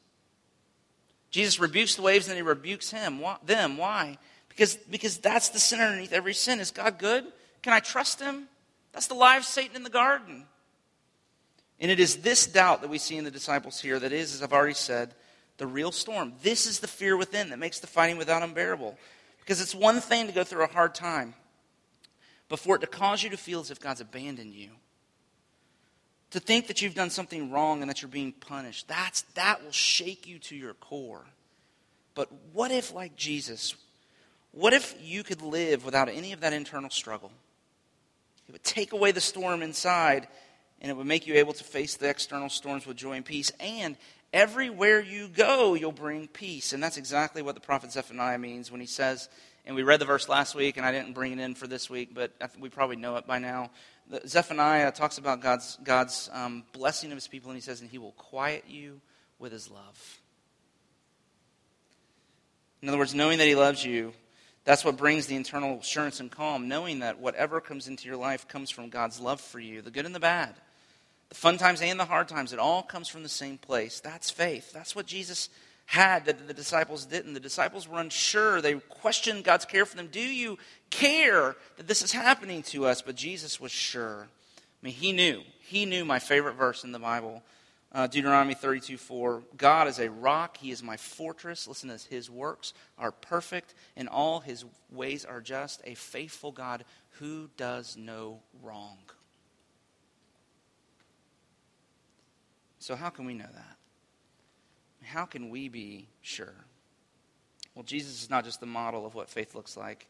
Jesus 1.29 1.59
rebukes 1.59 1.97
the 1.97 2.03
waves 2.03 2.29
and 2.29 2.37
he 2.37 2.41
rebukes 2.41 2.89
him, 2.89 3.21
them. 3.45 3.75
Why? 3.75 4.17
Because, 4.47 4.77
because 4.77 5.17
that's 5.17 5.49
the 5.49 5.59
sin 5.59 5.81
underneath 5.81 6.13
every 6.13 6.33
sin. 6.33 6.61
Is 6.61 6.71
God 6.71 6.97
good? 6.97 7.25
Can 7.61 7.73
I 7.73 7.79
trust 7.79 8.19
him? 8.19 8.47
That's 8.91 9.07
the 9.07 9.13
lie 9.13 9.37
of 9.37 9.45
Satan 9.45 9.75
in 9.75 9.83
the 9.83 9.89
garden. 9.89 10.45
And 11.79 11.89
it 11.89 11.99
is 11.99 12.17
this 12.17 12.45
doubt 12.45 12.81
that 12.81 12.89
we 12.89 12.97
see 12.97 13.17
in 13.17 13.23
the 13.23 13.31
disciples 13.31 13.79
here 13.79 13.99
that 13.99 14.11
is, 14.11 14.33
as 14.33 14.43
I've 14.43 14.53
already 14.53 14.73
said, 14.73 15.13
the 15.57 15.67
real 15.67 15.91
storm. 15.91 16.33
This 16.41 16.65
is 16.65 16.79
the 16.79 16.87
fear 16.87 17.15
within 17.15 17.49
that 17.49 17.59
makes 17.59 17.79
the 17.79 17.87
fighting 17.87 18.17
without 18.17 18.43
unbearable. 18.43 18.97
Because 19.39 19.61
it's 19.61 19.75
one 19.75 20.01
thing 20.01 20.27
to 20.27 20.33
go 20.33 20.43
through 20.43 20.63
a 20.63 20.67
hard 20.67 20.93
time, 20.93 21.33
but 22.49 22.59
for 22.59 22.75
it 22.75 22.79
to 22.79 22.87
cause 22.87 23.23
you 23.23 23.29
to 23.29 23.37
feel 23.37 23.61
as 23.61 23.71
if 23.71 23.79
God's 23.79 24.01
abandoned 24.01 24.53
you. 24.53 24.69
To 26.31 26.39
think 26.39 26.67
that 26.67 26.81
you've 26.81 26.93
done 26.93 27.09
something 27.09 27.51
wrong 27.51 27.81
and 27.81 27.89
that 27.89 28.01
you're 28.01 28.09
being 28.09 28.31
punished, 28.31 28.87
that's, 28.87 29.21
that 29.33 29.63
will 29.63 29.71
shake 29.71 30.27
you 30.27 30.37
to 30.39 30.55
your 30.55 30.75
core. 30.75 31.25
But 32.13 32.29
what 32.53 32.71
if, 32.71 32.93
like 32.93 33.15
Jesus, 33.15 33.75
what 34.51 34.73
if 34.73 34.95
you 35.01 35.23
could 35.23 35.41
live 35.41 35.85
without 35.85 36.09
any 36.09 36.33
of 36.33 36.41
that 36.41 36.53
internal 36.53 36.89
struggle? 36.89 37.31
It 38.49 38.53
would 38.53 38.63
take 38.63 38.93
away 38.93 39.11
the 39.11 39.21
storm 39.21 39.61
inside, 39.61 40.27
and 40.81 40.89
it 40.89 40.97
would 40.97 41.05
make 41.05 41.27
you 41.27 41.35
able 41.35 41.53
to 41.53 41.63
face 41.63 41.97
the 41.97 42.09
external 42.09 42.49
storms 42.49 42.87
with 42.87 42.97
joy 42.97 43.13
and 43.13 43.23
peace. 43.23 43.51
And 43.59 43.95
everywhere 44.33 44.99
you 44.99 45.27
go, 45.27 45.75
you'll 45.75 45.91
bring 45.91 46.27
peace. 46.27 46.73
And 46.73 46.81
that's 46.81 46.97
exactly 46.97 47.43
what 47.43 47.53
the 47.53 47.61
prophet 47.61 47.91
Zephaniah 47.91 48.39
means 48.39 48.71
when 48.71 48.81
he 48.81 48.87
says, 48.87 49.29
and 49.67 49.75
we 49.75 49.83
read 49.83 50.01
the 50.01 50.05
verse 50.05 50.27
last 50.27 50.55
week, 50.55 50.77
and 50.77 50.85
I 50.85 50.91
didn't 50.91 51.13
bring 51.13 51.31
it 51.31 51.37
in 51.37 51.53
for 51.53 51.67
this 51.67 51.91
week, 51.91 52.15
but 52.15 52.31
we 52.59 52.69
probably 52.69 52.95
know 52.95 53.17
it 53.17 53.27
by 53.27 53.37
now. 53.37 53.69
Zephaniah 54.25 54.91
talks 54.93 55.19
about 55.19 55.41
God's, 55.41 55.77
God's 55.83 56.27
um, 56.33 56.63
blessing 56.73 57.11
of 57.11 57.17
his 57.17 57.27
people, 57.27 57.51
and 57.51 57.55
he 57.57 57.61
says, 57.61 57.81
and 57.81 57.89
he 57.91 57.99
will 57.99 58.13
quiet 58.13 58.63
you 58.67 58.99
with 59.37 59.51
his 59.51 59.69
love. 59.69 60.19
In 62.81 62.89
other 62.89 62.97
words, 62.97 63.13
knowing 63.13 63.37
that 63.37 63.47
he 63.47 63.53
loves 63.53 63.85
you 63.85 64.11
that's 64.65 64.85
what 64.85 64.97
brings 64.97 65.25
the 65.25 65.35
internal 65.35 65.79
assurance 65.79 66.19
and 66.19 66.29
calm, 66.29 66.67
knowing 66.67 66.99
that 66.99 67.19
whatever 67.19 67.61
comes 67.61 67.87
into 67.87 68.07
your 68.07 68.17
life 68.17 68.47
comes 68.47 68.69
from 68.69 68.89
God's 68.89 69.19
love 69.19 69.41
for 69.41 69.59
you, 69.59 69.81
the 69.81 69.91
good 69.91 70.05
and 70.05 70.13
the 70.13 70.19
bad, 70.19 70.55
the 71.29 71.35
fun 71.35 71.57
times 71.57 71.81
and 71.81 71.99
the 71.99 72.05
hard 72.05 72.27
times. 72.27 72.53
It 72.53 72.59
all 72.59 72.83
comes 72.83 73.07
from 73.07 73.23
the 73.23 73.29
same 73.29 73.57
place. 73.57 73.99
That's 73.99 74.29
faith. 74.29 74.71
That's 74.73 74.95
what 74.95 75.05
Jesus 75.05 75.49
had 75.85 76.25
that 76.25 76.47
the 76.47 76.53
disciples 76.53 77.05
didn't. 77.05 77.33
The 77.33 77.39
disciples 77.39 77.87
were 77.87 77.99
unsure. 77.99 78.61
They 78.61 78.75
questioned 78.75 79.43
God's 79.43 79.65
care 79.65 79.85
for 79.85 79.95
them. 79.95 80.09
Do 80.11 80.19
you 80.19 80.59
care 80.91 81.55
that 81.77 81.87
this 81.87 82.03
is 82.03 82.11
happening 82.11 82.61
to 82.63 82.85
us? 82.85 83.01
But 83.01 83.15
Jesus 83.15 83.59
was 83.59 83.71
sure. 83.71 84.27
I 84.27 84.85
mean, 84.85 84.93
he 84.93 85.11
knew. 85.11 85.41
He 85.61 85.85
knew 85.85 86.05
my 86.05 86.19
favorite 86.19 86.53
verse 86.53 86.83
in 86.83 86.91
the 86.91 86.99
Bible 86.99 87.41
uh, 87.91 88.07
Deuteronomy 88.07 88.53
32 88.53 88.97
4. 88.97 89.43
God 89.57 89.87
is 89.87 89.99
a 89.99 90.09
rock. 90.09 90.57
He 90.57 90.71
is 90.71 90.83
my 90.83 90.97
fortress. 90.97 91.67
Listen 91.67 91.89
as 91.89 92.05
his 92.05 92.29
works 92.29 92.73
are 92.97 93.11
perfect 93.11 93.73
and 93.95 94.07
all 94.07 94.39
his 94.39 94.65
ways 94.91 95.25
are 95.25 95.41
just. 95.41 95.81
A 95.85 95.95
faithful 95.95 96.51
God 96.51 96.85
who 97.19 97.49
does 97.57 97.97
no 97.97 98.41
wrong. 98.61 98.97
So, 102.77 102.95
how 102.95 103.09
can 103.09 103.25
we 103.25 103.33
know 103.33 103.49
that? 103.51 103.77
How 105.03 105.25
can 105.25 105.49
we 105.49 105.67
be 105.67 106.09
sure? 106.21 106.53
Well, 107.73 107.83
Jesus 107.83 108.21
is 108.21 108.29
not 108.29 108.45
just 108.45 108.59
the 108.59 108.65
model 108.65 109.05
of 109.05 109.15
what 109.15 109.29
faith 109.29 109.55
looks 109.55 109.75
like. 109.75 110.07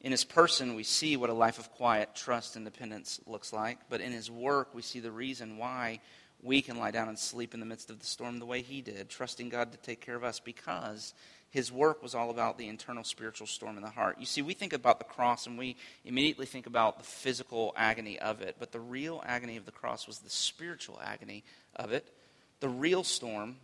In 0.00 0.10
his 0.10 0.24
person, 0.24 0.74
we 0.74 0.82
see 0.82 1.16
what 1.16 1.30
a 1.30 1.34
life 1.34 1.58
of 1.58 1.70
quiet 1.70 2.14
trust 2.14 2.56
and 2.56 2.64
dependence 2.64 3.20
looks 3.26 3.52
like. 3.52 3.78
But 3.88 4.00
in 4.00 4.12
his 4.12 4.30
work, 4.30 4.74
we 4.74 4.82
see 4.82 5.00
the 5.00 5.12
reason 5.12 5.58
why 5.58 6.00
we 6.42 6.60
can 6.60 6.76
lie 6.78 6.90
down 6.90 7.08
and 7.08 7.18
sleep 7.18 7.54
in 7.54 7.60
the 7.60 7.66
midst 7.66 7.90
of 7.90 8.00
the 8.00 8.06
storm 8.06 8.38
the 8.38 8.46
way 8.46 8.62
he 8.62 8.80
did, 8.80 9.08
trusting 9.08 9.48
God 9.48 9.72
to 9.72 9.78
take 9.78 10.00
care 10.00 10.16
of 10.16 10.24
us 10.24 10.40
because 10.40 11.14
his 11.50 11.70
work 11.70 12.02
was 12.02 12.14
all 12.14 12.30
about 12.30 12.58
the 12.58 12.66
internal 12.66 13.04
spiritual 13.04 13.46
storm 13.46 13.76
in 13.76 13.82
the 13.82 13.90
heart. 13.90 14.16
You 14.18 14.26
see, 14.26 14.42
we 14.42 14.54
think 14.54 14.72
about 14.72 14.98
the 14.98 15.04
cross 15.04 15.46
and 15.46 15.58
we 15.58 15.76
immediately 16.04 16.46
think 16.46 16.66
about 16.66 16.98
the 16.98 17.04
physical 17.04 17.74
agony 17.76 18.18
of 18.18 18.40
it, 18.40 18.56
but 18.58 18.72
the 18.72 18.80
real 18.80 19.22
agony 19.24 19.56
of 19.56 19.66
the 19.66 19.72
cross 19.72 20.06
was 20.06 20.18
the 20.18 20.30
spiritual 20.30 20.98
agony 21.04 21.44
of 21.76 21.92
it. 21.92 22.12
The 22.60 22.70
real 22.70 23.04
storm, 23.04 23.56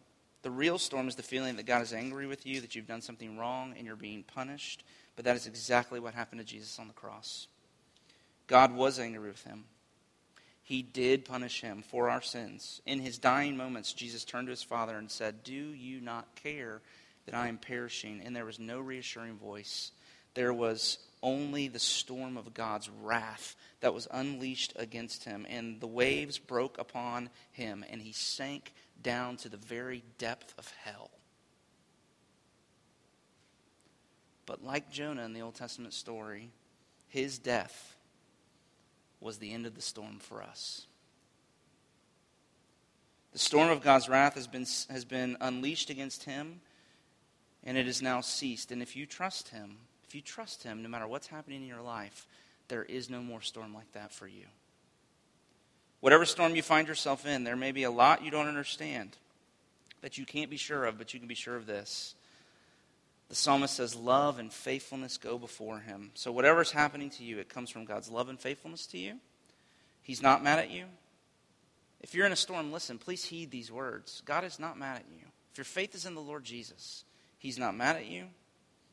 the 0.42 0.50
real 0.50 0.78
storm 0.78 1.08
is 1.08 1.16
the 1.16 1.22
feeling 1.22 1.56
that 1.56 1.66
God 1.66 1.82
is 1.82 1.92
angry 1.92 2.26
with 2.26 2.46
you, 2.46 2.60
that 2.60 2.74
you've 2.74 2.86
done 2.86 3.00
something 3.02 3.38
wrong 3.38 3.74
and 3.76 3.86
you're 3.86 3.96
being 3.96 4.22
punished. 4.22 4.84
But 5.16 5.24
that 5.24 5.34
is 5.34 5.46
exactly 5.46 5.98
what 5.98 6.14
happened 6.14 6.40
to 6.40 6.46
Jesus 6.46 6.78
on 6.78 6.86
the 6.86 6.94
cross. 6.94 7.48
God 8.46 8.74
was 8.74 8.98
angry 8.98 9.28
with 9.28 9.42
him. 9.44 9.64
He 10.68 10.82
did 10.82 11.24
punish 11.24 11.62
him 11.62 11.80
for 11.80 12.10
our 12.10 12.20
sins. 12.20 12.82
In 12.84 13.00
his 13.00 13.16
dying 13.16 13.56
moments, 13.56 13.94
Jesus 13.94 14.22
turned 14.22 14.48
to 14.48 14.50
his 14.50 14.62
Father 14.62 14.98
and 14.98 15.10
said, 15.10 15.42
Do 15.42 15.54
you 15.54 16.02
not 16.02 16.34
care 16.34 16.82
that 17.24 17.34
I 17.34 17.48
am 17.48 17.56
perishing? 17.56 18.20
And 18.22 18.36
there 18.36 18.44
was 18.44 18.58
no 18.58 18.78
reassuring 18.78 19.38
voice. 19.38 19.92
There 20.34 20.52
was 20.52 20.98
only 21.22 21.68
the 21.68 21.78
storm 21.78 22.36
of 22.36 22.52
God's 22.52 22.90
wrath 23.02 23.56
that 23.80 23.94
was 23.94 24.08
unleashed 24.10 24.74
against 24.76 25.24
him. 25.24 25.46
And 25.48 25.80
the 25.80 25.86
waves 25.86 26.36
broke 26.36 26.76
upon 26.76 27.30
him, 27.50 27.82
and 27.88 28.02
he 28.02 28.12
sank 28.12 28.74
down 29.02 29.38
to 29.38 29.48
the 29.48 29.56
very 29.56 30.04
depth 30.18 30.52
of 30.58 30.70
hell. 30.84 31.08
But 34.44 34.62
like 34.62 34.92
Jonah 34.92 35.24
in 35.24 35.32
the 35.32 35.40
Old 35.40 35.54
Testament 35.54 35.94
story, 35.94 36.50
his 37.08 37.38
death 37.38 37.96
was 39.20 39.38
the 39.38 39.52
end 39.52 39.66
of 39.66 39.74
the 39.74 39.82
storm 39.82 40.18
for 40.18 40.42
us. 40.42 40.86
The 43.32 43.38
storm 43.38 43.70
of 43.70 43.82
God's 43.82 44.08
wrath 44.08 44.34
has 44.34 44.46
been, 44.46 44.66
has 44.90 45.04
been 45.04 45.36
unleashed 45.40 45.90
against 45.90 46.24
him, 46.24 46.60
and 47.64 47.76
it 47.76 47.86
has 47.86 48.00
now 48.00 48.20
ceased. 48.20 48.72
And 48.72 48.82
if 48.82 48.96
you 48.96 49.06
trust 49.06 49.48
him, 49.48 49.76
if 50.06 50.14
you 50.14 50.20
trust 50.20 50.62
him, 50.62 50.82
no 50.82 50.88
matter 50.88 51.06
what's 51.06 51.26
happening 51.26 51.62
in 51.62 51.68
your 51.68 51.82
life, 51.82 52.26
there 52.68 52.84
is 52.84 53.10
no 53.10 53.22
more 53.22 53.42
storm 53.42 53.74
like 53.74 53.92
that 53.92 54.12
for 54.12 54.26
you. 54.26 54.46
Whatever 56.00 56.24
storm 56.24 56.54
you 56.54 56.62
find 56.62 56.88
yourself 56.88 57.26
in, 57.26 57.44
there 57.44 57.56
may 57.56 57.72
be 57.72 57.82
a 57.82 57.90
lot 57.90 58.24
you 58.24 58.30
don't 58.30 58.46
understand 58.46 59.16
that 60.00 60.16
you 60.16 60.24
can't 60.24 60.50
be 60.50 60.56
sure 60.56 60.84
of, 60.84 60.96
but 60.96 61.12
you 61.12 61.20
can 61.20 61.28
be 61.28 61.34
sure 61.34 61.56
of 61.56 61.66
this 61.66 62.14
the 63.28 63.34
psalmist 63.34 63.74
says, 63.74 63.94
Love 63.94 64.38
and 64.38 64.52
faithfulness 64.52 65.18
go 65.18 65.38
before 65.38 65.80
him. 65.80 66.10
So, 66.14 66.32
whatever's 66.32 66.72
happening 66.72 67.10
to 67.10 67.24
you, 67.24 67.38
it 67.38 67.48
comes 67.48 67.70
from 67.70 67.84
God's 67.84 68.10
love 68.10 68.28
and 68.28 68.40
faithfulness 68.40 68.86
to 68.88 68.98
you. 68.98 69.14
He's 70.02 70.22
not 70.22 70.42
mad 70.42 70.58
at 70.58 70.70
you. 70.70 70.86
If 72.00 72.14
you're 72.14 72.26
in 72.26 72.32
a 72.32 72.36
storm, 72.36 72.72
listen, 72.72 72.98
please 72.98 73.24
heed 73.24 73.50
these 73.50 73.70
words. 73.70 74.22
God 74.24 74.44
is 74.44 74.58
not 74.58 74.78
mad 74.78 74.98
at 74.98 75.06
you. 75.10 75.24
If 75.52 75.58
your 75.58 75.64
faith 75.64 75.94
is 75.94 76.06
in 76.06 76.14
the 76.14 76.20
Lord 76.20 76.44
Jesus, 76.44 77.04
He's 77.38 77.58
not 77.58 77.76
mad 77.76 77.96
at 77.96 78.06
you. 78.06 78.26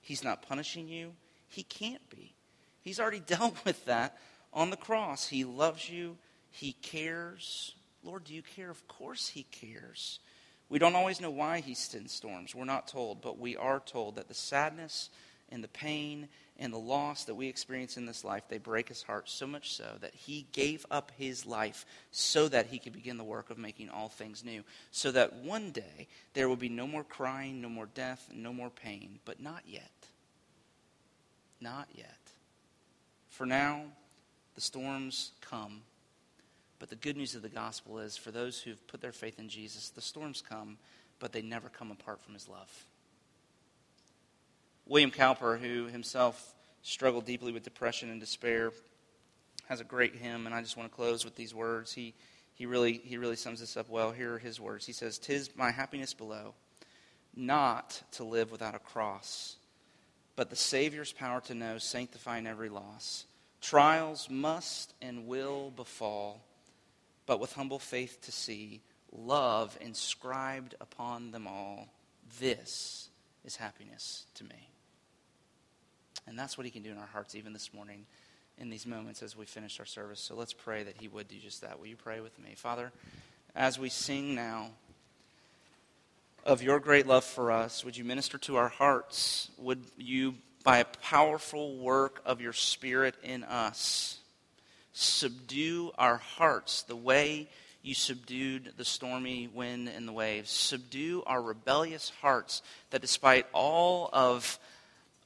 He's 0.02 0.24
not 0.24 0.42
punishing 0.42 0.88
you. 0.88 1.14
He 1.48 1.64
can't 1.64 2.08
be. 2.10 2.34
He's 2.82 3.00
already 3.00 3.20
dealt 3.26 3.64
with 3.64 3.86
that 3.86 4.18
on 4.54 4.70
the 4.70 4.78
cross. 4.78 5.28
He 5.28 5.46
loves 5.46 5.90
you. 5.90 6.18
He 6.52 6.74
cares. 6.74 7.74
Lord, 8.04 8.26
do 8.26 8.34
you 8.34 8.42
care? 8.42 8.70
Of 8.70 8.88
course 8.88 9.30
He 9.30 9.44
cares. 9.44 10.20
We 10.70 10.80
don't 10.80 10.96
always 10.96 11.22
know 11.22 11.30
why 11.30 11.60
he 11.60 11.76
sends 11.76 12.14
storms. 12.14 12.56
We're 12.56 12.66
not 12.66 12.88
told, 12.88 13.22
but 13.22 13.38
we 13.38 13.56
are 13.56 13.80
told 13.80 14.16
that 14.16 14.28
the 14.28 14.34
sadness 14.34 15.10
and 15.50 15.64
the 15.64 15.68
pain 15.68 16.28
and 16.58 16.74
the 16.74 16.78
loss 16.78 17.26
that 17.26 17.36
we 17.36 17.48
experience 17.48 17.98
in 17.98 18.06
this 18.06 18.24
life, 18.24 18.44
they 18.48 18.58
break 18.58 18.90
his 18.90 19.04
heart 19.04 19.30
so 19.30 19.46
much 19.46 19.74
so 19.74 19.86
that 20.00 20.16
he 20.16 20.48
gave 20.54 20.86
up 20.90 21.12
his 21.18 21.46
life 21.46 21.86
so 22.12 22.48
that 22.48 22.68
he 22.68 22.80
could 22.80 22.94
begin 22.94 23.18
the 23.18 23.24
work 23.24 23.50
of 23.50 23.58
making 23.58 23.90
all 23.90 24.10
things 24.10 24.44
new. 24.44 24.64
So 24.92 25.12
that 25.12 25.34
one 25.34 25.72
day 25.72 26.08
there 26.34 26.50
will 26.50 26.56
be 26.56 26.70
no 26.70 26.88
more 26.88 27.04
crying, 27.04 27.62
no 27.62 27.70
more 27.70 27.90
death, 27.94 28.30
no 28.34 28.54
more 28.54 28.70
pain. 28.70 29.20
But 29.26 29.42
not 29.42 29.64
yet. 29.68 29.92
Not 31.60 31.90
yet. 31.94 32.18
For 33.30 33.46
now, 33.46 33.84
the 34.56 34.62
storms 34.62 35.32
come 35.42 35.82
but 36.80 36.90
the 36.90 36.96
good 36.96 37.18
news 37.18 37.36
of 37.36 37.42
the 37.42 37.50
gospel 37.50 38.00
is 38.00 38.18
for 38.18 38.32
those 38.32 38.60
who've 38.60 38.88
put 38.88 39.02
their 39.02 39.12
faith 39.12 39.40
in 39.40 39.50
Jesus, 39.50 39.90
the 39.90 40.02
storms 40.02 40.42
come, 40.48 40.78
but 41.20 41.32
they 41.32 41.42
never 41.42 41.70
come 41.70 41.92
apart 41.92 42.22
from 42.22 42.34
his 42.34 42.48
love. 42.48 42.86
William 44.86 45.12
Cowper, 45.12 45.58
who 45.58 45.86
himself 45.86 46.54
struggled 46.84 47.26
deeply 47.26 47.52
with 47.52 47.64
depression 47.64 48.10
and 48.10 48.20
despair, 48.20 48.72
has 49.68 49.80
a 49.80 49.86
great 49.86 50.16
hymn, 50.16 50.46
and 50.46 50.54
I 50.54 50.62
just 50.62 50.78
want 50.78 50.92
to 50.92 50.96
close 50.96 51.26
with 51.26 51.36
these 51.36 51.56
words. 51.56 51.92
He, 51.94 52.14
he, 52.54 52.66
really, 52.66 53.02
he 53.04 53.18
really 53.18 53.36
sums 53.36 53.60
this 53.60 53.78
up 53.78 53.90
well. 53.90 54.12
Here 54.12 54.36
are 54.36 54.40
his 54.40 54.60
words. 54.60 54.86
He 54.86 54.94
says, 54.94 55.18
Tis 55.18 55.50
my 55.56 55.72
happiness 55.72 56.14
below, 56.14 56.54
not 57.36 58.04
to 58.12 58.24
live 58.24 58.52
without 58.52 58.76
a 58.76 58.80
cross, 58.80 59.56
but 60.36 60.50
the 60.50 60.56
Savior's 60.56 61.12
power 61.12 61.42
to 61.42 61.56
know, 61.56 61.78
sanctifying 61.80 62.46
every 62.46 62.70
loss 62.70 63.26
Trials 63.66 64.30
must 64.30 64.94
and 65.02 65.26
will 65.26 65.72
befall, 65.72 66.46
but 67.26 67.40
with 67.40 67.54
humble 67.54 67.80
faith 67.80 68.22
to 68.22 68.32
see 68.32 68.82
love 69.12 69.78
inscribed 69.82 70.76
upon 70.82 71.32
them 71.32 71.48
all. 71.48 71.88
This 72.40 73.10
is 73.44 73.56
happiness 73.56 74.26
to 74.36 74.44
me. 74.44 74.70
And 76.28 76.38
that's 76.38 76.58
what 76.58 76.66
he 76.66 76.72
can 76.72 76.82
do 76.82 76.92
in 76.92 76.98
our 76.98 77.06
hearts 77.06 77.36
even 77.36 77.54
this 77.54 77.74
morning 77.74 78.06
in 78.58 78.70
these 78.70 78.86
moments 78.86 79.22
as 79.22 79.36
we 79.36 79.46
finish 79.46 79.80
our 79.80 79.86
service. 79.86 80.20
So 80.20 80.36
let's 80.36 80.54
pray 80.54 80.84
that 80.84 80.96
he 81.00 81.08
would 81.08 81.28
do 81.28 81.38
just 81.38 81.62
that. 81.62 81.80
Will 81.80 81.88
you 81.88 81.98
pray 81.98 82.20
with 82.20 82.38
me? 82.40 82.54
Father, 82.56 82.92
as 83.56 83.78
we 83.78 83.90
sing 83.90 84.34
now 84.34 84.70
of 86.44 86.64
your 86.64 86.80
great 86.80 87.06
love 87.06 87.24
for 87.24 87.52
us, 87.52 87.84
would 87.84 87.98
you 87.98 88.04
minister 88.04 88.38
to 88.40 88.56
our 88.56 88.70
hearts? 88.70 89.50
Would 89.58 89.84
you 89.98 90.36
by 90.66 90.80
a 90.80 90.86
powerful 90.86 91.78
work 91.78 92.22
of 92.26 92.42
your 92.42 92.52
Spirit 92.52 93.16
in 93.24 93.44
us. 93.46 94.20
Subdue 94.98 95.92
our 95.98 96.18
hearts 96.18 96.84
the 96.84 96.96
way 96.96 97.50
you 97.84 97.94
subdued 97.94 98.72
the 98.78 98.86
stormy 98.86 99.48
wind 99.54 99.90
and 99.90 100.08
the 100.08 100.14
waves. 100.14 100.50
Subdue 100.50 101.22
our 101.28 101.42
rebellious 101.42 102.14
hearts 102.22 102.62
that 102.92 103.02
despite 103.02 103.46
all 103.52 104.10
of 104.14 104.58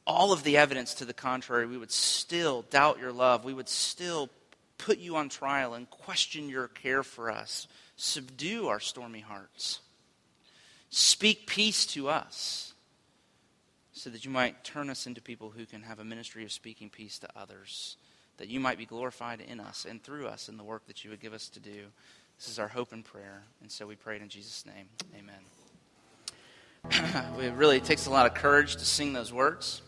all 0.08 0.34
of 0.34 0.44
the 0.44 0.58
evidence 0.58 0.96
to 0.96 1.06
the 1.06 1.14
contrary, 1.14 1.68
we 1.68 1.78
would 1.78 1.92
still 1.92 2.64
doubt 2.64 3.00
your 3.00 3.12
love. 3.12 3.46
We 3.46 3.54
would 3.54 3.70
still 3.70 4.32
put 4.80 4.98
you 4.98 5.16
on 5.18 5.30
trial 5.30 5.76
and 5.76 5.88
question 5.88 6.50
your 6.50 6.68
care 6.68 7.04
for 7.04 7.30
us. 7.30 7.68
Subdue 7.96 8.68
our 8.68 8.80
stormy 8.80 9.20
hearts. 9.20 9.82
Speak 10.90 11.46
peace 11.46 11.86
to 11.88 12.10
us 12.10 12.74
so 13.94 14.10
that 14.10 14.26
you 14.26 14.32
might 14.32 14.64
turn 14.64 14.90
us 14.90 15.06
into 15.06 15.22
people 15.22 15.52
who 15.52 15.68
can 15.68 15.84
have 15.84 16.00
a 16.00 16.04
ministry 16.04 16.44
of 16.44 16.52
speaking 16.52 16.90
peace 16.90 17.20
to 17.20 17.30
others, 17.36 17.98
that 18.40 18.50
you 18.50 18.60
might 18.60 18.78
be 18.78 18.86
glorified 18.86 19.42
in 19.42 19.60
us 19.60 19.86
and 19.88 20.02
through 20.02 20.28
us 20.28 20.50
in 20.50 20.58
the 20.58 20.64
work 20.64 20.88
that 20.88 21.04
you 21.04 21.12
would 21.12 21.22
give 21.22 21.34
us 21.34 21.48
to 21.50 21.60
do. 21.60 21.86
This 22.38 22.50
is 22.50 22.58
our 22.58 22.68
hope 22.68 22.92
and 22.92 23.06
prayer, 23.06 23.44
and 23.62 23.72
so 23.72 23.86
we 23.86 23.96
pray 23.96 24.16
it 24.16 24.22
in 24.22 24.30
Jesus' 24.30 24.66
name. 24.66 24.88
Amen. 25.16 25.42
it 27.44 27.54
really 27.54 27.80
takes 27.80 28.06
a 28.06 28.10
lot 28.10 28.26
of 28.26 28.34
courage 28.34 28.78
to 28.78 28.86
sing 28.86 29.14
those 29.14 29.32
words. 29.32 29.82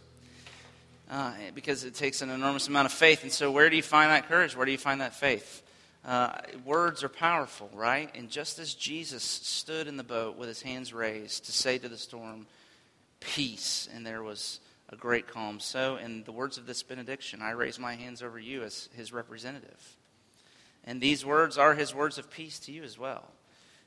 Uh, 1.10 1.34
because 1.54 1.84
it 1.84 1.94
takes 1.94 2.22
an 2.22 2.30
enormous 2.30 2.70
amount 2.70 2.86
of 2.86 2.92
faith. 2.94 3.24
And 3.24 3.32
so, 3.32 3.52
where 3.52 3.70
do 3.70 3.76
you 3.76 3.84
find 3.84 4.12
that 4.12 4.30
courage? 4.30 4.56
Where 4.56 4.66
do 4.66 4.72
you 4.72 4.78
find 4.78 5.02
that 5.02 5.14
faith? 5.14 5.62
Uh, 6.06 6.40
words 6.64 7.04
are 7.04 7.10
powerful, 7.10 7.70
right? 7.74 8.10
And 8.16 8.30
just 8.30 8.60
as 8.60 8.74
Jesus 8.74 9.22
stood 9.22 9.88
in 9.88 9.98
the 9.98 10.06
boat 10.06 10.38
with 10.38 10.48
his 10.48 10.62
hands 10.62 10.94
raised 10.94 11.46
to 11.46 11.52
say 11.52 11.78
to 11.78 11.90
the 11.90 11.98
storm, 11.98 12.48
peace, 13.20 13.90
and 13.94 14.06
there 14.06 14.24
was 14.24 14.62
a 14.92 14.96
great 14.96 15.28
calm. 15.28 15.60
So, 15.60 15.96
in 15.96 16.24
the 16.24 16.32
words 16.32 16.58
of 16.58 16.66
this 16.66 16.84
benediction, 16.84 17.42
I 17.42 17.52
raise 17.52 17.80
my 17.80 17.96
hands 17.96 18.22
over 18.22 18.40
you 18.40 18.64
as 18.64 18.90
his 18.94 19.14
representative. 19.14 19.98
And 20.84 21.00
these 21.00 21.26
words 21.26 21.58
are 21.58 21.76
his 21.76 21.94
words 21.94 22.18
of 22.18 22.30
peace 22.30 22.60
to 22.60 22.72
you 22.72 22.84
as 22.84 22.98
well. 22.98 23.32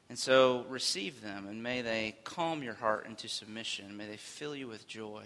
And 0.08 0.18
so, 0.18 0.64
receive 0.68 1.22
them, 1.22 1.46
and 1.46 1.62
may 1.62 1.82
they 1.82 2.16
calm 2.24 2.62
your 2.62 2.74
heart 2.74 3.06
into 3.06 3.28
submission. 3.28 3.96
May 3.96 4.06
they 4.06 4.16
fill 4.16 4.54
you 4.54 4.68
with 4.68 4.86
joy 4.86 5.24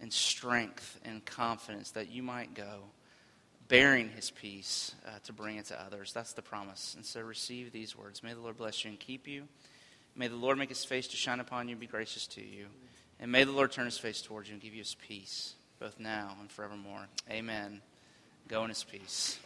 and 0.00 0.12
strength 0.12 1.00
and 1.04 1.24
confidence 1.24 1.92
that 1.92 2.10
you 2.10 2.22
might 2.22 2.54
go 2.54 2.84
bearing 3.66 4.08
his 4.08 4.30
peace 4.30 4.94
uh, 5.06 5.18
to 5.24 5.32
bring 5.32 5.56
it 5.56 5.66
to 5.66 5.80
others. 5.80 6.12
That's 6.12 6.32
the 6.32 6.42
promise. 6.42 6.94
And 6.96 7.04
so, 7.04 7.20
receive 7.20 7.70
these 7.70 7.96
words. 7.96 8.22
May 8.22 8.32
the 8.32 8.40
Lord 8.40 8.56
bless 8.56 8.84
you 8.84 8.90
and 8.90 8.98
keep 8.98 9.28
you. 9.28 9.44
May 10.16 10.26
the 10.26 10.36
Lord 10.36 10.58
make 10.58 10.70
his 10.70 10.84
face 10.84 11.06
to 11.08 11.16
shine 11.16 11.38
upon 11.38 11.68
you 11.68 11.72
and 11.72 11.80
be 11.80 11.86
gracious 11.86 12.26
to 12.28 12.44
you. 12.44 12.66
And 13.20 13.32
may 13.32 13.44
the 13.44 13.52
Lord 13.52 13.72
turn 13.72 13.84
his 13.84 13.98
face 13.98 14.22
towards 14.22 14.48
you 14.48 14.54
and 14.54 14.62
give 14.62 14.72
you 14.74 14.80
his 14.80 14.96
peace, 15.06 15.54
both 15.80 15.98
now 15.98 16.36
and 16.40 16.50
forevermore. 16.50 17.06
Amen. 17.30 17.80
Go 18.46 18.62
in 18.62 18.68
his 18.68 18.84
peace. 18.84 19.38